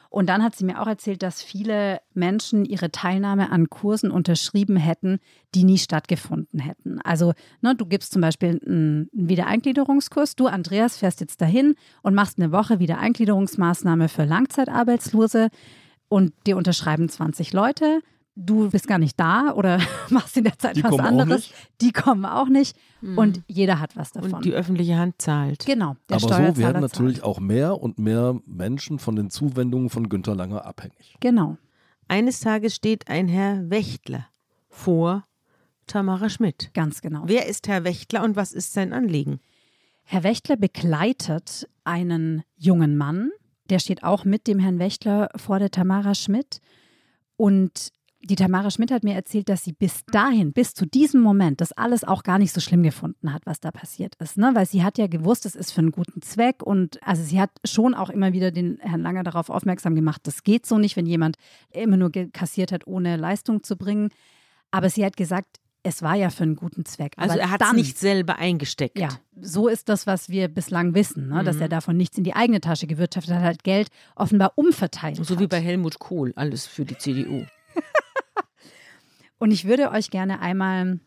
Und 0.10 0.28
dann 0.28 0.44
hat 0.44 0.56
sie 0.56 0.66
mir 0.66 0.82
auch 0.82 0.88
erzählt, 0.88 1.22
dass 1.22 1.44
viele 1.44 2.02
Menschen 2.14 2.66
ihre 2.66 2.92
Teilnahme 2.92 3.52
an 3.52 3.70
Kursen 3.70 4.10
unterschrieben 4.10 4.76
hätten, 4.76 5.20
die 5.54 5.64
nie 5.64 5.78
stattgefunden 5.78 6.60
hätten. 6.60 7.00
Also 7.02 7.34
ne, 7.62 7.76
du 7.76 7.86
gibst 7.86 8.14
zum 8.14 8.22
Beispiel 8.22 8.60
einen 8.66 9.10
Wiedereingliederungskurs. 9.14 10.36
Du, 10.36 10.48
Andreas, 10.48 10.98
fährst 10.98 11.22
jetzt 11.22 11.42
dahin 11.42 11.76
und 12.02 12.16
machst 12.16 12.40
eine 12.40 12.52
Woche 12.52 12.80
Wiedereingliederungsmaßnahme 12.80 14.10
für 14.10 14.26
Langzeitarbeitslose 14.26 15.50
und 16.08 16.34
dir 16.48 16.58
unterschreiben 16.58 17.08
20 17.08 17.54
Leute 17.54 18.02
du 18.40 18.70
bist 18.70 18.88
gar 18.88 18.98
nicht 18.98 19.20
da 19.20 19.54
oder 19.54 19.80
machst 20.10 20.38
in 20.38 20.46
der 20.46 20.58
Zeit 20.58 20.78
die 20.78 20.84
was 20.84 20.98
anderes. 20.98 21.52
Die 21.82 21.92
kommen 21.92 22.26
auch 22.26 22.48
nicht. 22.48 22.76
Mhm. 23.02 23.18
Und 23.18 23.42
jeder 23.48 23.80
hat 23.80 23.96
was 23.96 24.12
davon. 24.12 24.34
Und 24.34 24.46
die 24.46 24.54
öffentliche 24.54 24.98
Hand 24.98 25.22
zahlt. 25.22 25.66
Genau. 25.66 25.96
Aber 26.10 26.20
so 26.20 26.30
werden 26.30 26.82
natürlich 26.82 27.18
zahlt. 27.18 27.26
auch 27.26 27.40
mehr 27.40 27.82
und 27.82 28.00
mehr 28.00 28.40
Menschen 28.46 29.00
von 29.00 29.16
den 29.16 29.30
Zuwendungen 29.30 29.90
von 29.90 30.10
Günter 30.10 30.36
Langer 30.36 30.66
abhängig. 30.66 31.16
Genau. 31.20 31.58
Eines 32.08 32.40
Tages 32.40 32.76
steht 32.76 33.08
ein 33.08 33.28
Herr 33.28 33.70
Wächtler 33.70 34.28
vor 34.70 35.26
Tamara 35.86 36.30
Schmidt. 36.30 36.72
Ganz 36.74 37.02
genau. 37.02 37.24
Wer 37.26 37.48
ist 37.48 37.68
Herr 37.68 37.84
Wächtler 37.84 38.24
und 38.24 38.36
was 38.36 38.54
ist 38.54 38.74
sein 38.74 38.94
Anliegen? 38.94 39.40
Herr 40.04 40.24
Wächtler 40.24 40.56
begleitet 40.56 41.70
einen 41.84 42.44
jungen 42.56 42.98
Mann, 42.98 43.30
der 43.70 43.78
steht 43.78 44.04
auch 44.04 44.26
mit 44.26 44.48
dem 44.48 44.58
Herrn 44.58 44.80
Wächtler 44.80 45.30
vor 45.36 45.60
der 45.60 45.70
Tamara 45.70 46.16
Schmidt. 46.16 46.62
Und 47.36 47.92
die 48.22 48.36
Tamara 48.36 48.70
Schmidt 48.70 48.92
hat 48.92 49.04
mir 49.04 49.16
erzählt, 49.16 49.48
dass 49.48 49.64
sie 49.64 49.72
bis 49.72 50.04
dahin, 50.12 50.52
bis 50.52 50.74
zu 50.74 50.86
diesem 50.86 51.22
Moment, 51.22 51.62
das 51.62 51.72
alles 51.72 52.04
auch 52.04 52.24
gar 52.24 52.38
nicht 52.38 52.54
so 52.54 52.60
schlimm 52.60 52.84
gefunden 52.84 53.34
hat, 53.34 53.46
was 53.46 53.62
da 53.62 53.72
passiert 53.72 54.16
ist. 54.16 54.38
Ne? 54.38 54.52
Weil 54.54 54.66
sie 54.66 54.84
hat 54.84 54.98
ja 54.98 55.08
gewusst, 55.08 55.46
es 55.46 55.56
ist 55.56 55.72
für 55.72 55.80
einen 55.80 55.92
guten 55.92 56.22
Zweck 56.22 56.62
und 56.62 57.02
also 57.02 57.24
sie 57.24 57.40
hat 57.40 57.52
schon 57.64 57.94
auch 57.94 58.10
immer 58.10 58.34
wieder 58.34 58.52
den 58.52 58.78
Herrn 58.82 59.02
Langer 59.02 59.24
darauf 59.24 59.50
aufmerksam 59.50 59.96
gemacht, 59.96 60.22
das 60.24 60.44
geht 60.44 60.66
so 60.66 60.78
nicht, 60.78 60.98
wenn 60.98 61.06
jemand 61.06 61.38
immer 61.72 61.96
nur 61.98 62.12
kassiert 62.12 62.72
hat, 62.72 62.88
ohne 62.88 63.16
Leistung 63.16 63.64
zu 63.64 63.78
bringen. 63.78 64.10
Aber 64.72 64.90
sie 64.90 65.06
hat 65.06 65.16
gesagt, 65.16 65.58
es 65.82 66.02
war 66.02 66.16
ja 66.16 66.30
für 66.30 66.44
einen 66.44 66.58
guten 66.58 66.84
Zweck. 66.84 67.14
Also 67.16 67.34
Aber 67.34 67.42
er 67.42 67.52
hat 67.52 67.62
es 67.62 67.74
nicht 67.74 67.98
selber 67.98 68.38
eingesteckt. 68.38 69.00
Ja, 69.00 69.10
so 69.40 69.70
ist 69.70 69.88
das, 69.88 70.08
was 70.08 70.28
wir 70.28 70.50
bislang 70.50 70.94
wissen, 70.94 71.30
ne? 71.30 71.44
dass 71.46 71.56
mhm. 71.56 71.64
er 71.64 71.70
davon 71.70 71.96
nichts 71.96 72.18
in 72.18 72.26
die 72.26 72.36
eigene 72.36 72.60
Tasche 72.60 72.86
gewirtschaftet 72.86 73.36
hat, 73.36 73.42
halt 73.42 73.64
Geld 73.64 73.88
offenbar 74.16 74.54
umverteilt. 74.56 75.16
So 75.16 75.36
hat. 75.36 75.40
wie 75.40 75.48
bei 75.48 75.62
Helmut 75.62 76.00
Kohl, 76.00 76.34
alles 76.36 76.68
für 76.68 76.84
die 76.84 76.98
CDU. 76.98 77.46
Und 79.40 79.52
ich 79.52 79.66
würde 79.66 79.92
euch 79.92 80.12
gerne 80.12 80.42
einmal 80.42 81.00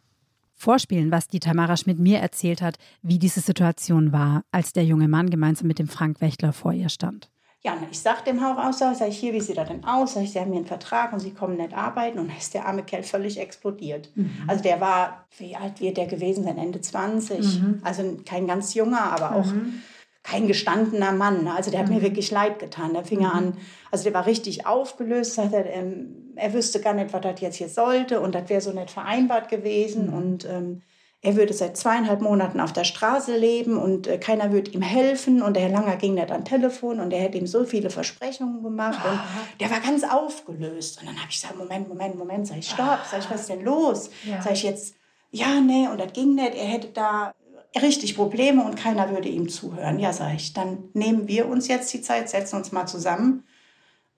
vorspielen, 0.55 1.11
was 1.13 1.29
die 1.29 1.41
Tamara 1.41 1.77
Schmidt 1.77 1.99
mir 1.99 2.19
erzählt 2.19 2.63
hat, 2.63 2.79
wie 3.03 3.19
diese 3.19 3.41
Situation 3.41 4.13
war, 4.13 4.45
als 4.51 4.73
der 4.73 4.85
junge 4.85 5.09
Mann 5.09 5.31
gemeinsam 5.31 5.69
mit 5.69 5.79
dem 5.79 5.89
Frank 5.89 6.21
Wächtler 6.21 6.53
vor 6.53 6.73
ihr 6.73 6.89
stand. 6.89 7.31
Ja, 7.65 7.77
ich 7.91 8.01
sag 8.01 8.25
dem 8.25 8.41
Hausaussage, 8.41 8.97
sag 8.97 9.09
ich, 9.09 9.19
hier, 9.19 9.33
wie 9.33 9.41
sieht 9.41 9.57
er 9.57 9.65
denn 9.65 9.85
aus? 9.85 10.15
Sag 10.15 10.25
ich, 10.25 10.33
sie 10.33 10.41
haben 10.41 10.51
hier 10.51 10.57
einen 10.57 10.67
Vertrag 10.67 11.13
und 11.13 11.21
sie 11.21 11.31
kommen 11.33 11.57
nicht 11.57 11.73
arbeiten. 11.73 12.19
Und 12.19 12.29
dann 12.29 12.37
ist 12.37 12.55
der 12.55 12.67
arme 12.67 12.83
Kerl 12.83 13.05
völlig 13.05 13.39
explodiert. 13.39 14.11
Mhm. 14.17 14.31
Also 14.49 14.65
der 14.65 14.81
war, 14.81 15.27
wie 15.39 15.55
alt 15.55 15.81
wird 15.81 15.97
der 15.97 16.07
gewesen 16.07 16.43
sein? 16.43 16.59
Ende 16.59 16.81
20. 16.81 17.61
Mhm. 17.61 17.81
Also 17.85 18.19
kein 18.27 18.49
ganz 18.49 18.75
junger, 18.75 19.13
aber 19.13 19.37
auch 19.37 19.47
mhm 19.47 19.75
kein 20.23 20.47
gestandener 20.47 21.13
Mann. 21.13 21.49
Also 21.49 21.71
der 21.71 21.81
hat 21.81 21.89
mhm. 21.89 21.97
mir 21.97 22.03
wirklich 22.03 22.31
leid 22.31 22.59
getan. 22.59 22.95
Der 22.95 23.05
fing 23.05 23.21
mhm. 23.21 23.27
an, 23.27 23.57
also 23.91 24.05
der 24.05 24.15
war 24.15 24.27
richtig 24.27 24.67
aufgelöst, 24.67 25.35
sagt 25.35 25.53
er, 25.53 25.67
ähm, 25.67 26.33
er 26.37 26.53
wüsste 26.55 26.81
gar 26.81 26.95
nicht, 26.95 27.13
was 27.13 27.21
das 27.21 27.41
jetzt 27.41 27.57
hier 27.57 27.69
sollte 27.69 28.21
und 28.21 28.35
das 28.35 28.49
wäre 28.49 28.61
so 28.61 28.73
nicht 28.73 28.91
vereinbart 28.91 29.49
gewesen. 29.49 30.09
Mhm. 30.09 30.15
Und 30.15 30.45
ähm, 30.49 30.83
er 31.25 31.37
würde 31.37 31.53
seit 31.53 31.77
zweieinhalb 31.77 32.21
Monaten 32.21 32.59
auf 32.59 32.73
der 32.73 32.83
Straße 32.83 33.37
leben 33.37 33.77
und 33.77 34.09
äh, 34.09 34.19
keiner 34.19 34.51
würde 34.51 34.73
ihm 34.73 34.83
helfen. 34.83 35.41
Und 35.41 35.55
der 35.55 35.65
Herr 35.65 35.71
Langer 35.71 35.97
ging 35.97 36.15
nicht 36.15 36.33
an 36.33 36.45
Telefon 36.45 36.99
und 36.99 37.13
er 37.13 37.21
hätte 37.21 37.39
ihm 37.39 37.47
so 37.47 37.65
viele 37.65 37.91
Versprechungen 37.91 38.63
gemacht. 38.63 38.99
Und 39.09 39.21
der 39.61 39.71
war 39.71 39.79
ganz 39.79 40.03
aufgelöst. 40.03 41.01
Und 41.01 41.09
dann 41.09 41.17
habe 41.17 41.29
ich 41.31 41.41
gesagt, 41.41 41.57
Moment, 41.57 41.89
Moment, 41.89 42.19
Moment, 42.19 42.49
sag 42.49 42.59
ich, 42.59 42.69
stopp, 42.69 43.01
sag 43.09 43.21
ich, 43.21 43.31
was 43.31 43.43
ist 43.43 43.51
denn 43.51 43.63
los? 43.63 44.11
Ja. 44.25 44.43
Sag 44.43 44.55
ich 44.55 44.65
jetzt, 44.65 44.97
ja, 45.31 45.61
nee, 45.61 45.87
und 45.87 46.01
das 46.01 46.13
ging 46.13 46.35
nicht. 46.35 46.57
Er 46.57 46.67
hätte 46.67 46.89
da 46.89 47.33
richtig 47.81 48.17
Probleme 48.17 48.65
und 48.65 48.77
keiner 48.77 49.11
würde 49.11 49.29
ihm 49.29 49.49
zuhören. 49.49 49.99
Ja, 49.99 50.13
sage 50.13 50.37
ich, 50.37 50.53
dann 50.53 50.85
nehmen 50.93 51.29
wir 51.29 51.49
uns 51.49 51.69
jetzt 51.69 51.93
die 51.93 52.03
Zeit, 52.03 52.29
setzen 52.29 52.57
uns 52.57 52.73
mal 52.73 52.87
zusammen 52.87 53.45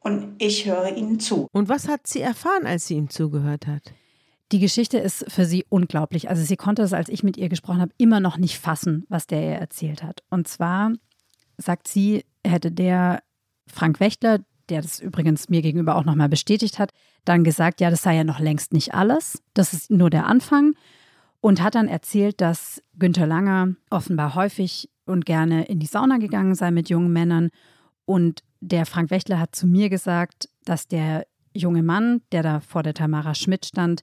und 0.01 0.37
ich 0.39 0.67
höre 0.67 0.95
Ihnen 0.97 1.21
zu. 1.21 1.49
Und 1.53 1.69
was 1.69 1.89
hat 1.89 2.07
sie 2.07 2.21
erfahren, 2.21 2.67
als 2.67 2.87
sie 2.87 2.95
ihm 2.95 3.09
zugehört 3.09 3.67
hat? 3.67 3.95
Die 4.53 4.59
Geschichte 4.59 4.99
ist 4.99 5.25
für 5.29 5.47
sie 5.47 5.65
unglaublich. 5.69 6.29
Also 6.29 6.43
sie 6.43 6.57
konnte 6.57 6.83
es, 6.83 6.93
als 6.93 7.09
ich 7.09 7.23
mit 7.23 7.37
ihr 7.37 7.49
gesprochen 7.49 7.81
habe, 7.81 7.93
immer 7.97 8.21
noch 8.21 8.37
nicht 8.37 8.59
fassen, 8.59 9.07
was 9.09 9.27
der 9.27 9.41
ihr 9.41 9.57
erzählt 9.57 10.03
hat. 10.03 10.23
Und 10.29 10.47
zwar 10.47 10.93
sagt 11.57 11.89
sie, 11.89 12.25
hätte 12.45 12.71
der 12.71 13.23
Frank 13.67 14.01
Wächtler, 14.01 14.41
der 14.69 14.83
das 14.83 15.01
übrigens 15.01 15.49
mir 15.49 15.63
gegenüber 15.63 15.97
auch 15.97 16.05
nochmal 16.05 16.29
bestätigt 16.29 16.79
hat, 16.79 16.93
dann 17.25 17.43
gesagt, 17.43 17.81
ja, 17.81 17.91
das 17.91 18.03
sei 18.03 18.17
ja 18.17 18.25
noch 18.25 18.39
längst 18.41 18.73
nicht 18.73 18.93
alles. 18.95 19.43
Das 19.55 19.73
ist 19.73 19.91
nur 19.91 20.11
der 20.11 20.27
Anfang 20.27 20.75
und 21.45 21.63
hat 21.63 21.75
dann 21.75 21.89
erzählt, 21.89 22.41
dass 22.41 22.83
Günther 22.99 23.27
Langer 23.27 23.75
offenbar 23.91 24.35
häufig 24.35 24.89
und 25.05 25.27
gerne 25.27 25.67
in 25.67 25.79
die 25.79 25.85
Sauna 25.85 26.17
gegangen 26.17 26.55
sei 26.55 26.71
mit 26.71 26.89
jungen 26.89 27.13
Männern. 27.13 27.51
Und 28.07 28.43
der 28.61 28.87
Frank 28.87 29.11
Wächtler 29.11 29.39
hat 29.39 29.55
zu 29.55 29.67
mir 29.67 29.91
gesagt, 29.91 30.49
dass 30.65 30.89
der 30.89 31.27
junge 31.53 31.83
Mann, 31.83 32.23
der 32.33 32.43
da 32.43 32.61
vor 32.61 32.83
der 32.83 32.95
Tamara 32.95 33.35
Schmidt 33.35 33.67
stand, 33.67 34.01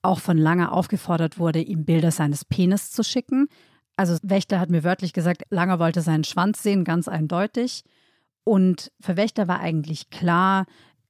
auch 0.00 0.20
von 0.20 0.38
Langer 0.38 0.72
aufgefordert 0.72 1.38
wurde, 1.38 1.60
ihm 1.60 1.84
Bilder 1.84 2.12
seines 2.12 2.46
Penis 2.46 2.90
zu 2.90 3.04
schicken. 3.04 3.48
Also 3.96 4.16
Wächter 4.22 4.58
hat 4.58 4.70
mir 4.70 4.82
wörtlich 4.82 5.12
gesagt, 5.12 5.42
Langer 5.50 5.80
wollte 5.80 6.00
seinen 6.00 6.24
Schwanz 6.24 6.62
sehen, 6.62 6.84
ganz 6.84 7.08
eindeutig. 7.08 7.84
Und 8.42 8.90
für 9.02 9.18
Wächter 9.18 9.48
war 9.48 9.60
eigentlich 9.60 10.08
klar, 10.08 10.64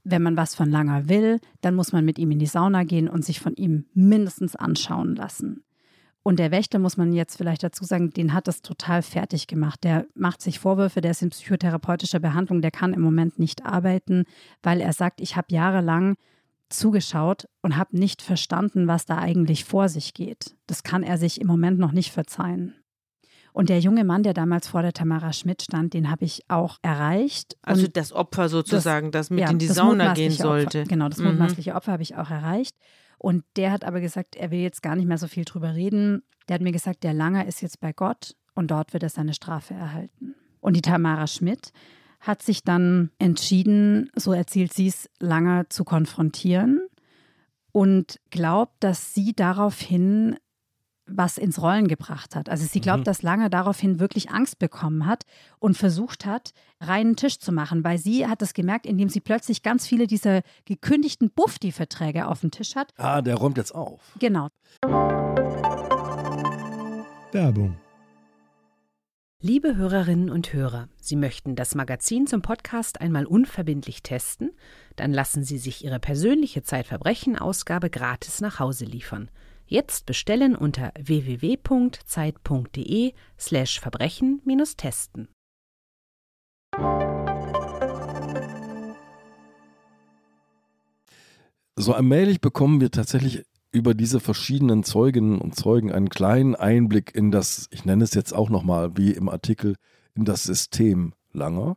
wenn 0.04 0.22
man 0.22 0.36
was 0.36 0.54
von 0.54 0.70
Langer 0.70 1.08
will, 1.08 1.40
dann 1.60 1.74
muss 1.74 1.92
man 1.92 2.04
mit 2.04 2.18
ihm 2.18 2.30
in 2.30 2.38
die 2.38 2.46
Sauna 2.46 2.84
gehen 2.84 3.08
und 3.08 3.24
sich 3.24 3.40
von 3.40 3.54
ihm 3.54 3.86
mindestens 3.94 4.56
anschauen 4.56 5.14
lassen. 5.16 5.64
Und 6.22 6.38
der 6.38 6.50
Wächter, 6.50 6.78
muss 6.78 6.96
man 6.96 7.12
jetzt 7.12 7.36
vielleicht 7.36 7.62
dazu 7.62 7.84
sagen, 7.84 8.10
den 8.10 8.34
hat 8.34 8.46
das 8.46 8.60
total 8.60 9.02
fertig 9.02 9.46
gemacht. 9.46 9.82
Der 9.84 10.06
macht 10.14 10.42
sich 10.42 10.58
Vorwürfe, 10.58 11.00
der 11.00 11.12
ist 11.12 11.22
in 11.22 11.30
psychotherapeutischer 11.30 12.20
Behandlung, 12.20 12.60
der 12.60 12.70
kann 12.70 12.92
im 12.92 13.00
Moment 13.00 13.38
nicht 13.38 13.64
arbeiten, 13.64 14.24
weil 14.62 14.80
er 14.80 14.92
sagt, 14.92 15.20
ich 15.20 15.36
habe 15.36 15.46
jahrelang 15.50 16.16
zugeschaut 16.68 17.48
und 17.62 17.76
habe 17.76 17.98
nicht 17.98 18.22
verstanden, 18.22 18.86
was 18.86 19.06
da 19.06 19.18
eigentlich 19.18 19.64
vor 19.64 19.88
sich 19.88 20.14
geht. 20.14 20.56
Das 20.66 20.82
kann 20.82 21.02
er 21.02 21.18
sich 21.18 21.40
im 21.40 21.46
Moment 21.46 21.78
noch 21.78 21.92
nicht 21.92 22.12
verzeihen. 22.12 22.74
Und 23.52 23.68
der 23.68 23.80
junge 23.80 24.04
Mann, 24.04 24.22
der 24.22 24.34
damals 24.34 24.68
vor 24.68 24.82
der 24.82 24.92
Tamara 24.92 25.32
Schmidt 25.32 25.62
stand, 25.62 25.94
den 25.94 26.10
habe 26.10 26.24
ich 26.24 26.42
auch 26.48 26.78
erreicht. 26.82 27.56
Also 27.62 27.88
das 27.88 28.12
Opfer 28.12 28.48
sozusagen, 28.48 29.10
das, 29.10 29.26
das 29.26 29.30
mit 29.30 29.40
ja, 29.40 29.50
in 29.50 29.58
die 29.58 29.66
Sauna 29.66 30.14
gehen 30.14 30.30
sollte. 30.30 30.80
Opfer, 30.80 30.88
genau, 30.88 31.08
das 31.08 31.18
mhm. 31.18 31.26
mutmaßliche 31.26 31.74
Opfer 31.74 31.92
habe 31.92 32.02
ich 32.02 32.16
auch 32.16 32.30
erreicht. 32.30 32.76
Und 33.18 33.44
der 33.56 33.72
hat 33.72 33.84
aber 33.84 34.00
gesagt, 34.00 34.36
er 34.36 34.50
will 34.50 34.60
jetzt 34.60 34.82
gar 34.82 34.96
nicht 34.96 35.06
mehr 35.06 35.18
so 35.18 35.26
viel 35.26 35.44
drüber 35.44 35.74
reden. 35.74 36.22
Der 36.48 36.54
hat 36.54 36.62
mir 36.62 36.72
gesagt, 36.72 37.04
der 37.04 37.12
Langer 37.12 37.46
ist 37.46 37.60
jetzt 37.60 37.80
bei 37.80 37.92
Gott 37.92 38.34
und 38.54 38.70
dort 38.70 38.92
wird 38.92 39.02
er 39.02 39.10
seine 39.10 39.34
Strafe 39.34 39.74
erhalten. 39.74 40.34
Und 40.60 40.74
die 40.74 40.82
Tamara 40.82 41.26
Schmidt 41.26 41.72
hat 42.20 42.42
sich 42.42 42.64
dann 42.64 43.10
entschieden, 43.18 44.10
so 44.14 44.32
erzählt 44.32 44.72
sie 44.72 44.88
es, 44.88 45.08
Langer 45.18 45.68
zu 45.70 45.84
konfrontieren 45.84 46.86
und 47.72 48.20
glaubt, 48.30 48.74
dass 48.80 49.14
sie 49.14 49.32
daraufhin 49.32 50.36
was 51.12 51.38
ins 51.38 51.61
Rollen 51.61 51.88
gebracht 51.88 52.37
hat. 52.37 52.49
Also 52.49 52.64
sie 52.64 52.81
glaubt, 52.81 53.01
mhm. 53.01 53.05
dass 53.05 53.23
Lange 53.23 53.51
daraufhin 53.51 54.01
wirklich 54.01 54.31
Angst 54.31 54.59
bekommen 54.59 55.07
hat 55.07 55.25
und 55.59 55.77
versucht 55.77 56.27
hat, 56.27 56.53
reinen 56.81 57.16
Tisch 57.16 57.38
zu 57.38 57.53
machen, 57.53 57.85
weil 57.85 57.99
sie 57.99 58.27
hat 58.27 58.42
das 58.42 58.55
gemerkt, 58.55 58.87
indem 58.87 59.09
sie 59.09 59.20
plötzlich 59.20 59.62
ganz 59.62 59.87
viele 59.87 60.07
dieser 60.07 60.42
gekündigten 60.64 61.31
Bufti-Verträge 61.31 62.27
auf 62.27 62.40
dem 62.40 62.51
Tisch 62.51 62.77
hat. 62.77 62.92
Ah, 62.96 63.23
der 63.23 63.37
räumt 63.37 63.57
jetzt 63.57 63.75
auf. 63.75 64.01
Genau. 64.18 64.49
Werbung. 67.33 67.77
Liebe 69.42 69.77
Hörerinnen 69.77 70.29
und 70.29 70.52
Hörer, 70.52 70.88
Sie 71.00 71.17
möchten 71.17 71.56
das 71.56 71.75
Magazin 71.75 72.27
zum 72.27 72.42
Podcast 72.42 73.00
einmal 73.00 73.25
unverbindlich 73.25 74.02
testen? 74.02 74.50
Dann 74.96 75.15
lassen 75.15 75.44
Sie 75.44 75.56
sich 75.56 75.83
Ihre 75.83 75.98
persönliche 75.98 76.63
Zeitverbrechen-Ausgabe 76.63 77.88
gratis 77.88 78.42
nach 78.42 78.58
Hause 78.58 78.85
liefern. 78.85 79.31
Jetzt 79.73 80.04
bestellen 80.04 80.56
unter 80.56 80.92
www.zeit.de 81.00 81.62
slash 83.38 83.79
Verbrechen-testen. 83.79 85.29
So 91.77 91.92
allmählich 91.92 92.40
bekommen 92.40 92.81
wir 92.81 92.90
tatsächlich 92.90 93.44
über 93.71 93.94
diese 93.94 94.18
verschiedenen 94.18 94.83
Zeuginnen 94.83 95.40
und 95.40 95.54
Zeugen 95.54 95.92
einen 95.92 96.08
kleinen 96.08 96.56
Einblick 96.56 97.14
in 97.14 97.31
das, 97.31 97.68
ich 97.71 97.85
nenne 97.85 98.02
es 98.02 98.12
jetzt 98.14 98.35
auch 98.35 98.50
nochmal 98.50 98.96
wie 98.96 99.12
im 99.12 99.29
Artikel, 99.29 99.77
in 100.16 100.25
das 100.25 100.42
System 100.42 101.14
Langer. 101.33 101.77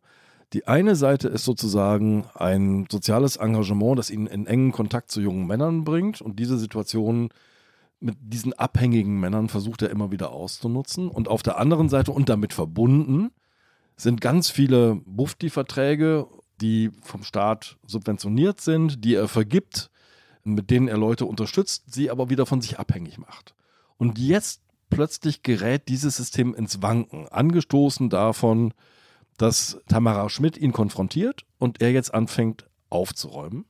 Die 0.54 0.66
eine 0.66 0.96
Seite 0.96 1.28
ist 1.28 1.44
sozusagen 1.44 2.26
ein 2.34 2.88
soziales 2.92 3.36
Engagement, 3.36 4.00
das 4.00 4.10
ihn 4.10 4.26
in 4.26 4.48
engen 4.48 4.72
Kontakt 4.72 5.12
zu 5.12 5.22
jungen 5.22 5.46
Männern 5.46 5.84
bringt 5.84 6.24
und 6.24 6.40
diese 6.40 6.58
Situation 6.58 7.30
mit 8.04 8.18
diesen 8.20 8.54
abhängigen 8.54 9.20
Männern 9.20 9.48
versucht 9.48 9.82
er 9.82 9.90
immer 9.90 10.12
wieder 10.12 10.32
auszunutzen. 10.32 11.08
Und 11.08 11.30
auf 11.30 11.42
der 11.42 11.58
anderen 11.58 11.88
Seite 11.88 12.12
und 12.12 12.28
damit 12.30 12.54
verbunden 12.54 13.32
sind 13.96 14.20
ganz 14.20 14.50
viele 14.50 15.02
Bufti-Verträge, 15.06 16.28
die 16.60 16.92
vom 17.02 17.24
Staat 17.24 17.78
subventioniert 17.86 18.60
sind, 18.60 19.06
die 19.06 19.16
er 19.16 19.28
vergibt, 19.28 19.90
mit 20.44 20.70
denen 20.70 20.90
er 20.90 20.98
Leute 20.98 21.26
unterstützt, 21.26 21.94
sie 21.94 22.12
aber 22.12 22.30
wieder 22.30 22.46
von 22.46 22.62
sich 22.62 22.78
abhängig 22.78 23.18
macht. 23.18 23.56
Und 23.98 24.20
jetzt 24.20 24.62
plötzlich 24.90 25.42
gerät 25.42 25.88
dieses 25.88 26.18
System 26.18 26.54
ins 26.54 26.82
Wanken, 26.82 27.28
angestoßen 27.30 28.10
davon, 28.10 28.74
dass 29.38 29.80
Tamara 29.88 30.30
Schmidt 30.30 30.58
ihn 30.58 30.74
konfrontiert 30.74 31.46
und 31.58 31.82
er 31.82 31.92
jetzt 31.92 32.14
anfängt 32.14 32.68
aufzuräumen. 32.90 33.66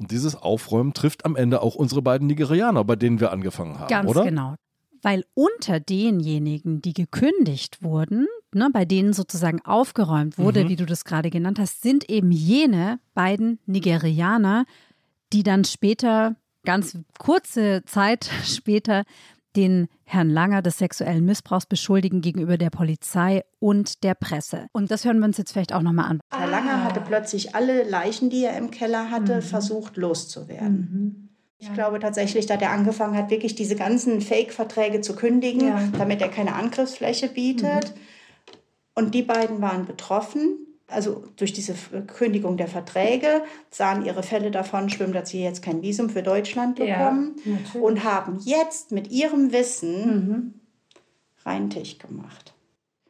Und 0.00 0.10
dieses 0.10 0.34
Aufräumen 0.34 0.94
trifft 0.94 1.24
am 1.24 1.36
Ende 1.36 1.60
auch 1.62 1.74
unsere 1.74 2.00
beiden 2.02 2.26
Nigerianer, 2.26 2.84
bei 2.84 2.96
denen 2.96 3.20
wir 3.20 3.30
angefangen 3.32 3.78
haben, 3.78 3.88
Ganz 3.88 4.08
oder? 4.10 4.24
genau. 4.24 4.54
Weil 5.02 5.24
unter 5.34 5.80
denjenigen, 5.80 6.82
die 6.82 6.92
gekündigt 6.92 7.82
wurden, 7.82 8.26
ne, 8.52 8.68
bei 8.72 8.84
denen 8.84 9.12
sozusagen 9.12 9.60
aufgeräumt 9.64 10.36
wurde, 10.38 10.64
Mhm. 10.64 10.68
wie 10.68 10.76
du 10.76 10.86
das 10.86 11.04
gerade 11.04 11.30
genannt 11.30 11.58
hast, 11.58 11.82
sind 11.82 12.08
eben 12.10 12.30
jene 12.32 12.98
beiden 13.14 13.58
Nigerianer, 13.66 14.64
die 15.32 15.42
dann 15.42 15.64
später, 15.64 16.36
ganz 16.64 16.98
kurze 17.18 17.82
Zeit 17.86 18.28
später, 18.44 19.04
den 19.56 19.88
Herrn 20.04 20.30
Langer 20.30 20.62
des 20.62 20.78
sexuellen 20.78 21.24
Missbrauchs 21.24 21.66
beschuldigen 21.66 22.20
gegenüber 22.20 22.56
der 22.56 22.70
Polizei 22.70 23.42
und 23.58 24.04
der 24.04 24.14
Presse. 24.14 24.66
Und 24.72 24.90
das 24.90 25.04
hören 25.04 25.18
wir 25.18 25.24
uns 25.26 25.38
jetzt 25.38 25.52
vielleicht 25.52 25.72
auch 25.72 25.82
nochmal 25.82 26.06
an. 26.10 26.20
Herr 26.32 26.46
Langer 26.48 26.84
hatte 26.84 27.00
plötzlich 27.00 27.54
alle 27.54 27.82
Leichen, 27.88 28.30
die 28.30 28.44
er 28.44 28.56
im 28.56 28.70
Keller 28.70 29.10
hatte, 29.10 29.36
Mhm. 29.36 29.42
versucht 29.42 29.96
loszuwerden. 29.96 31.26
Ich 31.58 31.72
glaube 31.74 31.98
tatsächlich, 32.00 32.46
dass 32.46 32.60
er 32.62 32.70
angefangen 32.70 33.14
hat, 33.16 33.28
wirklich 33.30 33.54
diese 33.54 33.76
ganzen 33.76 34.22
Fake-Verträge 34.22 35.02
zu 35.02 35.14
kündigen, 35.14 35.68
Ja. 35.68 35.82
damit 35.98 36.22
er 36.22 36.28
keine 36.30 36.54
Angriffsfläche 36.54 37.28
bietet. 37.28 37.92
Und 38.94 39.14
die 39.14 39.22
beiden 39.22 39.60
waren 39.60 39.84
betroffen. 39.84 40.66
Also 40.90 41.24
durch 41.36 41.52
diese 41.52 41.74
Kündigung 42.06 42.56
der 42.56 42.68
Verträge 42.68 43.42
sahen 43.70 44.04
ihre 44.04 44.22
Fälle 44.22 44.50
davon 44.50 44.90
schwimmen, 44.90 45.12
dass 45.12 45.30
sie 45.30 45.42
jetzt 45.42 45.62
kein 45.62 45.82
Visum 45.82 46.10
für 46.10 46.22
Deutschland 46.22 46.78
Ja, 46.78 47.10
bekommen 47.10 47.36
und 47.80 48.04
haben 48.04 48.38
jetzt 48.44 48.92
mit 48.92 49.10
ihrem 49.10 49.52
Wissen 49.52 50.60
reinen 51.44 51.70
Tisch 51.70 51.98
gemacht. 51.98 52.54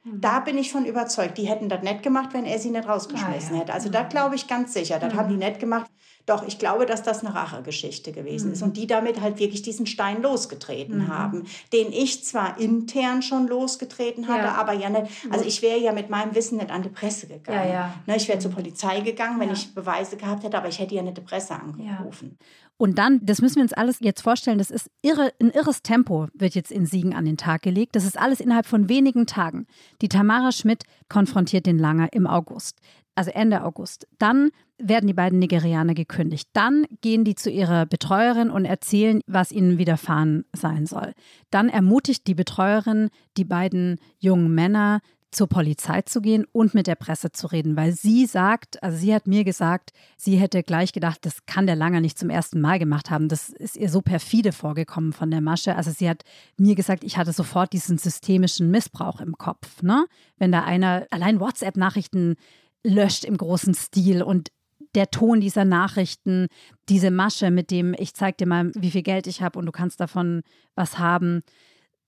Da 0.05 0.41
bin 0.41 0.57
ich 0.57 0.73
von 0.73 0.87
überzeugt. 0.87 1.37
Die 1.39 1.47
hätten 1.49 1.69
das 1.69 1.83
nicht 1.83 2.03
gemacht, 2.03 2.31
wenn 2.33 2.45
er 2.47 2.59
sie 2.59 2.71
nicht 2.71 2.89
rausgeschmissen 2.89 3.51
Ah, 3.53 3.55
ja. 3.57 3.61
hätte. 3.61 3.75
Also 3.75 3.91
da 3.91 4.03
glaube 4.03 4.35
ich 4.35 4.47
ganz 4.47 4.73
sicher. 4.73 4.99
Das 4.99 5.13
haben 5.15 5.29
die 5.29 5.37
nicht 5.37 5.61
gemacht. 5.61 5.91
Doch, 6.27 6.47
ich 6.47 6.59
glaube, 6.59 6.87
dass 6.87 7.03
das 7.03 7.25
eine 7.25 7.35
Rachegeschichte 7.35 8.13
gewesen 8.13 8.53
ist. 8.53 8.63
Und 8.63 8.77
die 8.77 8.87
damit 8.87 9.21
halt 9.21 9.39
wirklich 9.39 9.63
diesen 9.63 9.87
Stein 9.87 10.23
losgetreten 10.23 11.09
haben. 11.09 11.47
Den 11.73 11.93
ich 11.93 12.25
zwar 12.25 12.59
intern 12.59 13.21
schon 13.23 13.47
losgetreten 13.49 14.29
hatte, 14.29 14.45
Ja. 14.47 14.55
aber 14.55 14.73
ja 14.73 14.89
nicht. 14.91 15.11
Also 15.31 15.45
ich 15.45 15.61
wäre 15.61 15.79
ja 15.79 15.93
mit 15.93 16.09
meinem 16.09 16.35
Wissen 16.35 16.59
nicht 16.59 16.71
an 16.71 16.83
die 16.83 16.89
Presse 16.89 17.27
gegangen. 17.27 17.71
Ja. 17.73 17.95
Ne, 18.07 18.17
ich 18.17 18.29
wäre 18.29 18.39
zur 18.39 18.53
Polizei 18.53 19.01
gegangen, 19.01 19.41
wenn 19.41 19.51
ich 19.51 19.75
Beweise 19.75 20.17
gehabt 20.17 20.45
hätte, 20.45 20.57
aber 20.57 20.69
ich 20.69 20.79
hätte 20.79 20.95
ja 20.95 21.03
nicht 21.03 21.17
die 21.17 21.23
Presse 21.23 21.55
angerufen. 21.55 22.39
Und 22.81 22.97
dann, 22.97 23.21
das 23.23 23.43
müssen 23.43 23.57
wir 23.57 23.63
uns 23.63 23.75
alles 23.75 23.99
jetzt 24.01 24.23
vorstellen, 24.23 24.57
das 24.57 24.71
ist 24.71 24.91
irre, 25.03 25.35
ein 25.39 25.51
irres 25.51 25.83
Tempo 25.83 26.29
wird 26.33 26.55
jetzt 26.55 26.73
in 26.73 26.87
Siegen 26.87 27.13
an 27.13 27.27
den 27.27 27.37
Tag 27.37 27.61
gelegt. 27.61 27.95
Das 27.95 28.07
ist 28.07 28.19
alles 28.19 28.41
innerhalb 28.41 28.65
von 28.65 28.89
wenigen 28.89 29.27
Tagen. 29.27 29.67
Die 30.01 30.09
Tamara 30.09 30.51
Schmidt 30.51 30.85
konfrontiert 31.11 31.67
den 31.67 31.79
Langer 31.79 32.11
im 32.15 32.27
August, 32.27 32.79
also 33.15 33.33
Ende 33.33 33.65
August. 33.65 34.09
Dann 34.19 34.49
werden 34.79 35.07
die 35.07 35.13
beiden 35.13 35.41
Nigerianer 35.41 35.93
gekündigt. 35.93 36.49
Dann 36.55 36.87
gehen 37.03 37.23
die 37.23 37.35
zu 37.35 37.51
ihrer 37.51 37.85
Betreuerin 37.85 38.49
und 38.49 38.65
erzählen, 38.65 39.21
was 39.27 39.53
ihnen 39.53 39.77
widerfahren 39.77 40.47
sein 40.57 40.87
soll. 40.87 41.13
Dann 41.51 41.69
ermutigt 41.69 42.27
die 42.29 42.35
Betreuerin 42.35 43.11
die 43.37 43.45
beiden 43.45 43.99
jungen 44.21 44.55
Männer, 44.55 45.01
zur 45.31 45.49
Polizei 45.49 46.03
zu 46.03 46.21
gehen 46.21 46.45
und 46.53 46.75
mit 46.75 46.87
der 46.87 46.97
Presse 46.97 47.31
zu 47.31 47.47
reden, 47.47 47.77
weil 47.77 47.93
sie 47.93 48.27
sagt, 48.27 48.83
also 48.83 48.97
sie 48.97 49.15
hat 49.15 49.27
mir 49.27 49.45
gesagt, 49.45 49.93
sie 50.17 50.37
hätte 50.37 50.63
gleich 50.63 50.93
gedacht, 50.93 51.19
das 51.23 51.47
kann 51.47 51.67
der 51.67 51.77
Langer 51.77 52.01
nicht 52.01 52.19
zum 52.19 52.31
ersten 52.31 52.61
Mal 52.61 52.79
gemacht 52.79 53.11
haben. 53.11 53.29
Das 53.29 53.49
ist 53.49 53.77
ihr 53.77 53.89
so 53.89 54.01
perfide 54.01 54.53
vorgekommen 54.53 55.13
von 55.13 55.31
der 55.31 55.41
Masche. 55.41 55.77
Also 55.77 55.93
sie 55.93 56.09
hat 56.09 56.25
mir 56.57 56.75
gesagt, 56.75 57.05
ich 57.05 57.17
hatte 57.17 57.33
sofort 57.33 57.73
diesen 57.73 57.99
systemischen 57.99 58.71
Missbrauch 58.71 59.21
im 59.21 59.39
Kopf. 59.39 59.83
Ne? 59.83 60.07
Wenn 60.37 60.53
da 60.53 60.65
einer 60.65 61.07
allein 61.11 61.39
WhatsApp-Nachrichten 61.39 62.35
löscht 62.83 63.25
im 63.25 63.37
großen 63.37 63.75
Stil 63.75 64.23
und 64.23 64.51
der 64.95 65.11
Ton 65.11 65.41
dieser 65.41 65.65
Nachrichten, 65.65 66.49
diese 66.89 67.11
Masche, 67.11 67.51
mit 67.51 67.71
dem 67.71 67.95
ich 67.99 68.15
zeig 68.15 68.39
dir 68.39 68.47
mal, 68.47 68.73
wie 68.75 68.91
viel 68.91 69.03
Geld 69.03 69.27
ich 69.27 69.43
habe 69.43 69.59
und 69.59 69.67
du 69.67 69.73
kannst 69.73 70.01
davon 70.01 70.43
was 70.75 70.99
haben. 70.99 71.43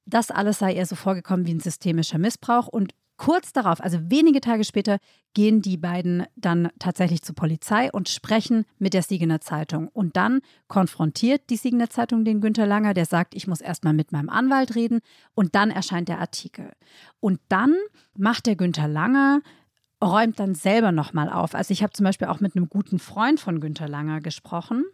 Das 0.05 0.33
alles 0.33 0.59
sei 0.59 0.75
ihr 0.75 0.87
so 0.87 0.97
vorgekommen 0.97 1.47
wie 1.47 1.55
ein 1.55 1.61
systemischer 1.61 2.19
Missbrauch. 2.19 2.67
Und 2.67 2.93
kurz 3.23 3.53
darauf, 3.53 3.81
also 3.81 3.99
wenige 4.11 4.41
Tage 4.41 4.65
später, 4.65 4.99
gehen 5.33 5.63
die 5.63 5.77
beiden 5.77 6.27
dann 6.35 6.71
tatsächlich 6.81 7.23
zur 7.23 7.37
Polizei 7.37 7.89
und 7.93 8.09
sprechen 8.09 8.65
mit 8.81 8.95
der 8.95 9.03
Siegener 9.03 9.41
Zeitung. 9.41 9.87
Und 9.93 10.17
dann 10.17 10.41
konfrontiert 10.67 11.43
die 11.49 11.57
Siegener 11.57 11.89
Zeitung 11.89 12.25
den 12.25 12.41
Günter 12.41 12.67
Langer, 12.67 12.95
der 12.95 13.07
sagt, 13.07 13.37
ich 13.37 13.47
muss 13.47 13.61
erstmal 13.61 13.93
mit 13.93 14.11
meinem 14.11 14.29
Anwalt 14.29 14.75
reden. 14.75 15.03
Und 15.35 15.55
dann 15.55 15.71
erscheint 15.71 16.09
der 16.09 16.19
Artikel. 16.19 16.73
Und 17.21 17.39
dann 17.49 17.77
macht 18.19 18.47
der 18.47 18.57
Günter 18.57 18.89
Langer 18.89 19.41
räumt 20.03 20.41
dann 20.41 20.57
selber 20.57 20.91
nochmal 20.91 21.31
auf. 21.31 21.55
Also 21.55 21.71
ich 21.71 21.85
habe 21.85 21.93
zum 21.93 22.03
Beispiel 22.03 22.27
auch 22.27 22.41
mit 22.41 22.57
einem 22.57 22.69
guten 22.69 22.99
Freund 22.99 23.39
von 23.39 23.61
Günter 23.61 23.87
Langer 23.87 24.21
gesprochen, 24.21 24.85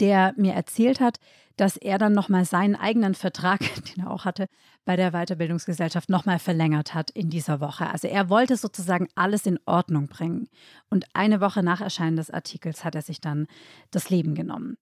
der 0.00 0.34
mir 0.36 0.54
erzählt 0.54 0.98
hat, 0.98 1.20
dass 1.56 1.76
er 1.76 1.98
dann 1.98 2.12
nochmal 2.12 2.44
seinen 2.44 2.74
eigenen 2.74 3.14
Vertrag, 3.14 3.60
den 3.94 4.04
er 4.04 4.10
auch 4.10 4.24
hatte, 4.24 4.46
bei 4.84 4.96
der 4.96 5.12
Weiterbildungsgesellschaft 5.12 6.10
nochmal 6.10 6.38
verlängert 6.38 6.94
hat 6.94 7.10
in 7.10 7.30
dieser 7.30 7.60
Woche. 7.60 7.88
Also 7.88 8.08
er 8.08 8.28
wollte 8.28 8.56
sozusagen 8.56 9.08
alles 9.14 9.46
in 9.46 9.58
Ordnung 9.66 10.08
bringen. 10.08 10.48
Und 10.90 11.06
eine 11.12 11.40
Woche 11.40 11.62
nach 11.62 11.80
Erscheinen 11.80 12.16
des 12.16 12.30
Artikels 12.30 12.84
hat 12.84 12.94
er 12.94 13.02
sich 13.02 13.20
dann 13.20 13.46
das 13.90 14.10
Leben 14.10 14.34
genommen. 14.34 14.76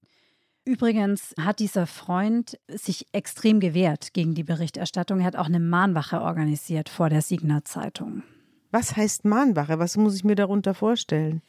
Übrigens 0.65 1.35
hat 1.41 1.59
dieser 1.59 1.87
Freund 1.87 2.59
sich 2.69 3.07
extrem 3.13 3.61
gewehrt 3.61 4.13
gegen 4.13 4.35
die 4.35 4.45
Berichterstattung. 4.45 5.21
Er 5.21 5.27
hat 5.27 5.37
auch 5.37 5.47
eine 5.47 5.61
Mahnwache 5.61 6.21
organisiert 6.21 6.89
vor 6.89 7.09
der 7.09 7.23
Signer 7.23 7.65
Zeitung. 7.65 8.23
Was 8.71 8.97
heißt 8.97 9.25
Mahnwache? 9.25 9.79
Was 9.79 9.97
muss 9.97 10.15
ich 10.15 10.25
mir 10.25 10.37
darunter 10.37 10.75
vorstellen? 10.75 11.43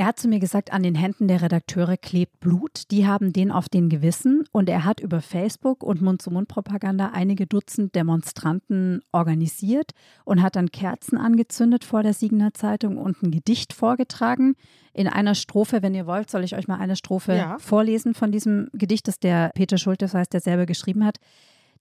Er 0.00 0.06
hat 0.06 0.18
zu 0.18 0.28
mir 0.28 0.38
gesagt, 0.38 0.72
an 0.72 0.82
den 0.82 0.94
Händen 0.94 1.28
der 1.28 1.42
Redakteure 1.42 1.98
klebt 1.98 2.40
Blut. 2.40 2.90
Die 2.90 3.06
haben 3.06 3.34
den 3.34 3.52
auf 3.52 3.68
den 3.68 3.90
Gewissen. 3.90 4.44
Und 4.50 4.70
er 4.70 4.86
hat 4.86 4.98
über 4.98 5.20
Facebook 5.20 5.82
und 5.82 6.00
Mund-zu-Mund-Propaganda 6.00 7.10
einige 7.12 7.46
Dutzend 7.46 7.94
Demonstranten 7.94 9.02
organisiert 9.12 9.90
und 10.24 10.40
hat 10.40 10.56
dann 10.56 10.70
Kerzen 10.70 11.18
angezündet 11.18 11.84
vor 11.84 12.02
der 12.02 12.14
Siegener 12.14 12.54
Zeitung 12.54 12.96
und 12.96 13.22
ein 13.22 13.30
Gedicht 13.30 13.74
vorgetragen. 13.74 14.54
In 14.94 15.06
einer 15.06 15.34
Strophe, 15.34 15.82
wenn 15.82 15.94
ihr 15.94 16.06
wollt, 16.06 16.30
soll 16.30 16.44
ich 16.44 16.56
euch 16.56 16.66
mal 16.66 16.78
eine 16.78 16.96
Strophe 16.96 17.36
Ja. 17.36 17.58
vorlesen 17.58 18.14
von 18.14 18.32
diesem 18.32 18.70
Gedicht, 18.72 19.06
das 19.06 19.18
der 19.18 19.50
Peter 19.54 19.76
Schulte, 19.76 20.06
das 20.06 20.14
heißt, 20.14 20.32
der 20.32 20.40
selber 20.40 20.64
geschrieben 20.64 21.04
hat. 21.04 21.18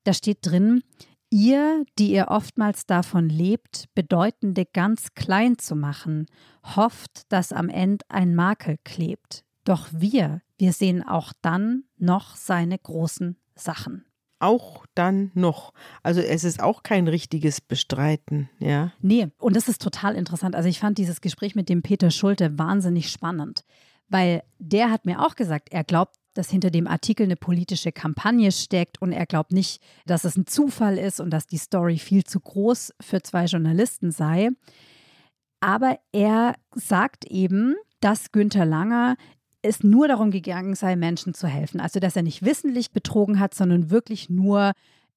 Da 0.03 0.11
steht 0.11 0.39
drin, 0.41 0.83
Ihr, 1.31 1.85
die 1.99 2.11
ihr 2.11 2.29
oftmals 2.29 2.87
davon 2.87 3.29
lebt, 3.29 3.85
Bedeutende 3.93 4.65
ganz 4.65 5.13
klein 5.13 5.59
zu 5.59 5.75
machen, 5.75 6.25
hofft, 6.75 7.31
dass 7.31 7.53
am 7.53 7.69
Ende 7.69 8.03
ein 8.09 8.33
Makel 8.33 8.77
klebt. 8.83 9.43
Doch 9.63 9.87
wir, 9.91 10.41
wir 10.57 10.73
sehen 10.73 11.03
auch 11.07 11.31
dann 11.41 11.83
noch 11.97 12.35
seine 12.35 12.79
großen 12.79 13.37
Sachen. 13.55 14.05
Auch 14.39 14.85
dann 14.95 15.31
noch. 15.35 15.73
Also 16.01 16.21
es 16.21 16.43
ist 16.43 16.63
auch 16.63 16.81
kein 16.81 17.07
richtiges 17.07 17.61
Bestreiten, 17.61 18.49
ja. 18.57 18.93
Nee, 19.01 19.27
und 19.37 19.55
das 19.55 19.67
ist 19.67 19.81
total 19.81 20.15
interessant. 20.15 20.55
Also 20.55 20.69
ich 20.69 20.79
fand 20.79 20.97
dieses 20.97 21.21
Gespräch 21.21 21.55
mit 21.55 21.69
dem 21.69 21.83
Peter 21.83 22.09
Schulte 22.09 22.57
wahnsinnig 22.57 23.11
spannend, 23.11 23.65
weil 24.07 24.41
der 24.57 24.89
hat 24.89 25.05
mir 25.05 25.23
auch 25.23 25.35
gesagt, 25.35 25.69
er 25.71 25.83
glaubt, 25.83 26.15
dass 26.39 26.49
hinter 26.49 26.71
dem 26.71 26.87
Artikel 26.87 27.25
eine 27.25 27.35
politische 27.35 27.91
Kampagne 27.91 28.53
steckt 28.53 29.01
und 29.01 29.11
er 29.11 29.25
glaubt 29.25 29.51
nicht, 29.51 29.81
dass 30.05 30.23
es 30.23 30.37
ein 30.37 30.47
Zufall 30.47 30.97
ist 30.97 31.19
und 31.19 31.31
dass 31.31 31.47
die 31.47 31.57
Story 31.57 31.97
viel 31.97 32.23
zu 32.23 32.39
groß 32.39 32.93
für 33.01 33.21
zwei 33.21 33.43
Journalisten 33.43 34.11
sei. 34.11 34.51
Aber 35.59 35.99
er 36.13 36.55
sagt 36.73 37.25
eben, 37.25 37.75
dass 37.99 38.31
Günther 38.31 38.65
Langer 38.65 39.17
es 39.61 39.83
nur 39.83 40.07
darum 40.07 40.31
gegangen 40.31 40.75
sei, 40.75 40.95
Menschen 40.95 41.33
zu 41.33 41.45
helfen. 41.45 41.81
Also, 41.81 41.99
dass 41.99 42.15
er 42.15 42.23
nicht 42.23 42.45
wissentlich 42.45 42.91
betrogen 42.91 43.41
hat, 43.41 43.53
sondern 43.53 43.89
wirklich 43.89 44.29
nur 44.29 44.71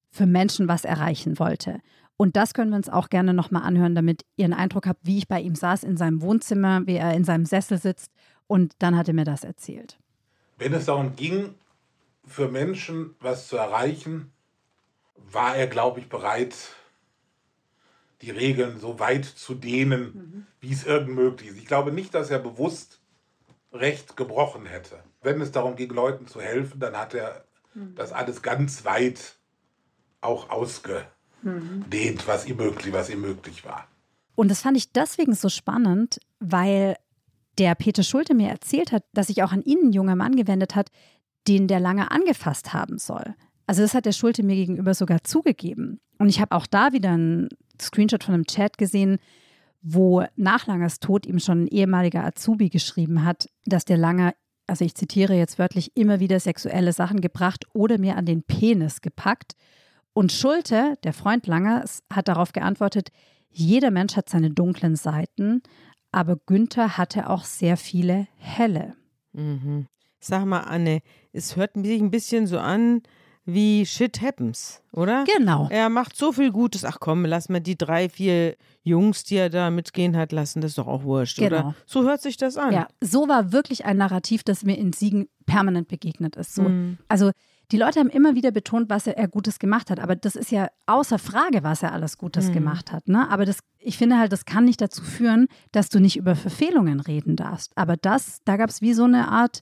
für 0.09 0.25
Menschen 0.25 0.67
was 0.67 0.83
erreichen 0.83 1.39
wollte. 1.39 1.79
Und 2.17 2.35
das 2.35 2.53
können 2.53 2.71
wir 2.71 2.77
uns 2.77 2.89
auch 2.89 3.07
gerne 3.07 3.33
nochmal 3.33 3.63
anhören, 3.63 3.95
damit 3.95 4.25
ihr 4.35 4.43
einen 4.43 4.53
Eindruck 4.53 4.87
habt, 4.87 5.05
wie 5.05 5.19
ich 5.19 5.29
bei 5.29 5.39
ihm 5.39 5.55
saß 5.55 5.85
in 5.85 5.95
seinem 5.95 6.21
Wohnzimmer, 6.21 6.85
wie 6.85 6.95
er 6.95 7.13
in 7.13 7.23
seinem 7.23 7.45
Sessel 7.45 7.77
sitzt. 7.77 8.11
Und 8.45 8.73
dann 8.79 8.97
hat 8.97 9.07
er 9.07 9.13
mir 9.13 9.23
das 9.23 9.45
erzählt. 9.45 9.97
Wenn 10.63 10.73
es 10.73 10.85
darum 10.85 11.17
ging, 11.17 11.55
für 12.25 12.47
Menschen 12.47 13.15
was 13.19 13.49
zu 13.49 13.57
erreichen, 13.57 14.31
war 15.17 15.57
er, 15.57 15.67
glaube 15.67 15.99
ich, 15.99 16.07
bereit, 16.07 16.55
die 18.21 18.31
Regeln 18.31 18.79
so 18.79 18.97
weit 18.97 19.25
zu 19.25 19.55
dehnen, 19.55 20.47
wie 20.61 20.71
es 20.71 20.85
irgend 20.85 21.15
möglich 21.15 21.49
ist. 21.49 21.57
Ich 21.57 21.65
glaube 21.65 21.91
nicht, 21.91 22.13
dass 22.13 22.29
er 22.29 22.39
bewusst 22.39 23.01
Recht 23.73 24.15
gebrochen 24.15 24.65
hätte. 24.65 25.03
Wenn 25.21 25.41
es 25.41 25.51
darum 25.51 25.75
ging, 25.75 25.89
Leuten 25.89 26.27
zu 26.27 26.39
helfen, 26.39 26.79
dann 26.79 26.95
hat 26.95 27.13
er 27.13 27.43
das 27.95 28.13
alles 28.13 28.41
ganz 28.41 28.85
weit 28.85 29.35
auch 30.21 30.49
ausgedehnt, 30.49 32.25
was 32.25 32.45
ihm 32.45 32.55
möglich, 32.55 32.93
was 32.93 33.09
ihm 33.09 33.19
möglich 33.19 33.65
war. 33.65 33.89
Und 34.35 34.47
das 34.47 34.61
fand 34.61 34.77
ich 34.77 34.93
deswegen 34.93 35.35
so 35.35 35.49
spannend, 35.49 36.21
weil 36.39 36.95
der 37.57 37.75
Peter 37.75 38.03
Schulte 38.03 38.33
mir 38.33 38.49
erzählt 38.49 38.91
hat, 38.91 39.03
dass 39.13 39.27
sich 39.27 39.43
auch 39.43 39.51
an 39.51 39.63
ihn 39.63 39.87
ein 39.87 39.91
junger 39.91 40.15
Mann 40.15 40.35
gewendet 40.35 40.75
hat, 40.75 40.89
den 41.47 41.67
der 41.67 41.79
lange 41.79 42.11
angefasst 42.11 42.73
haben 42.73 42.97
soll. 42.97 43.35
Also 43.67 43.81
das 43.81 43.93
hat 43.93 44.05
der 44.05 44.11
Schulte 44.11 44.43
mir 44.43 44.55
gegenüber 44.55 44.93
sogar 44.93 45.23
zugegeben. 45.23 45.99
Und 46.17 46.29
ich 46.29 46.39
habe 46.41 46.55
auch 46.55 46.67
da 46.67 46.93
wieder 46.93 47.11
einen 47.11 47.49
Screenshot 47.81 48.23
von 48.23 48.33
einem 48.33 48.45
Chat 48.45 48.77
gesehen, 48.77 49.17
wo 49.81 50.23
nach 50.35 50.67
Langers 50.67 50.99
Tod 50.99 51.25
ihm 51.25 51.39
schon 51.39 51.63
ein 51.63 51.67
ehemaliger 51.67 52.23
Azubi 52.23 52.69
geschrieben 52.69 53.23
hat, 53.23 53.49
dass 53.65 53.85
der 53.85 53.97
Langer, 53.97 54.33
also 54.65 54.85
ich 54.85 54.95
zitiere 54.95 55.35
jetzt 55.35 55.59
wörtlich, 55.59 55.91
immer 55.95 56.19
wieder 56.19 56.39
sexuelle 56.39 56.93
Sachen 56.93 57.19
gebracht 57.19 57.65
oder 57.73 57.97
mir 57.97 58.15
an 58.15 58.25
den 58.25 58.43
Penis 58.43 59.01
gepackt. 59.01 59.55
Und 60.13 60.31
Schulte, 60.31 60.95
der 61.03 61.13
Freund 61.13 61.47
Langers, 61.47 62.03
hat 62.11 62.27
darauf 62.27 62.53
geantwortet, 62.53 63.09
jeder 63.49 63.91
Mensch 63.91 64.15
hat 64.15 64.29
seine 64.29 64.51
dunklen 64.51 64.95
Seiten, 64.95 65.61
aber 66.13 66.37
Günther 66.37 66.97
hatte 66.97 67.29
auch 67.29 67.43
sehr 67.43 67.75
viele 67.75 68.27
helle. 68.37 68.95
Mhm. 69.33 69.87
Sag 70.19 70.45
mal, 70.45 70.61
Anne, 70.61 71.01
es 71.33 71.57
hört 71.57 71.71
sich 71.75 71.99
ein 72.01 72.11
bisschen 72.11 72.47
so 72.47 72.59
an, 72.59 73.01
wie 73.45 73.85
Shit 73.85 74.21
Happens, 74.21 74.81
oder? 74.93 75.25
Genau. 75.25 75.67
Er 75.69 75.89
macht 75.89 76.15
so 76.15 76.31
viel 76.31 76.49
Gutes. 76.51 76.85
Ach 76.85 76.99
komm, 77.01 77.25
lass 77.25 77.49
mal 77.49 77.59
die 77.59 77.77
drei, 77.77 78.07
vier 78.07 78.55
Jungs, 78.83 79.25
die 79.25 79.35
er 79.35 79.49
da 79.49 79.69
mitgehen 79.69 80.15
hat, 80.15 80.31
lassen. 80.31 80.61
Das 80.61 80.71
ist 80.71 80.77
doch 80.77 80.87
auch 80.87 81.03
wurscht, 81.03 81.39
Genau. 81.39 81.47
oder? 81.47 81.75
So 81.85 82.03
hört 82.03 82.21
sich 82.21 82.37
das 82.37 82.55
an. 82.55 82.71
Ja, 82.71 82.87
so 83.01 83.27
war 83.27 83.51
wirklich 83.51 83.83
ein 83.83 83.97
Narrativ, 83.97 84.43
das 84.43 84.63
mir 84.63 84.77
in 84.77 84.93
Siegen 84.93 85.27
permanent 85.45 85.89
begegnet 85.89 86.37
ist. 86.37 86.55
So. 86.55 86.61
Mhm. 86.63 86.99
Also 87.09 87.31
die 87.71 87.77
Leute 87.77 87.99
haben 87.99 88.09
immer 88.09 88.35
wieder 88.35 88.51
betont, 88.51 88.89
was 88.89 89.07
er, 89.07 89.17
er 89.17 89.27
Gutes 89.27 89.57
gemacht 89.57 89.89
hat. 89.89 89.99
Aber 89.99 90.15
das 90.15 90.35
ist 90.35 90.51
ja 90.51 90.67
außer 90.85 91.17
Frage, 91.17 91.63
was 91.63 91.81
er 91.81 91.91
alles 91.93 92.17
Gutes 92.17 92.49
Mhm. 92.49 92.53
gemacht 92.53 92.91
hat. 92.91 93.07
Ne? 93.07 93.27
Aber 93.29 93.45
das, 93.45 93.59
ich 93.79 93.97
finde 93.97 94.17
halt, 94.19 94.31
das 94.31 94.45
kann 94.45 94.65
nicht 94.65 94.81
dazu 94.81 95.01
führen, 95.03 95.47
dass 95.71 95.89
du 95.89 95.99
nicht 95.99 96.17
über 96.17 96.35
Verfehlungen 96.35 96.99
reden 96.99 97.35
darfst. 97.35 97.71
Aber 97.75 97.97
das, 97.97 98.39
da 98.45 98.57
gab 98.57 98.69
es 98.69 98.81
wie 98.81 98.93
so 98.93 99.05
eine 99.05 99.29
Art 99.29 99.61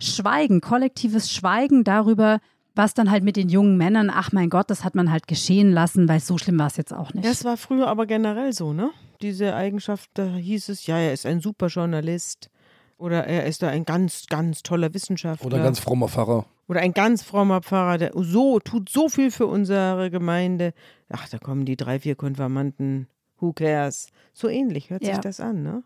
Schweigen, 0.00 0.60
kollektives 0.60 1.30
Schweigen 1.32 1.84
darüber, 1.84 2.40
was 2.74 2.94
dann 2.94 3.10
halt 3.10 3.22
mit 3.22 3.36
den 3.36 3.48
jungen 3.48 3.76
Männern, 3.76 4.10
ach 4.12 4.32
mein 4.32 4.50
Gott, 4.50 4.68
das 4.70 4.82
hat 4.82 4.94
man 4.96 5.10
halt 5.12 5.28
geschehen 5.28 5.70
lassen, 5.72 6.08
weil 6.08 6.20
so 6.20 6.38
schlimm 6.38 6.58
war 6.58 6.66
es 6.66 6.76
jetzt 6.76 6.92
auch 6.92 7.14
nicht. 7.14 7.24
Das 7.26 7.44
war 7.44 7.56
früher 7.56 7.86
aber 7.86 8.06
generell 8.06 8.52
so, 8.52 8.72
ne? 8.72 8.90
Diese 9.22 9.54
Eigenschaft, 9.54 10.10
da 10.14 10.24
hieß 10.34 10.68
es, 10.70 10.86
ja, 10.86 10.98
er 10.98 11.12
ist 11.12 11.24
ein 11.24 11.40
super 11.40 11.68
Journalist. 11.68 12.50
Oder 12.96 13.26
er 13.26 13.46
ist 13.46 13.62
da 13.62 13.68
ein 13.68 13.84
ganz, 13.84 14.26
ganz 14.28 14.62
toller 14.62 14.94
Wissenschaftler. 14.94 15.46
Oder 15.46 15.62
ganz 15.62 15.78
frommer 15.80 16.08
Pfarrer. 16.08 16.46
Oder 16.68 16.80
ein 16.80 16.92
ganz 16.92 17.22
frommer 17.22 17.60
Pfarrer, 17.60 17.98
der 17.98 18.12
so 18.14 18.58
tut 18.60 18.88
so 18.88 19.08
viel 19.08 19.30
für 19.30 19.46
unsere 19.46 20.10
Gemeinde. 20.10 20.72
Ach, 21.10 21.28
da 21.28 21.38
kommen 21.38 21.64
die 21.64 21.76
drei, 21.76 22.00
vier 22.00 22.14
Konfirmanden. 22.14 23.08
Who 23.38 23.52
cares? 23.52 24.08
So 24.32 24.48
ähnlich 24.48 24.90
hört 24.90 25.02
Ja. 25.02 25.14
sich 25.14 25.20
das 25.20 25.40
an, 25.40 25.62
ne? 25.62 25.82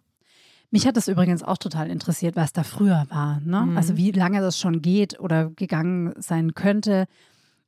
Mich 0.70 0.86
hat 0.86 0.98
das 0.98 1.08
übrigens 1.08 1.42
auch 1.42 1.56
total 1.56 1.90
interessiert, 1.90 2.36
was 2.36 2.52
da 2.52 2.62
früher 2.62 3.06
war. 3.08 3.40
Ne? 3.40 3.62
Mhm. 3.62 3.76
Also 3.78 3.96
wie 3.96 4.10
lange 4.10 4.40
das 4.42 4.58
schon 4.58 4.82
geht 4.82 5.18
oder 5.18 5.48
gegangen 5.48 6.12
sein 6.18 6.54
könnte. 6.54 7.06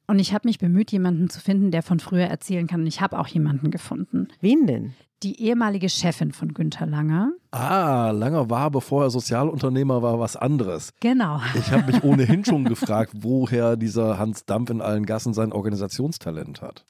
Und 0.07 0.19
ich 0.19 0.35
habe 0.35 0.47
mich 0.47 0.59
bemüht, 0.59 0.93
jemanden 0.93 1.31
zu 1.31 1.41
finden, 1.41 1.71
der 1.71 1.83
von 1.83 1.99
früher 1.99 2.27
erzählen 2.27 2.67
kann. 2.67 2.83
Und 2.83 2.87
ich 2.87 3.01
habe 3.01 3.19
auch 3.19 3.29
jemanden 3.29 3.71
gefunden. 3.71 4.29
Wen 4.41 4.67
denn? 4.67 4.95
Die 5.23 5.43
ehemalige 5.43 5.91
Chefin 5.91 6.33
von 6.33 6.55
Günther 6.55 6.87
Langer. 6.87 7.33
Ah, 7.51 8.11
Langer 8.11 8.49
war, 8.49 8.71
bevor 8.71 9.05
er 9.05 9.11
Sozialunternehmer 9.11 10.01
war, 10.01 10.19
was 10.19 10.35
anderes. 10.35 10.95
Genau. 11.01 11.43
Ich 11.55 11.71
habe 11.71 11.93
mich 11.93 12.03
ohnehin 12.03 12.43
schon 12.45 12.65
gefragt, 12.65 13.13
woher 13.17 13.77
dieser 13.77 14.19
Hans 14.19 14.47
Dampf 14.47 14.71
in 14.71 14.81
allen 14.81 15.05
Gassen 15.05 15.35
sein 15.35 15.53
Organisationstalent 15.53 16.63
hat. 16.63 16.87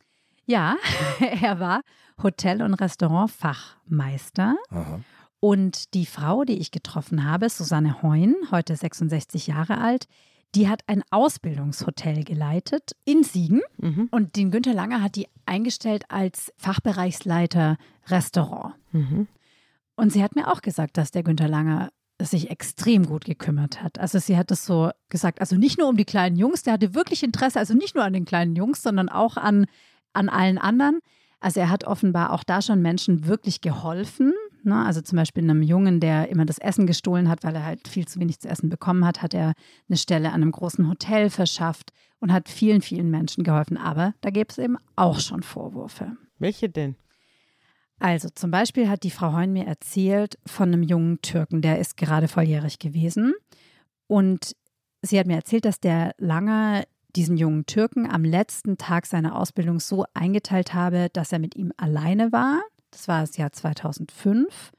Ja, 0.46 0.76
er 1.42 1.58
war 1.58 1.80
Hotel- 2.22 2.62
und 2.62 2.74
Restaurantfachmeister. 2.74 4.54
Aha. 4.70 5.00
Und 5.40 5.94
die 5.94 6.06
Frau, 6.06 6.44
die 6.44 6.58
ich 6.58 6.70
getroffen 6.70 7.24
habe, 7.24 7.48
Susanne 7.48 8.02
Heun, 8.02 8.36
heute 8.52 8.76
66 8.76 9.48
Jahre 9.48 9.78
alt, 9.78 10.06
die 10.54 10.68
hat 10.68 10.82
ein 10.86 11.02
Ausbildungshotel 11.10 12.24
geleitet 12.24 12.92
in 13.04 13.22
Siegen. 13.22 13.62
Mhm. 13.78 14.08
Und 14.10 14.36
den 14.36 14.50
Günther 14.50 14.74
Langer 14.74 15.02
hat 15.02 15.16
die 15.16 15.28
eingestellt 15.46 16.04
als 16.08 16.52
Fachbereichsleiter 16.56 17.76
Restaurant. 18.08 18.74
Mhm. 18.92 19.28
Und 19.96 20.12
sie 20.12 20.22
hat 20.22 20.34
mir 20.34 20.48
auch 20.48 20.62
gesagt, 20.62 20.96
dass 20.96 21.10
der 21.10 21.22
Günther 21.22 21.48
Langer 21.48 21.90
sich 22.20 22.50
extrem 22.50 23.06
gut 23.06 23.24
gekümmert 23.24 23.82
hat. 23.82 23.98
Also 23.98 24.18
sie 24.18 24.36
hat 24.36 24.50
es 24.50 24.66
so 24.66 24.90
gesagt, 25.08 25.40
also 25.40 25.56
nicht 25.56 25.78
nur 25.78 25.88
um 25.88 25.96
die 25.96 26.04
kleinen 26.04 26.36
Jungs, 26.36 26.62
der 26.62 26.74
hatte 26.74 26.94
wirklich 26.94 27.22
Interesse, 27.22 27.58
also 27.58 27.74
nicht 27.74 27.94
nur 27.94 28.04
an 28.04 28.12
den 28.12 28.24
kleinen 28.24 28.56
Jungs, 28.56 28.82
sondern 28.82 29.08
auch 29.08 29.36
an, 29.36 29.66
an 30.12 30.28
allen 30.28 30.58
anderen. 30.58 31.00
Also 31.40 31.60
er 31.60 31.70
hat 31.70 31.84
offenbar 31.84 32.32
auch 32.32 32.44
da 32.44 32.60
schon 32.60 32.82
Menschen 32.82 33.26
wirklich 33.26 33.60
geholfen. 33.60 34.34
Ne? 34.64 34.84
Also 34.84 35.00
zum 35.00 35.16
Beispiel 35.16 35.42
einem 35.42 35.62
Jungen, 35.62 36.00
der 36.00 36.28
immer 36.28 36.44
das 36.44 36.58
Essen 36.58 36.86
gestohlen 36.86 37.28
hat, 37.28 37.44
weil 37.44 37.54
er 37.54 37.64
halt 37.64 37.88
viel 37.88 38.06
zu 38.06 38.20
wenig 38.20 38.40
zu 38.40 38.48
essen 38.48 38.68
bekommen 38.68 39.04
hat, 39.04 39.22
hat 39.22 39.34
er 39.34 39.54
eine 39.88 39.96
Stelle 39.96 40.28
an 40.28 40.42
einem 40.42 40.52
großen 40.52 40.88
Hotel 40.88 41.30
verschafft 41.30 41.92
und 42.20 42.32
hat 42.32 42.48
vielen, 42.48 42.82
vielen 42.82 43.10
Menschen 43.10 43.44
geholfen. 43.44 43.76
Aber 43.76 44.14
da 44.20 44.30
gäbe 44.30 44.48
es 44.50 44.58
eben 44.58 44.76
auch 44.96 45.20
schon 45.20 45.42
Vorwürfe. 45.42 46.16
Welche 46.38 46.68
denn? 46.68 46.96
Also 47.98 48.28
zum 48.30 48.50
Beispiel 48.50 48.88
hat 48.88 49.02
die 49.02 49.10
Frau 49.10 49.34
Heun 49.34 49.52
mir 49.52 49.66
erzählt 49.66 50.38
von 50.46 50.68
einem 50.68 50.82
jungen 50.82 51.20
Türken, 51.20 51.60
der 51.60 51.78
ist 51.78 51.98
gerade 51.98 52.28
volljährig 52.28 52.78
gewesen. 52.78 53.34
Und 54.06 54.56
sie 55.02 55.18
hat 55.18 55.26
mir 55.26 55.36
erzählt, 55.36 55.66
dass 55.66 55.80
der 55.80 56.14
Langer 56.18 56.84
diesen 57.14 57.36
jungen 57.36 57.66
Türken 57.66 58.10
am 58.10 58.24
letzten 58.24 58.78
Tag 58.78 59.04
seiner 59.04 59.36
Ausbildung 59.36 59.80
so 59.80 60.04
eingeteilt 60.14 60.72
habe, 60.72 61.08
dass 61.12 61.32
er 61.32 61.38
mit 61.38 61.56
ihm 61.56 61.72
alleine 61.76 62.32
war. 62.32 62.62
Das 62.90 63.08
war 63.08 63.20
das 63.20 63.36
Jahr 63.36 63.52
2005. 63.52 64.72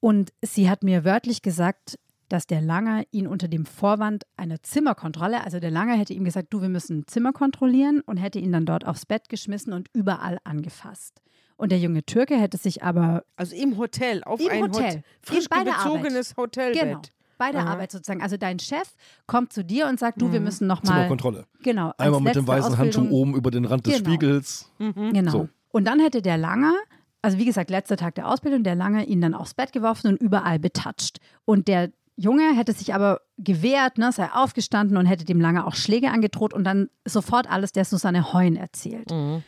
Und 0.00 0.32
sie 0.42 0.68
hat 0.70 0.82
mir 0.82 1.04
wörtlich 1.04 1.42
gesagt, 1.42 1.98
dass 2.28 2.46
der 2.46 2.60
Langer 2.60 3.04
ihn 3.12 3.26
unter 3.26 3.48
dem 3.48 3.66
Vorwand 3.66 4.24
einer 4.36 4.60
Zimmerkontrolle, 4.62 5.44
also 5.44 5.60
der 5.60 5.70
Langer 5.70 5.94
hätte 5.96 6.12
ihm 6.12 6.24
gesagt, 6.24 6.48
du, 6.50 6.60
wir 6.60 6.68
müssen 6.68 6.98
ein 7.00 7.06
Zimmer 7.06 7.32
kontrollieren 7.32 8.00
und 8.04 8.16
hätte 8.16 8.38
ihn 8.40 8.50
dann 8.52 8.66
dort 8.66 8.84
aufs 8.84 9.06
Bett 9.06 9.28
geschmissen 9.28 9.72
und 9.72 9.88
überall 9.92 10.38
angefasst. 10.44 11.22
Und 11.56 11.70
der 11.72 11.78
junge 11.78 12.04
Türke 12.04 12.36
hätte 12.36 12.58
sich 12.58 12.82
aber 12.82 13.22
Also 13.36 13.54
im 13.56 13.78
Hotel, 13.78 14.22
auf 14.24 14.40
Im 14.40 14.48
ein 14.50 14.62
Hotel. 14.64 14.96
Hot 14.96 15.02
frisch 15.22 15.48
bei 15.48 15.64
bezogenes 15.64 16.36
Hotelbett. 16.36 16.80
genau 16.82 17.00
bei 17.38 17.52
der 17.52 17.62
Aha. 17.62 17.72
Arbeit 17.74 17.92
sozusagen, 17.92 18.22
also 18.22 18.38
dein 18.38 18.58
Chef 18.58 18.94
kommt 19.26 19.52
zu 19.52 19.62
dir 19.62 19.88
und 19.88 20.00
sagt, 20.00 20.22
du, 20.22 20.32
wir 20.32 20.40
müssen 20.40 20.66
noch 20.66 20.82
mal 20.82 20.92
Zimmerkontrolle. 20.94 21.44
genau 21.62 21.92
Einmal 21.98 22.22
mit 22.22 22.34
dem 22.34 22.46
weißen 22.48 22.78
Handschuh 22.78 23.00
Ausbildung- 23.02 23.12
oben 23.20 23.34
über 23.34 23.50
den 23.50 23.66
Rand 23.66 23.86
des 23.86 23.98
Genau. 23.98 24.08
Spiegels. 24.08 24.72
Genau. 24.78 25.30
So. 25.30 25.48
Und 25.76 25.84
dann 25.84 26.00
hätte 26.00 26.22
der 26.22 26.38
Langer, 26.38 26.72
also 27.20 27.36
wie 27.36 27.44
gesagt, 27.44 27.68
letzter 27.68 27.98
Tag 27.98 28.14
der 28.14 28.30
Ausbildung, 28.30 28.62
der 28.62 28.74
Langer 28.74 29.06
ihn 29.06 29.20
dann 29.20 29.34
aufs 29.34 29.52
Bett 29.52 29.74
geworfen 29.74 30.08
und 30.08 30.16
überall 30.16 30.58
betatscht. 30.58 31.18
Und 31.44 31.68
der 31.68 31.92
Junge 32.16 32.56
hätte 32.56 32.72
sich 32.72 32.94
aber 32.94 33.20
gewehrt, 33.36 33.98
ne, 33.98 34.10
sei 34.10 34.30
aufgestanden 34.32 34.96
und 34.96 35.04
hätte 35.04 35.26
dem 35.26 35.38
Langer 35.38 35.66
auch 35.66 35.74
Schläge 35.74 36.10
angedroht 36.10 36.54
und 36.54 36.64
dann 36.64 36.88
sofort 37.04 37.50
alles 37.50 37.72
der 37.72 37.84
Susanne 37.84 38.32
Heun 38.32 38.56
erzählt. 38.56 39.10
Mhm. 39.10 39.42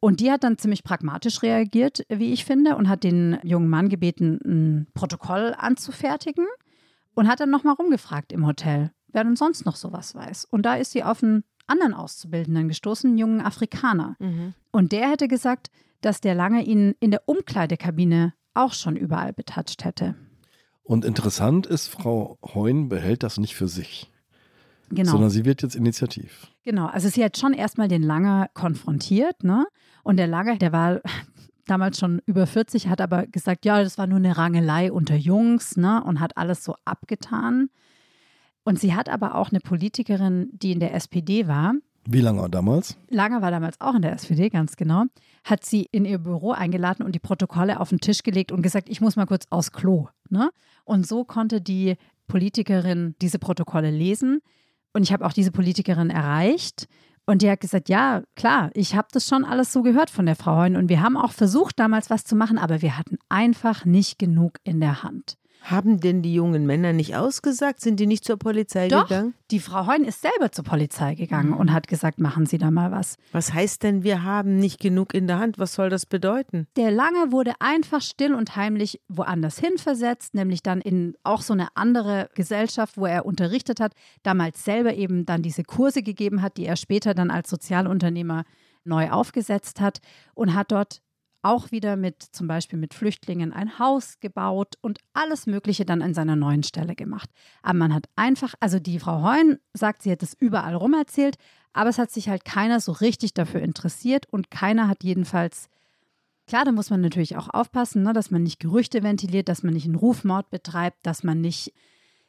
Und 0.00 0.20
die 0.20 0.30
hat 0.30 0.44
dann 0.44 0.58
ziemlich 0.58 0.84
pragmatisch 0.84 1.42
reagiert, 1.42 2.04
wie 2.10 2.34
ich 2.34 2.44
finde, 2.44 2.76
und 2.76 2.90
hat 2.90 3.02
den 3.02 3.38
jungen 3.42 3.70
Mann 3.70 3.88
gebeten, 3.88 4.38
ein 4.44 4.86
Protokoll 4.92 5.54
anzufertigen 5.56 6.44
und 7.14 7.26
hat 7.26 7.40
dann 7.40 7.48
nochmal 7.48 7.76
rumgefragt 7.76 8.32
im 8.32 8.46
Hotel, 8.46 8.90
wer 9.08 9.24
denn 9.24 9.34
sonst 9.36 9.64
noch 9.64 9.76
sowas 9.76 10.14
weiß. 10.14 10.44
Und 10.44 10.66
da 10.66 10.74
ist 10.74 10.92
sie 10.92 11.04
auf 11.04 11.22
einen 11.22 11.42
anderen 11.70 11.94
Auszubildenden 11.94 12.68
gestoßen, 12.68 13.10
einen 13.10 13.18
jungen 13.18 13.40
Afrikaner. 13.40 14.16
Mhm. 14.18 14.54
Und 14.70 14.92
der 14.92 15.10
hätte 15.10 15.28
gesagt, 15.28 15.68
dass 16.00 16.20
der 16.20 16.34
Lange 16.34 16.62
ihn 16.62 16.94
in 17.00 17.10
der 17.10 17.22
Umkleidekabine 17.26 18.34
auch 18.54 18.72
schon 18.72 18.96
überall 18.96 19.32
betatscht 19.32 19.84
hätte. 19.84 20.14
Und 20.82 21.04
interessant 21.04 21.66
ist, 21.66 21.88
Frau 21.88 22.38
Heun 22.42 22.88
behält 22.88 23.22
das 23.22 23.38
nicht 23.38 23.54
für 23.54 23.68
sich, 23.68 24.10
Genau. 24.90 25.12
sondern 25.12 25.30
sie 25.30 25.44
wird 25.44 25.62
jetzt 25.62 25.76
initiativ. 25.76 26.48
Genau, 26.64 26.86
also 26.86 27.08
sie 27.08 27.24
hat 27.24 27.38
schon 27.38 27.52
erstmal 27.52 27.86
den 27.86 28.02
Langer 28.02 28.48
konfrontiert, 28.54 29.44
ne? 29.44 29.66
Und 30.02 30.16
der 30.16 30.26
Langer, 30.26 30.56
der 30.56 30.72
war 30.72 31.00
damals 31.66 31.98
schon 32.00 32.20
über 32.26 32.46
40, 32.46 32.88
hat 32.88 33.00
aber 33.00 33.26
gesagt, 33.28 33.64
ja, 33.64 33.82
das 33.84 33.98
war 33.98 34.08
nur 34.08 34.18
eine 34.18 34.36
Rangelei 34.36 34.90
unter 34.90 35.14
Jungs, 35.14 35.76
ne? 35.76 36.02
Und 36.02 36.18
hat 36.18 36.36
alles 36.36 36.64
so 36.64 36.74
abgetan. 36.84 37.70
Und 38.70 38.78
sie 38.78 38.94
hat 38.94 39.08
aber 39.08 39.34
auch 39.34 39.50
eine 39.50 39.58
Politikerin, 39.58 40.48
die 40.52 40.70
in 40.70 40.78
der 40.78 40.94
SPD 40.94 41.48
war, 41.48 41.74
Wie 42.08 42.20
lange 42.20 42.48
damals? 42.48 42.96
Langer 43.08 43.42
war 43.42 43.50
damals 43.50 43.80
auch 43.80 43.96
in 43.96 44.02
der 44.02 44.12
SPD, 44.12 44.48
ganz 44.48 44.76
genau, 44.76 45.06
hat 45.42 45.64
sie 45.64 45.88
in 45.90 46.04
ihr 46.04 46.18
Büro 46.18 46.52
eingeladen 46.52 47.04
und 47.04 47.16
die 47.16 47.18
Protokolle 47.18 47.80
auf 47.80 47.88
den 47.88 47.98
Tisch 47.98 48.22
gelegt 48.22 48.52
und 48.52 48.62
gesagt, 48.62 48.88
ich 48.88 49.00
muss 49.00 49.16
mal 49.16 49.26
kurz 49.26 49.46
aufs 49.50 49.72
Klo. 49.72 50.06
Ne? 50.28 50.50
Und 50.84 51.04
so 51.04 51.24
konnte 51.24 51.60
die 51.60 51.96
Politikerin 52.28 53.16
diese 53.20 53.40
Protokolle 53.40 53.90
lesen. 53.90 54.38
Und 54.92 55.02
ich 55.02 55.12
habe 55.12 55.26
auch 55.26 55.32
diese 55.32 55.50
Politikerin 55.50 56.08
erreicht. 56.08 56.86
Und 57.26 57.42
die 57.42 57.50
hat 57.50 57.58
gesagt, 57.58 57.88
ja, 57.88 58.22
klar, 58.36 58.70
ich 58.74 58.94
habe 58.94 59.08
das 59.10 59.26
schon 59.26 59.44
alles 59.44 59.72
so 59.72 59.82
gehört 59.82 60.10
von 60.10 60.26
der 60.26 60.36
Frau 60.36 60.58
Heun. 60.58 60.76
Und 60.76 60.88
wir 60.88 61.02
haben 61.02 61.16
auch 61.16 61.32
versucht, 61.32 61.80
damals 61.80 62.08
was 62.08 62.22
zu 62.22 62.36
machen, 62.36 62.56
aber 62.56 62.82
wir 62.82 62.96
hatten 62.96 63.18
einfach 63.28 63.84
nicht 63.84 64.20
genug 64.20 64.58
in 64.62 64.78
der 64.78 65.02
Hand. 65.02 65.39
Haben 65.62 66.00
denn 66.00 66.22
die 66.22 66.34
jungen 66.34 66.66
Männer 66.66 66.92
nicht 66.92 67.16
ausgesagt? 67.16 67.80
Sind 67.80 68.00
die 68.00 68.06
nicht 68.06 68.24
zur 68.24 68.38
Polizei 68.38 68.88
Doch, 68.88 69.08
gegangen? 69.08 69.34
die 69.50 69.60
Frau 69.60 69.86
Heun 69.86 70.04
ist 70.04 70.22
selber 70.22 70.50
zur 70.52 70.64
Polizei 70.64 71.14
gegangen 71.14 71.52
und 71.52 71.72
hat 71.72 71.86
gesagt, 71.86 72.18
machen 72.18 72.46
Sie 72.46 72.58
da 72.58 72.70
mal 72.70 72.90
was. 72.90 73.16
Was 73.32 73.52
heißt 73.52 73.82
denn, 73.82 74.02
wir 74.02 74.22
haben 74.24 74.56
nicht 74.56 74.80
genug 74.80 75.12
in 75.14 75.26
der 75.26 75.38
Hand? 75.38 75.58
Was 75.58 75.74
soll 75.74 75.90
das 75.90 76.06
bedeuten? 76.06 76.66
Der 76.76 76.90
Lange 76.90 77.30
wurde 77.30 77.52
einfach 77.60 78.00
still 78.00 78.34
und 78.34 78.56
heimlich 78.56 79.00
woanders 79.08 79.58
hin 79.58 79.76
versetzt, 79.76 80.34
nämlich 80.34 80.62
dann 80.62 80.80
in 80.80 81.14
auch 81.24 81.42
so 81.42 81.52
eine 81.52 81.68
andere 81.74 82.28
Gesellschaft, 82.34 82.96
wo 82.96 83.06
er 83.06 83.26
unterrichtet 83.26 83.80
hat, 83.80 83.92
damals 84.22 84.64
selber 84.64 84.94
eben 84.94 85.26
dann 85.26 85.42
diese 85.42 85.62
Kurse 85.62 86.02
gegeben 86.02 86.42
hat, 86.42 86.56
die 86.56 86.66
er 86.66 86.76
später 86.76 87.14
dann 87.14 87.30
als 87.30 87.50
Sozialunternehmer 87.50 88.44
neu 88.84 89.10
aufgesetzt 89.10 89.80
hat 89.80 90.00
und 90.34 90.54
hat 90.54 90.72
dort 90.72 91.02
auch 91.42 91.70
wieder 91.70 91.96
mit 91.96 92.22
zum 92.22 92.46
Beispiel 92.46 92.78
mit 92.78 92.94
Flüchtlingen 92.94 93.52
ein 93.52 93.78
Haus 93.78 94.20
gebaut 94.20 94.74
und 94.80 94.98
alles 95.12 95.46
Mögliche 95.46 95.84
dann 95.84 96.02
an 96.02 96.14
seiner 96.14 96.36
neuen 96.36 96.62
Stelle 96.62 96.94
gemacht. 96.94 97.30
Aber 97.62 97.78
man 97.78 97.94
hat 97.94 98.08
einfach, 98.16 98.54
also 98.60 98.78
die 98.78 98.98
Frau 98.98 99.22
Heun 99.22 99.58
sagt, 99.72 100.02
sie 100.02 100.12
hat 100.12 100.22
es 100.22 100.34
überall 100.34 100.74
rum 100.74 100.94
erzählt, 100.94 101.36
aber 101.72 101.90
es 101.90 101.98
hat 101.98 102.10
sich 102.10 102.28
halt 102.28 102.44
keiner 102.44 102.80
so 102.80 102.92
richtig 102.92 103.34
dafür 103.34 103.60
interessiert 103.60 104.26
und 104.30 104.50
keiner 104.50 104.88
hat 104.88 105.04
jedenfalls, 105.04 105.68
klar, 106.46 106.64
da 106.64 106.72
muss 106.72 106.90
man 106.90 107.00
natürlich 107.00 107.36
auch 107.36 107.48
aufpassen, 107.48 108.02
ne, 108.02 108.12
dass 108.12 108.30
man 108.30 108.42
nicht 108.42 108.60
Gerüchte 108.60 109.02
ventiliert, 109.02 109.48
dass 109.48 109.62
man 109.62 109.74
nicht 109.74 109.86
einen 109.86 109.94
Rufmord 109.94 110.50
betreibt, 110.50 110.98
dass 111.06 111.22
man 111.22 111.40
nicht 111.40 111.72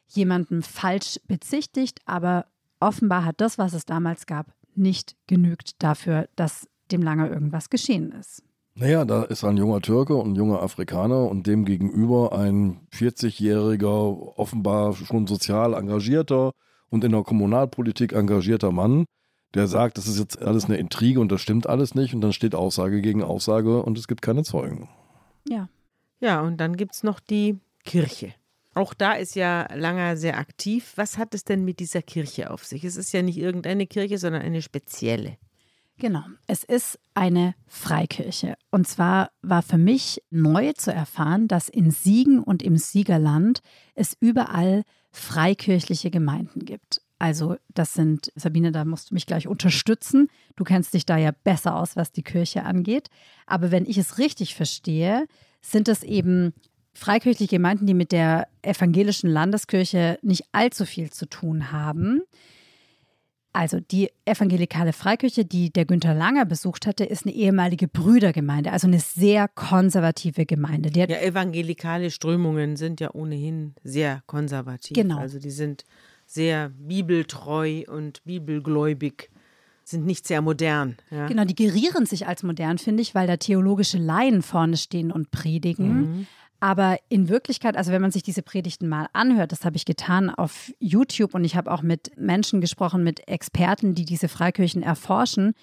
jemanden 0.06 0.62
falsch 0.62 1.18
bezichtigt, 1.26 2.00
aber 2.06 2.46
offenbar 2.80 3.24
hat 3.24 3.40
das, 3.40 3.58
was 3.58 3.72
es 3.72 3.84
damals 3.84 4.26
gab, 4.26 4.54
nicht 4.74 5.16
genügt 5.26 5.82
dafür, 5.82 6.28
dass 6.36 6.68
dem 6.90 7.02
Lange 7.02 7.28
irgendwas 7.28 7.70
geschehen 7.70 8.12
ist. 8.12 8.42
Naja, 8.74 9.04
da 9.04 9.24
ist 9.24 9.44
ein 9.44 9.58
junger 9.58 9.80
Türke 9.80 10.14
und 10.14 10.32
ein 10.32 10.36
junger 10.36 10.62
Afrikaner 10.62 11.28
und 11.28 11.46
dem 11.46 11.64
gegenüber 11.66 12.32
ein 12.32 12.80
40-jähriger, 12.92 14.38
offenbar 14.38 14.94
schon 14.94 15.26
sozial 15.26 15.74
engagierter 15.74 16.52
und 16.88 17.04
in 17.04 17.12
der 17.12 17.22
Kommunalpolitik 17.22 18.12
engagierter 18.12 18.72
Mann, 18.72 19.04
der 19.54 19.66
sagt, 19.66 19.98
das 19.98 20.06
ist 20.06 20.18
jetzt 20.18 20.40
alles 20.40 20.64
eine 20.64 20.78
Intrige 20.78 21.20
und 21.20 21.30
das 21.30 21.42
stimmt 21.42 21.66
alles 21.66 21.94
nicht 21.94 22.14
und 22.14 22.22
dann 22.22 22.32
steht 22.32 22.54
Aussage 22.54 23.02
gegen 23.02 23.22
Aussage 23.22 23.82
und 23.82 23.98
es 23.98 24.08
gibt 24.08 24.22
keine 24.22 24.42
Zeugen. 24.42 24.88
Ja. 25.46 25.68
Ja, 26.20 26.40
und 26.40 26.58
dann 26.58 26.76
gibt 26.76 26.94
es 26.94 27.02
noch 27.02 27.20
die 27.20 27.58
Kirche. 27.84 28.32
Auch 28.74 28.94
da 28.94 29.12
ist 29.12 29.34
ja 29.34 29.68
Langer 29.74 30.16
sehr 30.16 30.38
aktiv. 30.38 30.92
Was 30.96 31.18
hat 31.18 31.34
es 31.34 31.44
denn 31.44 31.64
mit 31.64 31.78
dieser 31.80 32.00
Kirche 32.00 32.50
auf 32.50 32.64
sich? 32.64 32.84
Es 32.84 32.96
ist 32.96 33.12
ja 33.12 33.20
nicht 33.20 33.36
irgendeine 33.36 33.86
Kirche, 33.86 34.16
sondern 34.16 34.40
eine 34.40 34.62
spezielle. 34.62 35.36
Genau, 36.02 36.24
es 36.48 36.64
ist 36.64 36.98
eine 37.14 37.54
Freikirche. 37.68 38.56
Und 38.72 38.88
zwar 38.88 39.30
war 39.40 39.62
für 39.62 39.78
mich 39.78 40.20
neu 40.30 40.72
zu 40.72 40.92
erfahren, 40.92 41.46
dass 41.46 41.68
in 41.68 41.92
Siegen 41.92 42.42
und 42.42 42.60
im 42.60 42.76
Siegerland 42.76 43.62
es 43.94 44.16
überall 44.18 44.82
freikirchliche 45.12 46.10
Gemeinden 46.10 46.64
gibt. 46.64 47.02
Also 47.20 47.54
das 47.72 47.94
sind, 47.94 48.32
Sabine, 48.34 48.72
da 48.72 48.84
musst 48.84 49.10
du 49.10 49.14
mich 49.14 49.26
gleich 49.26 49.46
unterstützen. 49.46 50.26
Du 50.56 50.64
kennst 50.64 50.92
dich 50.92 51.06
da 51.06 51.18
ja 51.18 51.30
besser 51.44 51.76
aus, 51.76 51.94
was 51.94 52.10
die 52.10 52.24
Kirche 52.24 52.64
angeht. 52.64 53.06
Aber 53.46 53.70
wenn 53.70 53.86
ich 53.86 53.96
es 53.96 54.18
richtig 54.18 54.56
verstehe, 54.56 55.28
sind 55.60 55.86
es 55.86 56.02
eben 56.02 56.52
freikirchliche 56.94 57.54
Gemeinden, 57.58 57.86
die 57.86 57.94
mit 57.94 58.10
der 58.10 58.48
evangelischen 58.62 59.30
Landeskirche 59.30 60.18
nicht 60.22 60.46
allzu 60.50 60.84
viel 60.84 61.10
zu 61.10 61.26
tun 61.26 61.70
haben. 61.70 62.22
Also 63.54 63.80
die 63.80 64.10
evangelikale 64.24 64.94
Freikirche, 64.94 65.44
die 65.44 65.70
der 65.70 65.84
Günther 65.84 66.14
Langer 66.14 66.46
besucht 66.46 66.86
hatte, 66.86 67.04
ist 67.04 67.26
eine 67.26 67.34
ehemalige 67.34 67.86
Brüdergemeinde, 67.86 68.72
also 68.72 68.86
eine 68.86 68.98
sehr 68.98 69.46
konservative 69.48 70.46
Gemeinde. 70.46 70.90
ja, 70.94 71.04
evangelikale 71.20 72.10
Strömungen 72.10 72.76
sind 72.76 73.00
ja 73.00 73.10
ohnehin 73.12 73.74
sehr 73.84 74.22
konservativ. 74.26 74.94
Genau. 74.94 75.18
Also 75.18 75.38
die 75.38 75.50
sind 75.50 75.84
sehr 76.24 76.70
bibeltreu 76.70 77.82
und 77.88 78.24
bibelgläubig, 78.24 79.28
sind 79.84 80.06
nicht 80.06 80.26
sehr 80.26 80.40
modern. 80.40 80.96
Ja. 81.10 81.26
Genau, 81.26 81.44
die 81.44 81.54
gerieren 81.54 82.06
sich 82.06 82.26
als 82.26 82.42
modern, 82.42 82.78
finde 82.78 83.02
ich, 83.02 83.14
weil 83.14 83.26
da 83.26 83.36
theologische 83.36 83.98
Laien 83.98 84.40
vorne 84.40 84.78
stehen 84.78 85.12
und 85.12 85.30
predigen. 85.30 86.00
Mhm. 86.00 86.26
Aber 86.62 86.96
in 87.08 87.28
Wirklichkeit, 87.28 87.76
also 87.76 87.90
wenn 87.90 88.00
man 88.00 88.12
sich 88.12 88.22
diese 88.22 88.40
Predigten 88.40 88.88
mal 88.88 89.08
anhört, 89.14 89.50
das 89.50 89.64
habe 89.64 89.74
ich 89.74 89.84
getan 89.84 90.30
auf 90.30 90.70
YouTube 90.78 91.34
und 91.34 91.42
ich 91.44 91.56
habe 91.56 91.72
auch 91.72 91.82
mit 91.82 92.16
Menschen 92.16 92.60
gesprochen, 92.60 93.02
mit 93.02 93.26
Experten, 93.26 93.96
die 93.96 94.04
diese 94.04 94.28
Freikirchen 94.28 94.80
erforschen. 94.80 95.54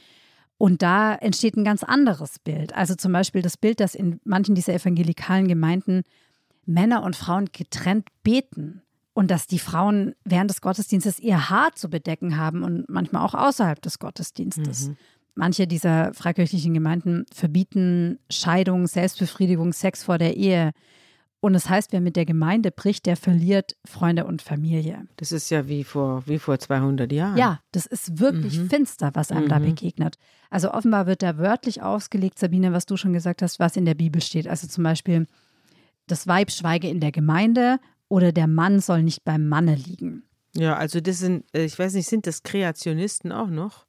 Und 0.57 0.81
da 0.81 1.15
entsteht 1.15 1.55
ein 1.55 1.63
ganz 1.63 1.83
anderes 1.83 2.37
Bild. 2.39 2.75
Also 2.75 2.95
zum 2.95 3.13
Beispiel 3.13 3.41
das 3.41 3.55
Bild, 3.55 3.79
dass 3.79 3.95
in 3.95 4.19
manchen 4.25 4.55
dieser 4.55 4.73
evangelikalen 4.73 5.47
Gemeinden 5.47 6.01
Männer 6.65 7.03
und 7.03 7.15
Frauen 7.15 7.45
getrennt 7.53 8.09
beten 8.23 8.81
und 9.13 9.31
dass 9.31 9.47
die 9.47 9.59
Frauen 9.59 10.15
während 10.25 10.49
des 10.49 10.59
Gottesdienstes 10.59 11.17
ihr 11.17 11.49
Haar 11.49 11.71
zu 11.75 11.89
bedecken 11.89 12.35
haben 12.35 12.61
und 12.61 12.89
manchmal 12.89 13.23
auch 13.25 13.35
außerhalb 13.35 13.81
des 13.81 13.99
Gottesdienstes. 13.99 14.89
Mhm. 14.89 14.97
Manche 15.39 15.67
dieser 15.67 16.13
freikirchlichen 16.13 16.73
Gemeinden 16.73 17.25
verbieten 17.33 18.19
Scheidung, 18.29 18.87
Selbstbefriedigung, 18.87 19.71
Sex 19.71 20.03
vor 20.03 20.17
der 20.17 20.35
Ehe. 20.35 20.71
Und 21.39 21.53
das 21.53 21.69
heißt, 21.69 21.93
wer 21.93 22.01
mit 22.01 22.17
der 22.17 22.25
Gemeinde 22.25 22.71
bricht, 22.71 23.05
der 23.05 23.15
verliert 23.15 23.77
Freunde 23.85 24.25
und 24.25 24.41
Familie. 24.41 25.07
Das 25.15 25.31
ist 25.31 25.49
ja 25.49 25.69
wie 25.69 25.85
vor, 25.85 26.27
wie 26.27 26.39
vor 26.39 26.59
200 26.59 27.09
Jahren. 27.13 27.37
Ja, 27.37 27.61
das 27.71 27.85
ist 27.85 28.19
wirklich 28.19 28.59
mhm. 28.59 28.69
finster, 28.69 29.11
was 29.13 29.31
einem 29.31 29.45
mhm. 29.45 29.49
da 29.49 29.59
begegnet. 29.59 30.17
Also 30.49 30.73
offenbar 30.73 31.07
wird 31.07 31.23
da 31.23 31.37
wörtlich 31.37 31.81
ausgelegt, 31.81 32.37
Sabine, 32.37 32.73
was 32.73 32.85
du 32.85 32.97
schon 32.97 33.13
gesagt 33.13 33.41
hast, 33.41 33.61
was 33.61 33.77
in 33.77 33.85
der 33.85 33.95
Bibel 33.95 34.21
steht. 34.21 34.45
Also 34.45 34.67
zum 34.67 34.83
Beispiel, 34.83 35.25
das 36.07 36.27
Weib 36.27 36.51
schweige 36.51 36.89
in 36.89 36.99
der 36.99 37.13
Gemeinde 37.13 37.77
oder 38.09 38.33
der 38.33 38.47
Mann 38.47 38.81
soll 38.81 39.03
nicht 39.03 39.23
beim 39.23 39.47
Manne 39.47 39.75
liegen. 39.75 40.23
Ja, 40.53 40.75
also 40.75 40.99
das 40.99 41.19
sind, 41.19 41.45
äh, 41.53 41.63
ich 41.63 41.79
weiß 41.79 41.93
nicht, 41.93 42.09
sind 42.09 42.27
das 42.27 42.43
Kreationisten 42.43 43.31
auch 43.31 43.47
noch? 43.47 43.85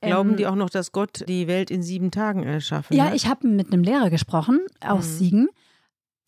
Glauben 0.00 0.30
ähm, 0.30 0.36
die 0.36 0.46
auch 0.46 0.54
noch, 0.54 0.70
dass 0.70 0.92
Gott 0.92 1.24
die 1.28 1.46
Welt 1.46 1.70
in 1.70 1.82
sieben 1.82 2.10
Tagen 2.10 2.42
erschaffen 2.42 2.96
ja, 2.96 3.04
hat? 3.04 3.10
Ja, 3.10 3.16
ich 3.16 3.26
habe 3.26 3.46
mit 3.48 3.72
einem 3.72 3.82
Lehrer 3.82 4.10
gesprochen 4.10 4.60
aus 4.80 5.06
mhm. 5.06 5.12
Siegen. 5.12 5.48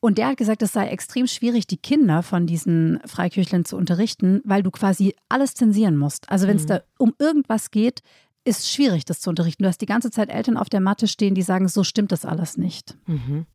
Und 0.01 0.19
der 0.19 0.29
hat 0.29 0.37
gesagt, 0.37 0.63
es 0.63 0.73
sei 0.73 0.89
extrem 0.89 1.29
schwierig, 1.29 1.69
die 1.69 1.77
Kinder 1.77 2.25
von 2.25 2.47
diesen 2.47 3.01
Freikirchlern 3.07 3.65
zu 3.65 3.77
unterrichten, 3.77 4.43
weil 4.45 4.65
du 4.65 4.73
quasi 4.73 5.15
alles 5.29 5.55
zensieren 5.55 5.97
musst. 5.97 6.29
Also 6.29 6.49
wenn 6.49 6.57
es 6.57 6.65
mhm. 6.65 6.69
da 6.69 6.83
um 6.99 7.15
irgendwas 7.19 7.71
geht, 7.71 8.03
ist 8.45 8.61
es 8.61 8.73
schwierig, 8.73 9.05
das 9.05 9.21
zu 9.21 9.31
unterrichten. 9.31 9.63
Du 9.63 9.69
hast 9.69 9.81
die 9.81 9.87
ganze 9.87 10.11
Zeit 10.11 10.29
Eltern 10.29 10.57
auf 10.57 10.69
der 10.69 10.81
Matte 10.81 11.07
stehen, 11.07 11.37
die 11.37 11.43
sagen, 11.43 11.69
so 11.69 11.85
stimmt 11.85 12.11
das 12.11 12.25
alles 12.25 12.57
nicht. 12.57 12.97
Mhm. 13.07 13.47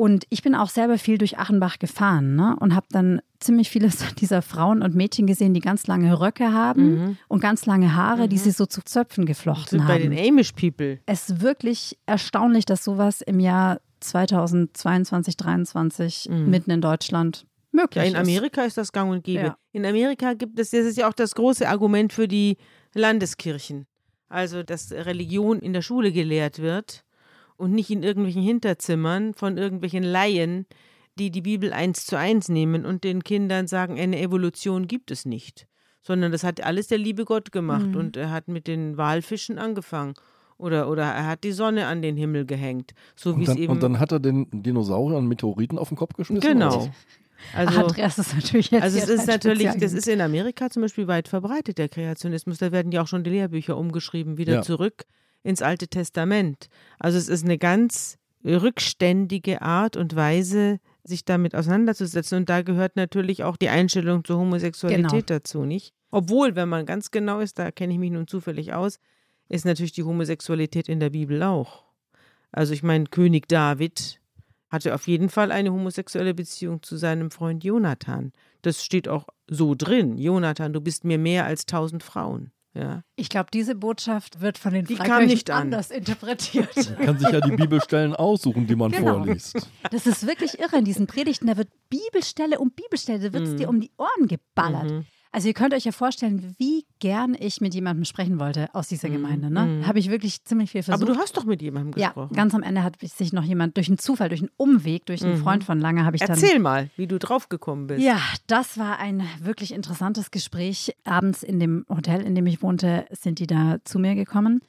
Und 0.00 0.26
ich 0.28 0.44
bin 0.44 0.54
auch 0.54 0.68
selber 0.68 0.96
viel 0.96 1.18
durch 1.18 1.38
Achenbach 1.38 1.80
gefahren 1.80 2.36
ne? 2.36 2.56
und 2.60 2.72
habe 2.76 2.86
dann 2.90 3.20
ziemlich 3.40 3.68
viele 3.68 3.90
dieser 4.20 4.42
Frauen 4.42 4.80
und 4.82 4.94
Mädchen 4.94 5.26
gesehen, 5.26 5.54
die 5.54 5.60
ganz 5.60 5.88
lange 5.88 6.20
Röcke 6.20 6.52
haben 6.52 6.90
mhm. 6.90 7.16
und 7.26 7.40
ganz 7.40 7.66
lange 7.66 7.96
Haare, 7.96 8.26
mhm. 8.26 8.28
die 8.28 8.38
sie 8.38 8.52
so 8.52 8.64
zu 8.64 8.80
Zöpfen 8.84 9.26
geflochten 9.26 9.80
haben. 9.80 9.88
Bei 9.88 9.98
den 9.98 10.16
Amish 10.16 10.52
People. 10.52 11.00
Es 11.06 11.28
ist 11.28 11.40
wirklich 11.40 11.98
erstaunlich, 12.06 12.64
dass 12.64 12.84
sowas 12.84 13.22
im 13.22 13.40
Jahr 13.40 13.80
2022, 13.98 15.36
2023 15.36 16.28
mhm. 16.30 16.48
mitten 16.48 16.70
in 16.70 16.80
Deutschland 16.80 17.44
möglich 17.72 18.04
ist. 18.04 18.12
Ja, 18.12 18.20
in 18.20 18.24
Amerika 18.24 18.62
ist 18.62 18.78
das 18.78 18.92
gang 18.92 19.10
und 19.10 19.24
gäbe. 19.24 19.42
Ja. 19.42 19.58
In 19.72 19.84
Amerika 19.84 20.34
gibt 20.34 20.60
es, 20.60 20.70
das 20.70 20.86
ist 20.86 20.96
ja 20.96 21.08
auch 21.08 21.12
das 21.12 21.34
große 21.34 21.68
Argument 21.68 22.12
für 22.12 22.28
die 22.28 22.56
Landeskirchen. 22.94 23.88
Also, 24.28 24.62
dass 24.62 24.92
Religion 24.92 25.58
in 25.58 25.72
der 25.72 25.82
Schule 25.82 26.12
gelehrt 26.12 26.60
wird 26.60 27.04
und 27.58 27.72
nicht 27.72 27.90
in 27.90 28.02
irgendwelchen 28.02 28.42
Hinterzimmern 28.42 29.34
von 29.34 29.58
irgendwelchen 29.58 30.04
Laien, 30.04 30.66
die 31.18 31.30
die 31.30 31.42
Bibel 31.42 31.72
eins 31.72 32.06
zu 32.06 32.16
eins 32.16 32.48
nehmen 32.48 32.86
und 32.86 33.04
den 33.04 33.24
Kindern 33.24 33.66
sagen, 33.66 33.98
eine 33.98 34.20
Evolution 34.20 34.86
gibt 34.86 35.10
es 35.10 35.26
nicht, 35.26 35.66
sondern 36.00 36.32
das 36.32 36.44
hat 36.44 36.62
alles 36.62 36.86
der 36.86 36.98
liebe 36.98 37.24
Gott 37.24 37.52
gemacht 37.52 37.88
mhm. 37.88 37.96
und 37.96 38.16
er 38.16 38.30
hat 38.30 38.48
mit 38.48 38.66
den 38.66 38.96
Walfischen 38.96 39.58
angefangen. 39.58 40.14
Oder, 40.56 40.90
oder 40.90 41.04
er 41.04 41.26
hat 41.26 41.44
die 41.44 41.52
Sonne 41.52 41.86
an 41.86 42.02
den 42.02 42.16
Himmel 42.16 42.44
gehängt. 42.44 42.92
So 43.14 43.32
und, 43.32 43.46
dann, 43.46 43.56
eben 43.56 43.72
und 43.72 43.82
dann 43.82 44.00
hat 44.00 44.10
er 44.10 44.18
den 44.18 44.48
Dinosauriern 44.50 45.24
Meteoriten 45.26 45.78
auf 45.78 45.88
den 45.88 45.96
Kopf 45.96 46.14
geschmissen? 46.14 46.48
Genau. 46.48 46.90
Also, 47.54 47.78
Andreas 47.78 48.18
ist 48.18 48.34
natürlich 48.34 48.72
jetzt 48.72 48.82
also 48.82 48.98
es 48.98 49.08
ist 49.08 49.28
natürlich, 49.28 49.70
das 49.78 49.92
ist 49.92 50.08
in 50.08 50.20
Amerika 50.20 50.68
zum 50.70 50.82
Beispiel 50.82 51.06
weit 51.06 51.28
verbreitet, 51.28 51.78
der 51.78 51.88
Kreationismus. 51.88 52.58
Da 52.58 52.72
werden 52.72 52.90
ja 52.90 53.02
auch 53.02 53.06
schon 53.06 53.22
die 53.22 53.30
Lehrbücher 53.30 53.76
umgeschrieben, 53.76 54.36
wieder 54.36 54.54
ja. 54.54 54.62
zurück 54.62 55.04
ins 55.42 55.62
Alte 55.62 55.88
Testament. 55.88 56.68
Also 56.98 57.18
es 57.18 57.28
ist 57.28 57.44
eine 57.44 57.58
ganz 57.58 58.18
rückständige 58.44 59.62
Art 59.62 59.96
und 59.96 60.14
Weise, 60.14 60.80
sich 61.04 61.24
damit 61.24 61.54
auseinanderzusetzen. 61.54 62.38
Und 62.38 62.48
da 62.48 62.62
gehört 62.62 62.96
natürlich 62.96 63.44
auch 63.44 63.56
die 63.56 63.68
Einstellung 63.68 64.24
zur 64.24 64.38
Homosexualität 64.38 65.26
genau. 65.26 65.38
dazu, 65.38 65.64
nicht? 65.64 65.94
Obwohl, 66.10 66.56
wenn 66.56 66.68
man 66.68 66.86
ganz 66.86 67.10
genau 67.10 67.40
ist, 67.40 67.58
da 67.58 67.70
kenne 67.70 67.92
ich 67.92 67.98
mich 67.98 68.10
nun 68.10 68.26
zufällig 68.26 68.72
aus, 68.72 68.98
ist 69.48 69.64
natürlich 69.64 69.92
die 69.92 70.04
Homosexualität 70.04 70.88
in 70.88 71.00
der 71.00 71.10
Bibel 71.10 71.42
auch. 71.42 71.84
Also 72.52 72.72
ich 72.72 72.82
meine, 72.82 73.06
König 73.06 73.48
David 73.48 74.20
hatte 74.70 74.94
auf 74.94 75.06
jeden 75.06 75.28
Fall 75.28 75.50
eine 75.50 75.72
homosexuelle 75.72 76.34
Beziehung 76.34 76.82
zu 76.82 76.96
seinem 76.96 77.30
Freund 77.30 77.64
Jonathan. 77.64 78.32
Das 78.62 78.84
steht 78.84 79.08
auch 79.08 79.26
so 79.46 79.74
drin. 79.74 80.18
Jonathan, 80.18 80.72
du 80.72 80.80
bist 80.80 81.04
mir 81.04 81.18
mehr 81.18 81.46
als 81.46 81.66
tausend 81.66 82.02
Frauen. 82.02 82.52
Ja. 82.78 83.02
Ich 83.16 83.28
glaube, 83.28 83.48
diese 83.52 83.74
Botschaft 83.74 84.40
wird 84.40 84.56
von 84.58 84.72
den 84.72 84.84
Die 84.84 84.94
Freikirchen 84.96 85.26
nicht 85.26 85.50
an. 85.50 85.62
anders 85.62 85.90
interpretiert. 85.90 86.68
Man 86.76 87.06
kann 87.06 87.18
sich 87.18 87.28
ja 87.30 87.40
die 87.40 87.50
Bibelstellen 87.56 88.14
aussuchen, 88.14 88.66
die 88.66 88.76
man 88.76 88.92
Genau. 88.92 89.14
vorliest. 89.16 89.68
Das 89.90 90.06
ist 90.06 90.26
wirklich 90.26 90.58
irre 90.60 90.76
in 90.78 90.84
diesen 90.84 91.06
Predigten. 91.08 91.46
Da 91.48 91.56
wird 91.56 91.68
Bibelstelle 91.90 92.58
um 92.60 92.70
Bibelstelle, 92.70 93.18
da 93.18 93.32
wird 93.32 93.48
es 93.48 93.56
dir 93.56 93.68
um 93.68 93.80
die 93.80 93.90
Ohren 93.98 94.28
geballert. 94.28 94.90
Mhm. 94.90 95.06
Also 95.30 95.48
ihr 95.48 95.54
könnt 95.54 95.74
euch 95.74 95.84
ja 95.84 95.92
vorstellen, 95.92 96.54
wie 96.58 96.86
gern 97.00 97.36
ich 97.38 97.60
mit 97.60 97.74
jemandem 97.74 98.04
sprechen 98.04 98.40
wollte 98.40 98.74
aus 98.74 98.88
dieser 98.88 99.10
Gemeinde. 99.10 99.50
Ne? 99.50 99.86
Habe 99.86 99.98
ich 99.98 100.10
wirklich 100.10 100.44
ziemlich 100.44 100.70
viel 100.70 100.82
versucht. 100.82 101.02
Mhm. 101.02 101.08
Aber 101.08 101.14
du 101.14 101.22
hast 101.22 101.36
doch 101.36 101.44
mit 101.44 101.60
jemandem 101.60 102.00
ja, 102.00 102.08
gesprochen. 102.08 102.34
ganz 102.34 102.54
am 102.54 102.62
Ende 102.62 102.82
hat 102.82 102.96
sich 103.00 103.32
noch 103.32 103.44
jemand 103.44 103.76
durch 103.76 103.88
einen 103.88 103.98
Zufall, 103.98 104.30
durch 104.30 104.40
einen 104.40 104.50
Umweg, 104.56 105.04
durch 105.06 105.22
einen 105.22 105.36
Freund 105.36 105.64
von 105.64 105.80
Lange, 105.80 106.04
habe 106.04 106.16
ich 106.16 106.22
dann. 106.22 106.38
Mhm. 106.38 106.44
Erzähl 106.44 106.58
mal, 106.58 106.90
wie 106.96 107.06
du 107.06 107.18
draufgekommen 107.18 107.88
bist. 107.88 108.00
Ja, 108.00 108.20
das 108.46 108.78
war 108.78 108.98
ein 108.98 109.22
wirklich 109.42 109.72
interessantes 109.72 110.30
Gespräch. 110.30 110.94
Abends 111.04 111.42
in 111.42 111.60
dem 111.60 111.84
Hotel, 111.88 112.22
in 112.22 112.34
dem 112.34 112.46
ich 112.46 112.62
wohnte, 112.62 113.06
sind 113.10 113.38
die 113.38 113.46
da 113.46 113.78
zu 113.84 113.98
mir 113.98 114.14
gekommen. 114.14 114.60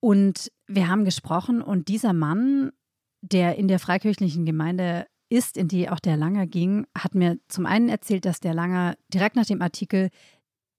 Und 0.00 0.50
wir 0.66 0.88
haben 0.88 1.04
gesprochen 1.04 1.62
und 1.62 1.88
dieser 1.88 2.12
Mann, 2.12 2.72
der 3.20 3.56
in 3.56 3.68
der 3.68 3.78
freikirchlichen 3.78 4.46
Gemeinde 4.46 5.06
ist, 5.30 5.56
in 5.56 5.68
die 5.68 5.88
auch 5.88 6.00
der 6.00 6.16
Langer 6.16 6.46
ging, 6.46 6.86
hat 6.94 7.14
mir 7.14 7.38
zum 7.48 7.64
einen 7.64 7.88
erzählt, 7.88 8.24
dass 8.24 8.40
der 8.40 8.52
Langer 8.52 8.96
direkt 9.12 9.36
nach 9.36 9.46
dem 9.46 9.62
Artikel 9.62 10.10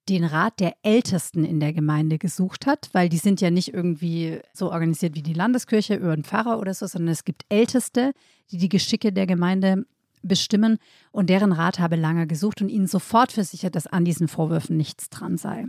den 0.09 0.23
Rat 0.23 0.59
der 0.59 0.75
Ältesten 0.83 1.45
in 1.45 1.59
der 1.59 1.73
Gemeinde 1.73 2.17
gesucht 2.17 2.65
hat, 2.65 2.89
weil 2.91 3.07
die 3.07 3.17
sind 3.17 3.39
ja 3.39 3.49
nicht 3.49 3.73
irgendwie 3.73 4.39
so 4.53 4.71
organisiert 4.71 5.15
wie 5.15 5.21
die 5.21 5.33
Landeskirche 5.33 5.95
über 5.95 6.11
einen 6.11 6.23
Pfarrer 6.23 6.59
oder 6.59 6.73
so, 6.73 6.85
sondern 6.87 7.13
es 7.13 7.23
gibt 7.23 7.45
Älteste, 7.49 8.13
die 8.51 8.57
die 8.57 8.69
Geschicke 8.69 9.13
der 9.13 9.27
Gemeinde 9.27 9.85
bestimmen 10.23 10.77
und 11.11 11.29
deren 11.29 11.51
Rat 11.51 11.79
habe 11.79 11.95
Langer 11.95 12.25
gesucht 12.25 12.61
und 12.61 12.69
ihnen 12.69 12.87
sofort 12.87 13.31
versichert, 13.31 13.75
dass 13.75 13.87
an 13.87 14.05
diesen 14.05 14.27
Vorwürfen 14.27 14.77
nichts 14.77 15.09
dran 15.09 15.37
sei. 15.37 15.65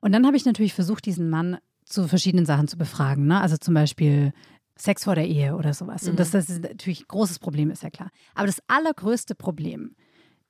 Und 0.00 0.12
dann 0.12 0.26
habe 0.26 0.36
ich 0.36 0.44
natürlich 0.44 0.74
versucht, 0.74 1.04
diesen 1.04 1.28
Mann 1.28 1.58
zu 1.84 2.06
verschiedenen 2.06 2.46
Sachen 2.46 2.68
zu 2.68 2.78
befragen. 2.78 3.26
Ne? 3.26 3.40
Also 3.40 3.56
zum 3.56 3.74
Beispiel 3.74 4.32
Sex 4.80 5.04
vor 5.04 5.14
der 5.14 5.26
Ehe 5.26 5.56
oder 5.56 5.74
sowas. 5.74 6.08
Und 6.08 6.18
das, 6.18 6.30
das 6.30 6.48
ist 6.48 6.62
natürlich 6.62 7.02
ein 7.02 7.08
großes 7.08 7.38
Problem, 7.38 7.70
ist 7.70 7.82
ja 7.82 7.90
klar. 7.90 8.10
Aber 8.34 8.46
das 8.46 8.62
allergrößte 8.68 9.34
Problem 9.34 9.94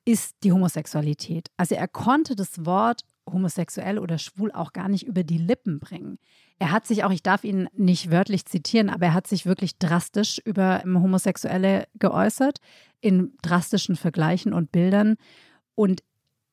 ist 0.05 0.35
die 0.43 0.51
Homosexualität. 0.51 1.49
Also 1.57 1.75
er 1.75 1.87
konnte 1.87 2.35
das 2.35 2.65
Wort 2.65 3.01
homosexuell 3.29 3.99
oder 3.99 4.17
schwul 4.17 4.51
auch 4.51 4.73
gar 4.73 4.89
nicht 4.89 5.05
über 5.05 5.23
die 5.23 5.37
Lippen 5.37 5.79
bringen. 5.79 6.17
Er 6.59 6.71
hat 6.71 6.87
sich 6.87 7.03
auch, 7.03 7.11
ich 7.11 7.23
darf 7.23 7.43
ihn 7.43 7.69
nicht 7.73 8.11
wörtlich 8.11 8.45
zitieren, 8.45 8.89
aber 8.89 9.07
er 9.07 9.13
hat 9.13 9.27
sich 9.27 9.45
wirklich 9.45 9.77
drastisch 9.77 10.39
über 10.43 10.81
Homosexuelle 10.85 11.87
geäußert, 11.99 12.59
in 12.99 13.33
drastischen 13.41 13.95
Vergleichen 13.95 14.53
und 14.53 14.71
Bildern. 14.71 15.17
Und 15.75 16.03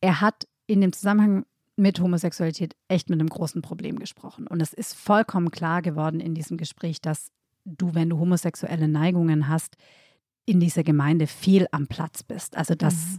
er 0.00 0.20
hat 0.20 0.46
in 0.66 0.80
dem 0.80 0.92
Zusammenhang 0.92 1.44
mit 1.76 2.00
Homosexualität 2.00 2.74
echt 2.88 3.08
mit 3.08 3.20
einem 3.20 3.28
großen 3.28 3.62
Problem 3.62 3.98
gesprochen. 3.98 4.46
Und 4.46 4.60
es 4.60 4.72
ist 4.72 4.94
vollkommen 4.94 5.50
klar 5.50 5.80
geworden 5.80 6.20
in 6.20 6.34
diesem 6.34 6.56
Gespräch, 6.56 7.00
dass 7.00 7.30
du, 7.76 7.94
wenn 7.94 8.10
du 8.10 8.18
homosexuelle 8.18 8.88
Neigungen 8.88 9.48
hast, 9.48 9.76
in 10.44 10.60
dieser 10.60 10.82
Gemeinde 10.82 11.26
fehl 11.26 11.66
am 11.72 11.86
Platz 11.86 12.22
bist. 12.22 12.56
Also 12.56 12.74
das 12.74 13.18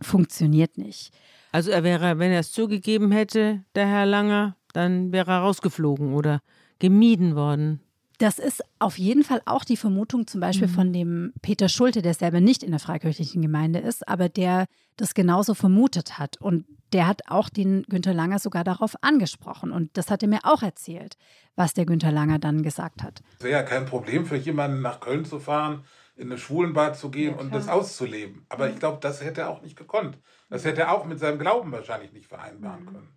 funktioniert 0.00 0.76
nicht. 0.76 1.12
Also 1.52 1.70
er 1.70 1.84
wäre, 1.84 2.18
wenn 2.18 2.32
er 2.32 2.40
es 2.40 2.52
zugegeben 2.52 3.12
hätte, 3.12 3.64
der 3.74 3.86
Herr 3.86 4.06
Langer, 4.06 4.56
dann 4.72 5.12
wäre 5.12 5.30
er 5.30 5.38
rausgeflogen 5.38 6.12
oder 6.12 6.40
gemieden 6.80 7.36
worden. 7.36 7.80
Das 8.24 8.38
ist 8.38 8.64
auf 8.78 8.96
jeden 8.96 9.22
Fall 9.22 9.42
auch 9.44 9.64
die 9.64 9.76
Vermutung 9.76 10.26
zum 10.26 10.40
Beispiel 10.40 10.66
von 10.66 10.94
dem 10.94 11.34
Peter 11.42 11.68
Schulte, 11.68 12.00
der 12.00 12.14
selber 12.14 12.40
nicht 12.40 12.62
in 12.62 12.70
der 12.70 12.80
freikirchlichen 12.80 13.42
Gemeinde 13.42 13.80
ist, 13.80 14.08
aber 14.08 14.30
der 14.30 14.64
das 14.96 15.12
genauso 15.12 15.52
vermutet 15.52 16.18
hat. 16.18 16.40
Und 16.40 16.64
der 16.94 17.06
hat 17.06 17.28
auch 17.28 17.50
den 17.50 17.82
Günther 17.82 18.14
Langer 18.14 18.38
sogar 18.38 18.64
darauf 18.64 18.94
angesprochen. 19.02 19.72
Und 19.72 19.94
das 19.98 20.10
hat 20.10 20.22
er 20.22 20.30
mir 20.30 20.38
auch 20.44 20.62
erzählt, 20.62 21.18
was 21.54 21.74
der 21.74 21.84
Günther 21.84 22.12
Langer 22.12 22.38
dann 22.38 22.62
gesagt 22.62 23.02
hat. 23.02 23.20
Es 23.36 23.44
wäre 23.44 23.60
ja 23.60 23.62
kein 23.62 23.84
Problem 23.84 24.24
für 24.24 24.36
jemanden 24.36 24.80
nach 24.80 25.00
Köln 25.00 25.26
zu 25.26 25.38
fahren, 25.38 25.84
in 26.16 26.28
eine 26.28 26.38
Schwulenbad 26.38 26.96
zu 26.96 27.10
gehen 27.10 27.34
und 27.34 27.54
das 27.54 27.68
auszuleben. 27.68 28.46
Aber 28.48 28.70
ich 28.70 28.78
glaube, 28.78 29.00
das 29.02 29.22
hätte 29.22 29.42
er 29.42 29.50
auch 29.50 29.60
nicht 29.60 29.76
gekonnt. 29.76 30.16
Das 30.48 30.64
hätte 30.64 30.80
er 30.80 30.92
auch 30.92 31.04
mit 31.04 31.18
seinem 31.18 31.38
Glauben 31.38 31.72
wahrscheinlich 31.72 32.14
nicht 32.14 32.28
vereinbaren 32.28 32.86
können. 32.86 33.08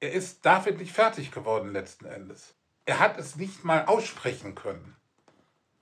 Er 0.00 0.10
ist 0.10 0.44
damit 0.44 0.80
nicht 0.80 0.90
fertig 0.90 1.30
geworden 1.30 1.72
letzten 1.72 2.06
Endes. 2.06 2.56
Er 2.84 2.98
hat 2.98 3.18
es 3.18 3.36
nicht 3.36 3.64
mal 3.64 3.86
aussprechen 3.86 4.54
können. 4.54 4.96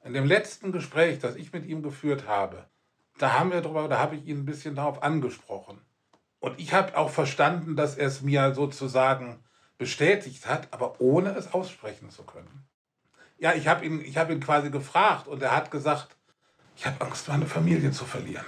In 0.05 0.13
dem 0.13 0.25
letzten 0.25 0.73
Gespräch, 0.73 1.19
das 1.19 1.37
ich 1.37 1.53
mit 1.53 1.67
ihm 1.67 1.83
geführt 1.83 2.27
habe, 2.27 2.67
da 3.19 3.39
haben 3.39 3.53
wir 3.53 3.61
drüber, 3.61 3.89
da 3.89 3.99
habe 3.99 4.17
ich 4.17 4.27
ihn 4.27 4.41
ein 4.41 4.45
bisschen 4.45 4.75
darauf 4.75 5.03
angesprochen. 5.03 5.79
Und 6.39 6.59
ich 6.59 6.73
habe 6.73 6.97
auch 6.97 7.11
verstanden, 7.11 7.77
dass 7.77 7.97
er 7.97 8.09
es 8.09 8.23
mir 8.23 8.55
sozusagen 8.55 9.41
bestätigt 9.77 10.47
hat, 10.47 10.69
aber 10.73 11.01
ohne 11.01 11.31
es 11.31 11.53
aussprechen 11.53 12.11
zu 12.11 12.23
können. 12.23 12.67
Ja, 13.39 13.55
ich 13.55 13.69
habe 13.69 13.85
ihn, 13.85 14.01
hab 14.15 14.31
ihn 14.31 14.41
quasi 14.41 14.71
gefragt 14.71 15.27
und 15.27 15.43
er 15.43 15.55
hat 15.55 15.71
gesagt, 15.71 16.17
ich 16.77 16.87
habe 16.87 17.05
Angst, 17.05 17.29
meine 17.29 17.47
Familie 17.47 17.91
zu 17.91 18.05
verlieren. 18.05 18.45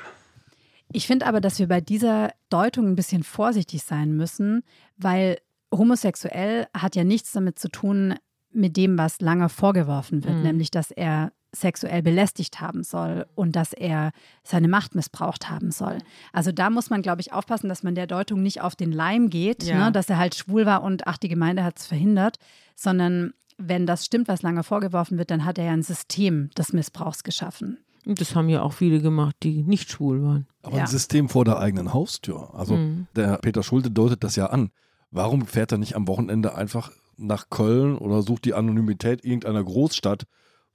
Ich 0.92 1.06
finde 1.06 1.26
aber, 1.26 1.40
dass 1.40 1.58
wir 1.58 1.68
bei 1.68 1.80
dieser 1.80 2.32
Deutung 2.50 2.86
ein 2.86 2.96
bisschen 2.96 3.24
vorsichtig 3.24 3.82
sein 3.82 4.14
müssen, 4.14 4.62
weil 4.98 5.38
homosexuell 5.70 6.66
hat 6.74 6.96
ja 6.96 7.04
nichts 7.04 7.32
damit 7.32 7.58
zu 7.58 7.68
tun 7.68 8.14
mit 8.54 8.76
dem, 8.76 8.98
was 8.98 9.20
lange 9.20 9.48
vorgeworfen 9.48 10.24
wird, 10.24 10.42
nämlich 10.42 10.70
dass 10.70 10.90
er 10.90 11.32
sexuell 11.54 12.02
belästigt 12.02 12.60
haben 12.62 12.82
soll 12.82 13.26
und 13.34 13.56
dass 13.56 13.74
er 13.74 14.12
seine 14.42 14.68
Macht 14.68 14.94
missbraucht 14.94 15.50
haben 15.50 15.70
soll. 15.70 15.98
Also 16.32 16.50
da 16.50 16.70
muss 16.70 16.88
man, 16.88 17.02
glaube 17.02 17.20
ich, 17.20 17.32
aufpassen, 17.34 17.68
dass 17.68 17.82
man 17.82 17.94
der 17.94 18.06
Deutung 18.06 18.42
nicht 18.42 18.62
auf 18.62 18.74
den 18.74 18.90
Leim 18.90 19.28
geht, 19.28 19.62
Ja. 19.64 19.86
ne, 19.86 19.92
dass 19.92 20.08
er 20.08 20.16
halt 20.16 20.34
schwul 20.34 20.64
war 20.64 20.82
und 20.82 21.06
ach, 21.06 21.18
die 21.18 21.28
Gemeinde 21.28 21.62
hat 21.62 21.78
es 21.78 21.86
verhindert, 21.86 22.38
sondern 22.74 23.34
wenn 23.58 23.86
das 23.86 24.04
stimmt, 24.06 24.28
was 24.28 24.40
lange 24.42 24.62
vorgeworfen 24.62 25.18
wird, 25.18 25.30
dann 25.30 25.44
hat 25.44 25.58
er 25.58 25.66
ja 25.66 25.72
ein 25.72 25.82
System 25.82 26.48
des 26.56 26.72
Missbrauchs 26.72 27.22
geschaffen. 27.22 27.78
Und 28.06 28.20
das 28.20 28.34
haben 28.34 28.48
ja 28.48 28.62
auch 28.62 28.72
viele 28.72 29.00
gemacht, 29.00 29.36
die 29.42 29.62
nicht 29.62 29.90
schwul 29.90 30.22
waren. 30.22 30.46
Aber 30.62 30.76
Ja. 30.78 30.84
ein 30.84 30.88
System 30.88 31.28
vor 31.28 31.44
der 31.44 31.58
eigenen 31.58 31.92
Haustür. 31.92 32.52
Also 32.54 32.78
der 33.14 33.36
Peter 33.38 33.62
Schulte 33.62 33.90
deutet 33.90 34.24
das 34.24 34.36
ja 34.36 34.46
an. 34.46 34.70
Warum 35.10 35.46
fährt 35.46 35.70
er 35.70 35.78
nicht 35.78 35.94
am 35.94 36.08
Wochenende 36.08 36.54
einfach 36.54 36.90
nach 37.16 37.50
Köln 37.50 37.96
oder 37.96 38.22
sucht 38.22 38.44
die 38.44 38.54
Anonymität 38.54 39.24
irgendeiner 39.24 39.62
Großstadt, 39.62 40.24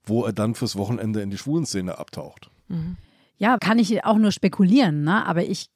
wo 0.04 0.24
er 0.24 0.34
dann 0.34 0.56
fürs 0.56 0.76
Wochenende 0.78 1.22
in 1.22 1.30
die 1.30 1.38
Schwulenszene 1.38 1.98
abtaucht? 1.98 2.50
Ja, 3.38 3.58
kann 3.58 3.80
ich 3.80 4.04
auch 4.06 4.18
nur 4.18 4.32
spekulieren, 4.32 5.04
ne? 5.04 5.26
aber 5.26 5.44
ich 5.46 5.70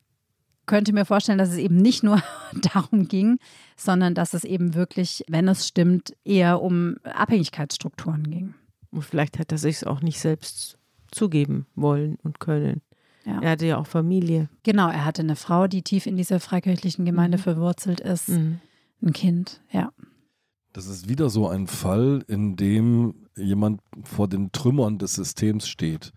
könnte 0.65 0.93
mir 0.93 1.05
vorstellen, 1.05 1.37
dass 1.37 1.49
es 1.49 1.57
eben 1.57 1.77
nicht 1.77 2.03
nur 2.03 2.21
darum 2.73 3.07
ging, 3.07 3.37
sondern 3.75 4.13
dass 4.15 4.33
es 4.33 4.43
eben 4.43 4.73
wirklich, 4.73 5.23
wenn 5.27 5.47
es 5.47 5.67
stimmt, 5.67 6.13
eher 6.23 6.61
um 6.61 6.95
Abhängigkeitsstrukturen 7.03 8.29
ging. 8.29 8.53
Und 8.91 9.03
vielleicht 9.03 9.39
hat 9.39 9.51
er 9.51 9.57
sich 9.57 9.85
auch 9.87 10.01
nicht 10.01 10.19
selbst 10.19 10.77
zugeben 11.11 11.65
wollen 11.75 12.17
und 12.23 12.39
können. 12.39 12.81
Ja. 13.25 13.39
Er 13.41 13.51
hatte 13.51 13.65
ja 13.65 13.77
auch 13.77 13.87
Familie. 13.87 14.49
Genau, 14.63 14.89
er 14.89 15.05
hatte 15.05 15.21
eine 15.21 15.35
Frau, 15.35 15.67
die 15.67 15.81
tief 15.81 16.05
in 16.05 16.17
dieser 16.17 16.39
freikirchlichen 16.39 17.05
Gemeinde 17.05 17.37
verwurzelt 17.37 17.99
ist, 17.99 18.29
Mhm. 18.29 18.59
ein 19.03 19.13
Kind, 19.13 19.61
ja. 19.71 19.91
Das 20.73 20.87
ist 20.87 21.09
wieder 21.09 21.29
so 21.29 21.49
ein 21.49 21.67
Fall, 21.67 22.23
in 22.27 22.55
dem 22.55 23.15
jemand 23.35 23.81
vor 24.03 24.27
den 24.27 24.51
Trümmern 24.51 24.97
des 24.97 25.13
Systems 25.15 25.67
steht, 25.67 26.13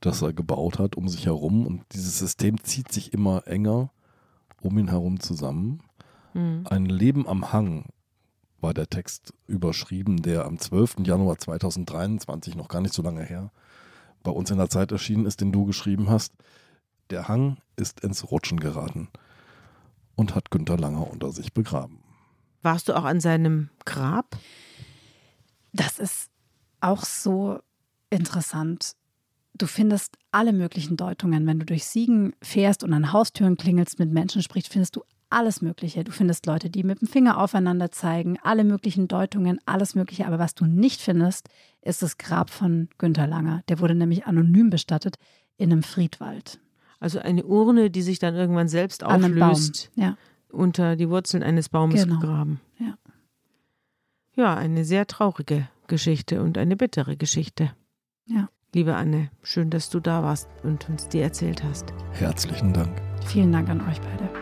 das 0.00 0.22
er 0.22 0.32
gebaut 0.32 0.78
hat 0.78 0.96
um 0.96 1.08
sich 1.08 1.26
herum. 1.26 1.66
Und 1.66 1.84
dieses 1.92 2.18
System 2.18 2.62
zieht 2.62 2.90
sich 2.90 3.12
immer 3.12 3.46
enger 3.46 3.90
um 4.60 4.78
ihn 4.78 4.88
herum 4.88 5.20
zusammen. 5.20 5.82
Mhm. 6.34 6.66
Ein 6.68 6.86
Leben 6.86 7.28
am 7.28 7.52
Hang 7.52 7.86
war 8.60 8.74
der 8.74 8.88
Text 8.88 9.34
überschrieben, 9.46 10.22
der 10.22 10.46
am 10.46 10.58
12. 10.58 10.98
Januar 11.04 11.38
2023, 11.38 12.54
noch 12.54 12.68
gar 12.68 12.80
nicht 12.80 12.94
so 12.94 13.02
lange 13.02 13.24
her, 13.24 13.50
bei 14.22 14.30
uns 14.30 14.50
in 14.50 14.58
der 14.58 14.70
Zeit 14.70 14.92
erschienen 14.92 15.26
ist, 15.26 15.40
den 15.40 15.52
du 15.52 15.64
geschrieben 15.64 16.08
hast. 16.08 16.32
Der 17.10 17.28
Hang 17.28 17.58
ist 17.76 18.00
ins 18.00 18.30
Rutschen 18.30 18.60
geraten 18.60 19.08
und 20.14 20.34
hat 20.34 20.50
Günter 20.50 20.76
Langer 20.76 21.10
unter 21.10 21.32
sich 21.32 21.52
begraben. 21.52 22.01
Warst 22.62 22.88
du 22.88 22.96
auch 22.96 23.04
an 23.04 23.20
seinem 23.20 23.70
Grab? 23.84 24.36
Das 25.72 25.98
ist 25.98 26.30
auch 26.80 27.04
so 27.04 27.58
interessant. 28.10 28.92
Du 29.54 29.66
findest 29.66 30.16
alle 30.30 30.52
möglichen 30.52 30.96
Deutungen. 30.96 31.46
Wenn 31.46 31.58
du 31.58 31.66
durch 31.66 31.84
Siegen 31.84 32.34
fährst 32.42 32.82
und 32.84 32.92
an 32.92 33.12
Haustüren 33.12 33.56
klingelst, 33.56 33.98
mit 33.98 34.10
Menschen 34.10 34.42
sprichst, 34.42 34.72
findest 34.72 34.96
du 34.96 35.02
alles 35.30 35.62
Mögliche. 35.62 36.04
Du 36.04 36.12
findest 36.12 36.46
Leute, 36.46 36.68
die 36.68 36.82
mit 36.84 37.00
dem 37.00 37.08
Finger 37.08 37.38
aufeinander 37.38 37.90
zeigen, 37.90 38.38
alle 38.42 38.64
möglichen 38.64 39.08
Deutungen, 39.08 39.58
alles 39.64 39.94
Mögliche. 39.94 40.26
Aber 40.26 40.38
was 40.38 40.54
du 40.54 40.66
nicht 40.66 41.00
findest, 41.00 41.48
ist 41.80 42.02
das 42.02 42.18
Grab 42.18 42.50
von 42.50 42.88
Günter 42.98 43.26
Langer. 43.26 43.62
Der 43.68 43.80
wurde 43.80 43.94
nämlich 43.94 44.26
anonym 44.26 44.68
bestattet 44.70 45.16
in 45.56 45.72
einem 45.72 45.82
Friedwald. 45.82 46.60
Also 47.00 47.18
eine 47.18 47.44
Urne, 47.44 47.90
die 47.90 48.02
sich 48.02 48.18
dann 48.18 48.34
irgendwann 48.34 48.68
selbst 48.68 49.02
An 49.02 49.24
einem 49.24 49.38
Baum. 49.38 49.50
auflöst, 49.52 49.90
Ja, 49.96 50.16
unter 50.52 50.96
die 50.96 51.08
Wurzeln 51.08 51.42
eines 51.42 51.68
Baumes 51.68 52.04
Genau. 52.04 52.20
gegraben. 52.20 52.60
ja. 52.78 52.94
Ja, 54.34 54.54
eine 54.54 54.84
sehr 54.86 55.06
traurige 55.06 55.68
Geschichte 55.88 56.42
und 56.42 56.56
eine 56.56 56.74
bittere 56.74 57.18
Geschichte. 57.18 57.70
Ja. 58.24 58.48
Liebe 58.74 58.94
Anne, 58.96 59.30
schön, 59.42 59.68
dass 59.68 59.90
du 59.90 60.00
da 60.00 60.22
warst 60.22 60.48
und 60.62 60.88
uns 60.88 61.06
die 61.08 61.18
erzählt 61.20 61.62
hast. 61.62 61.92
Herzlichen 62.12 62.72
Dank. 62.72 63.02
Vielen 63.26 63.52
Dank 63.52 63.68
an 63.68 63.82
euch 63.86 64.00
beide. 64.00 64.41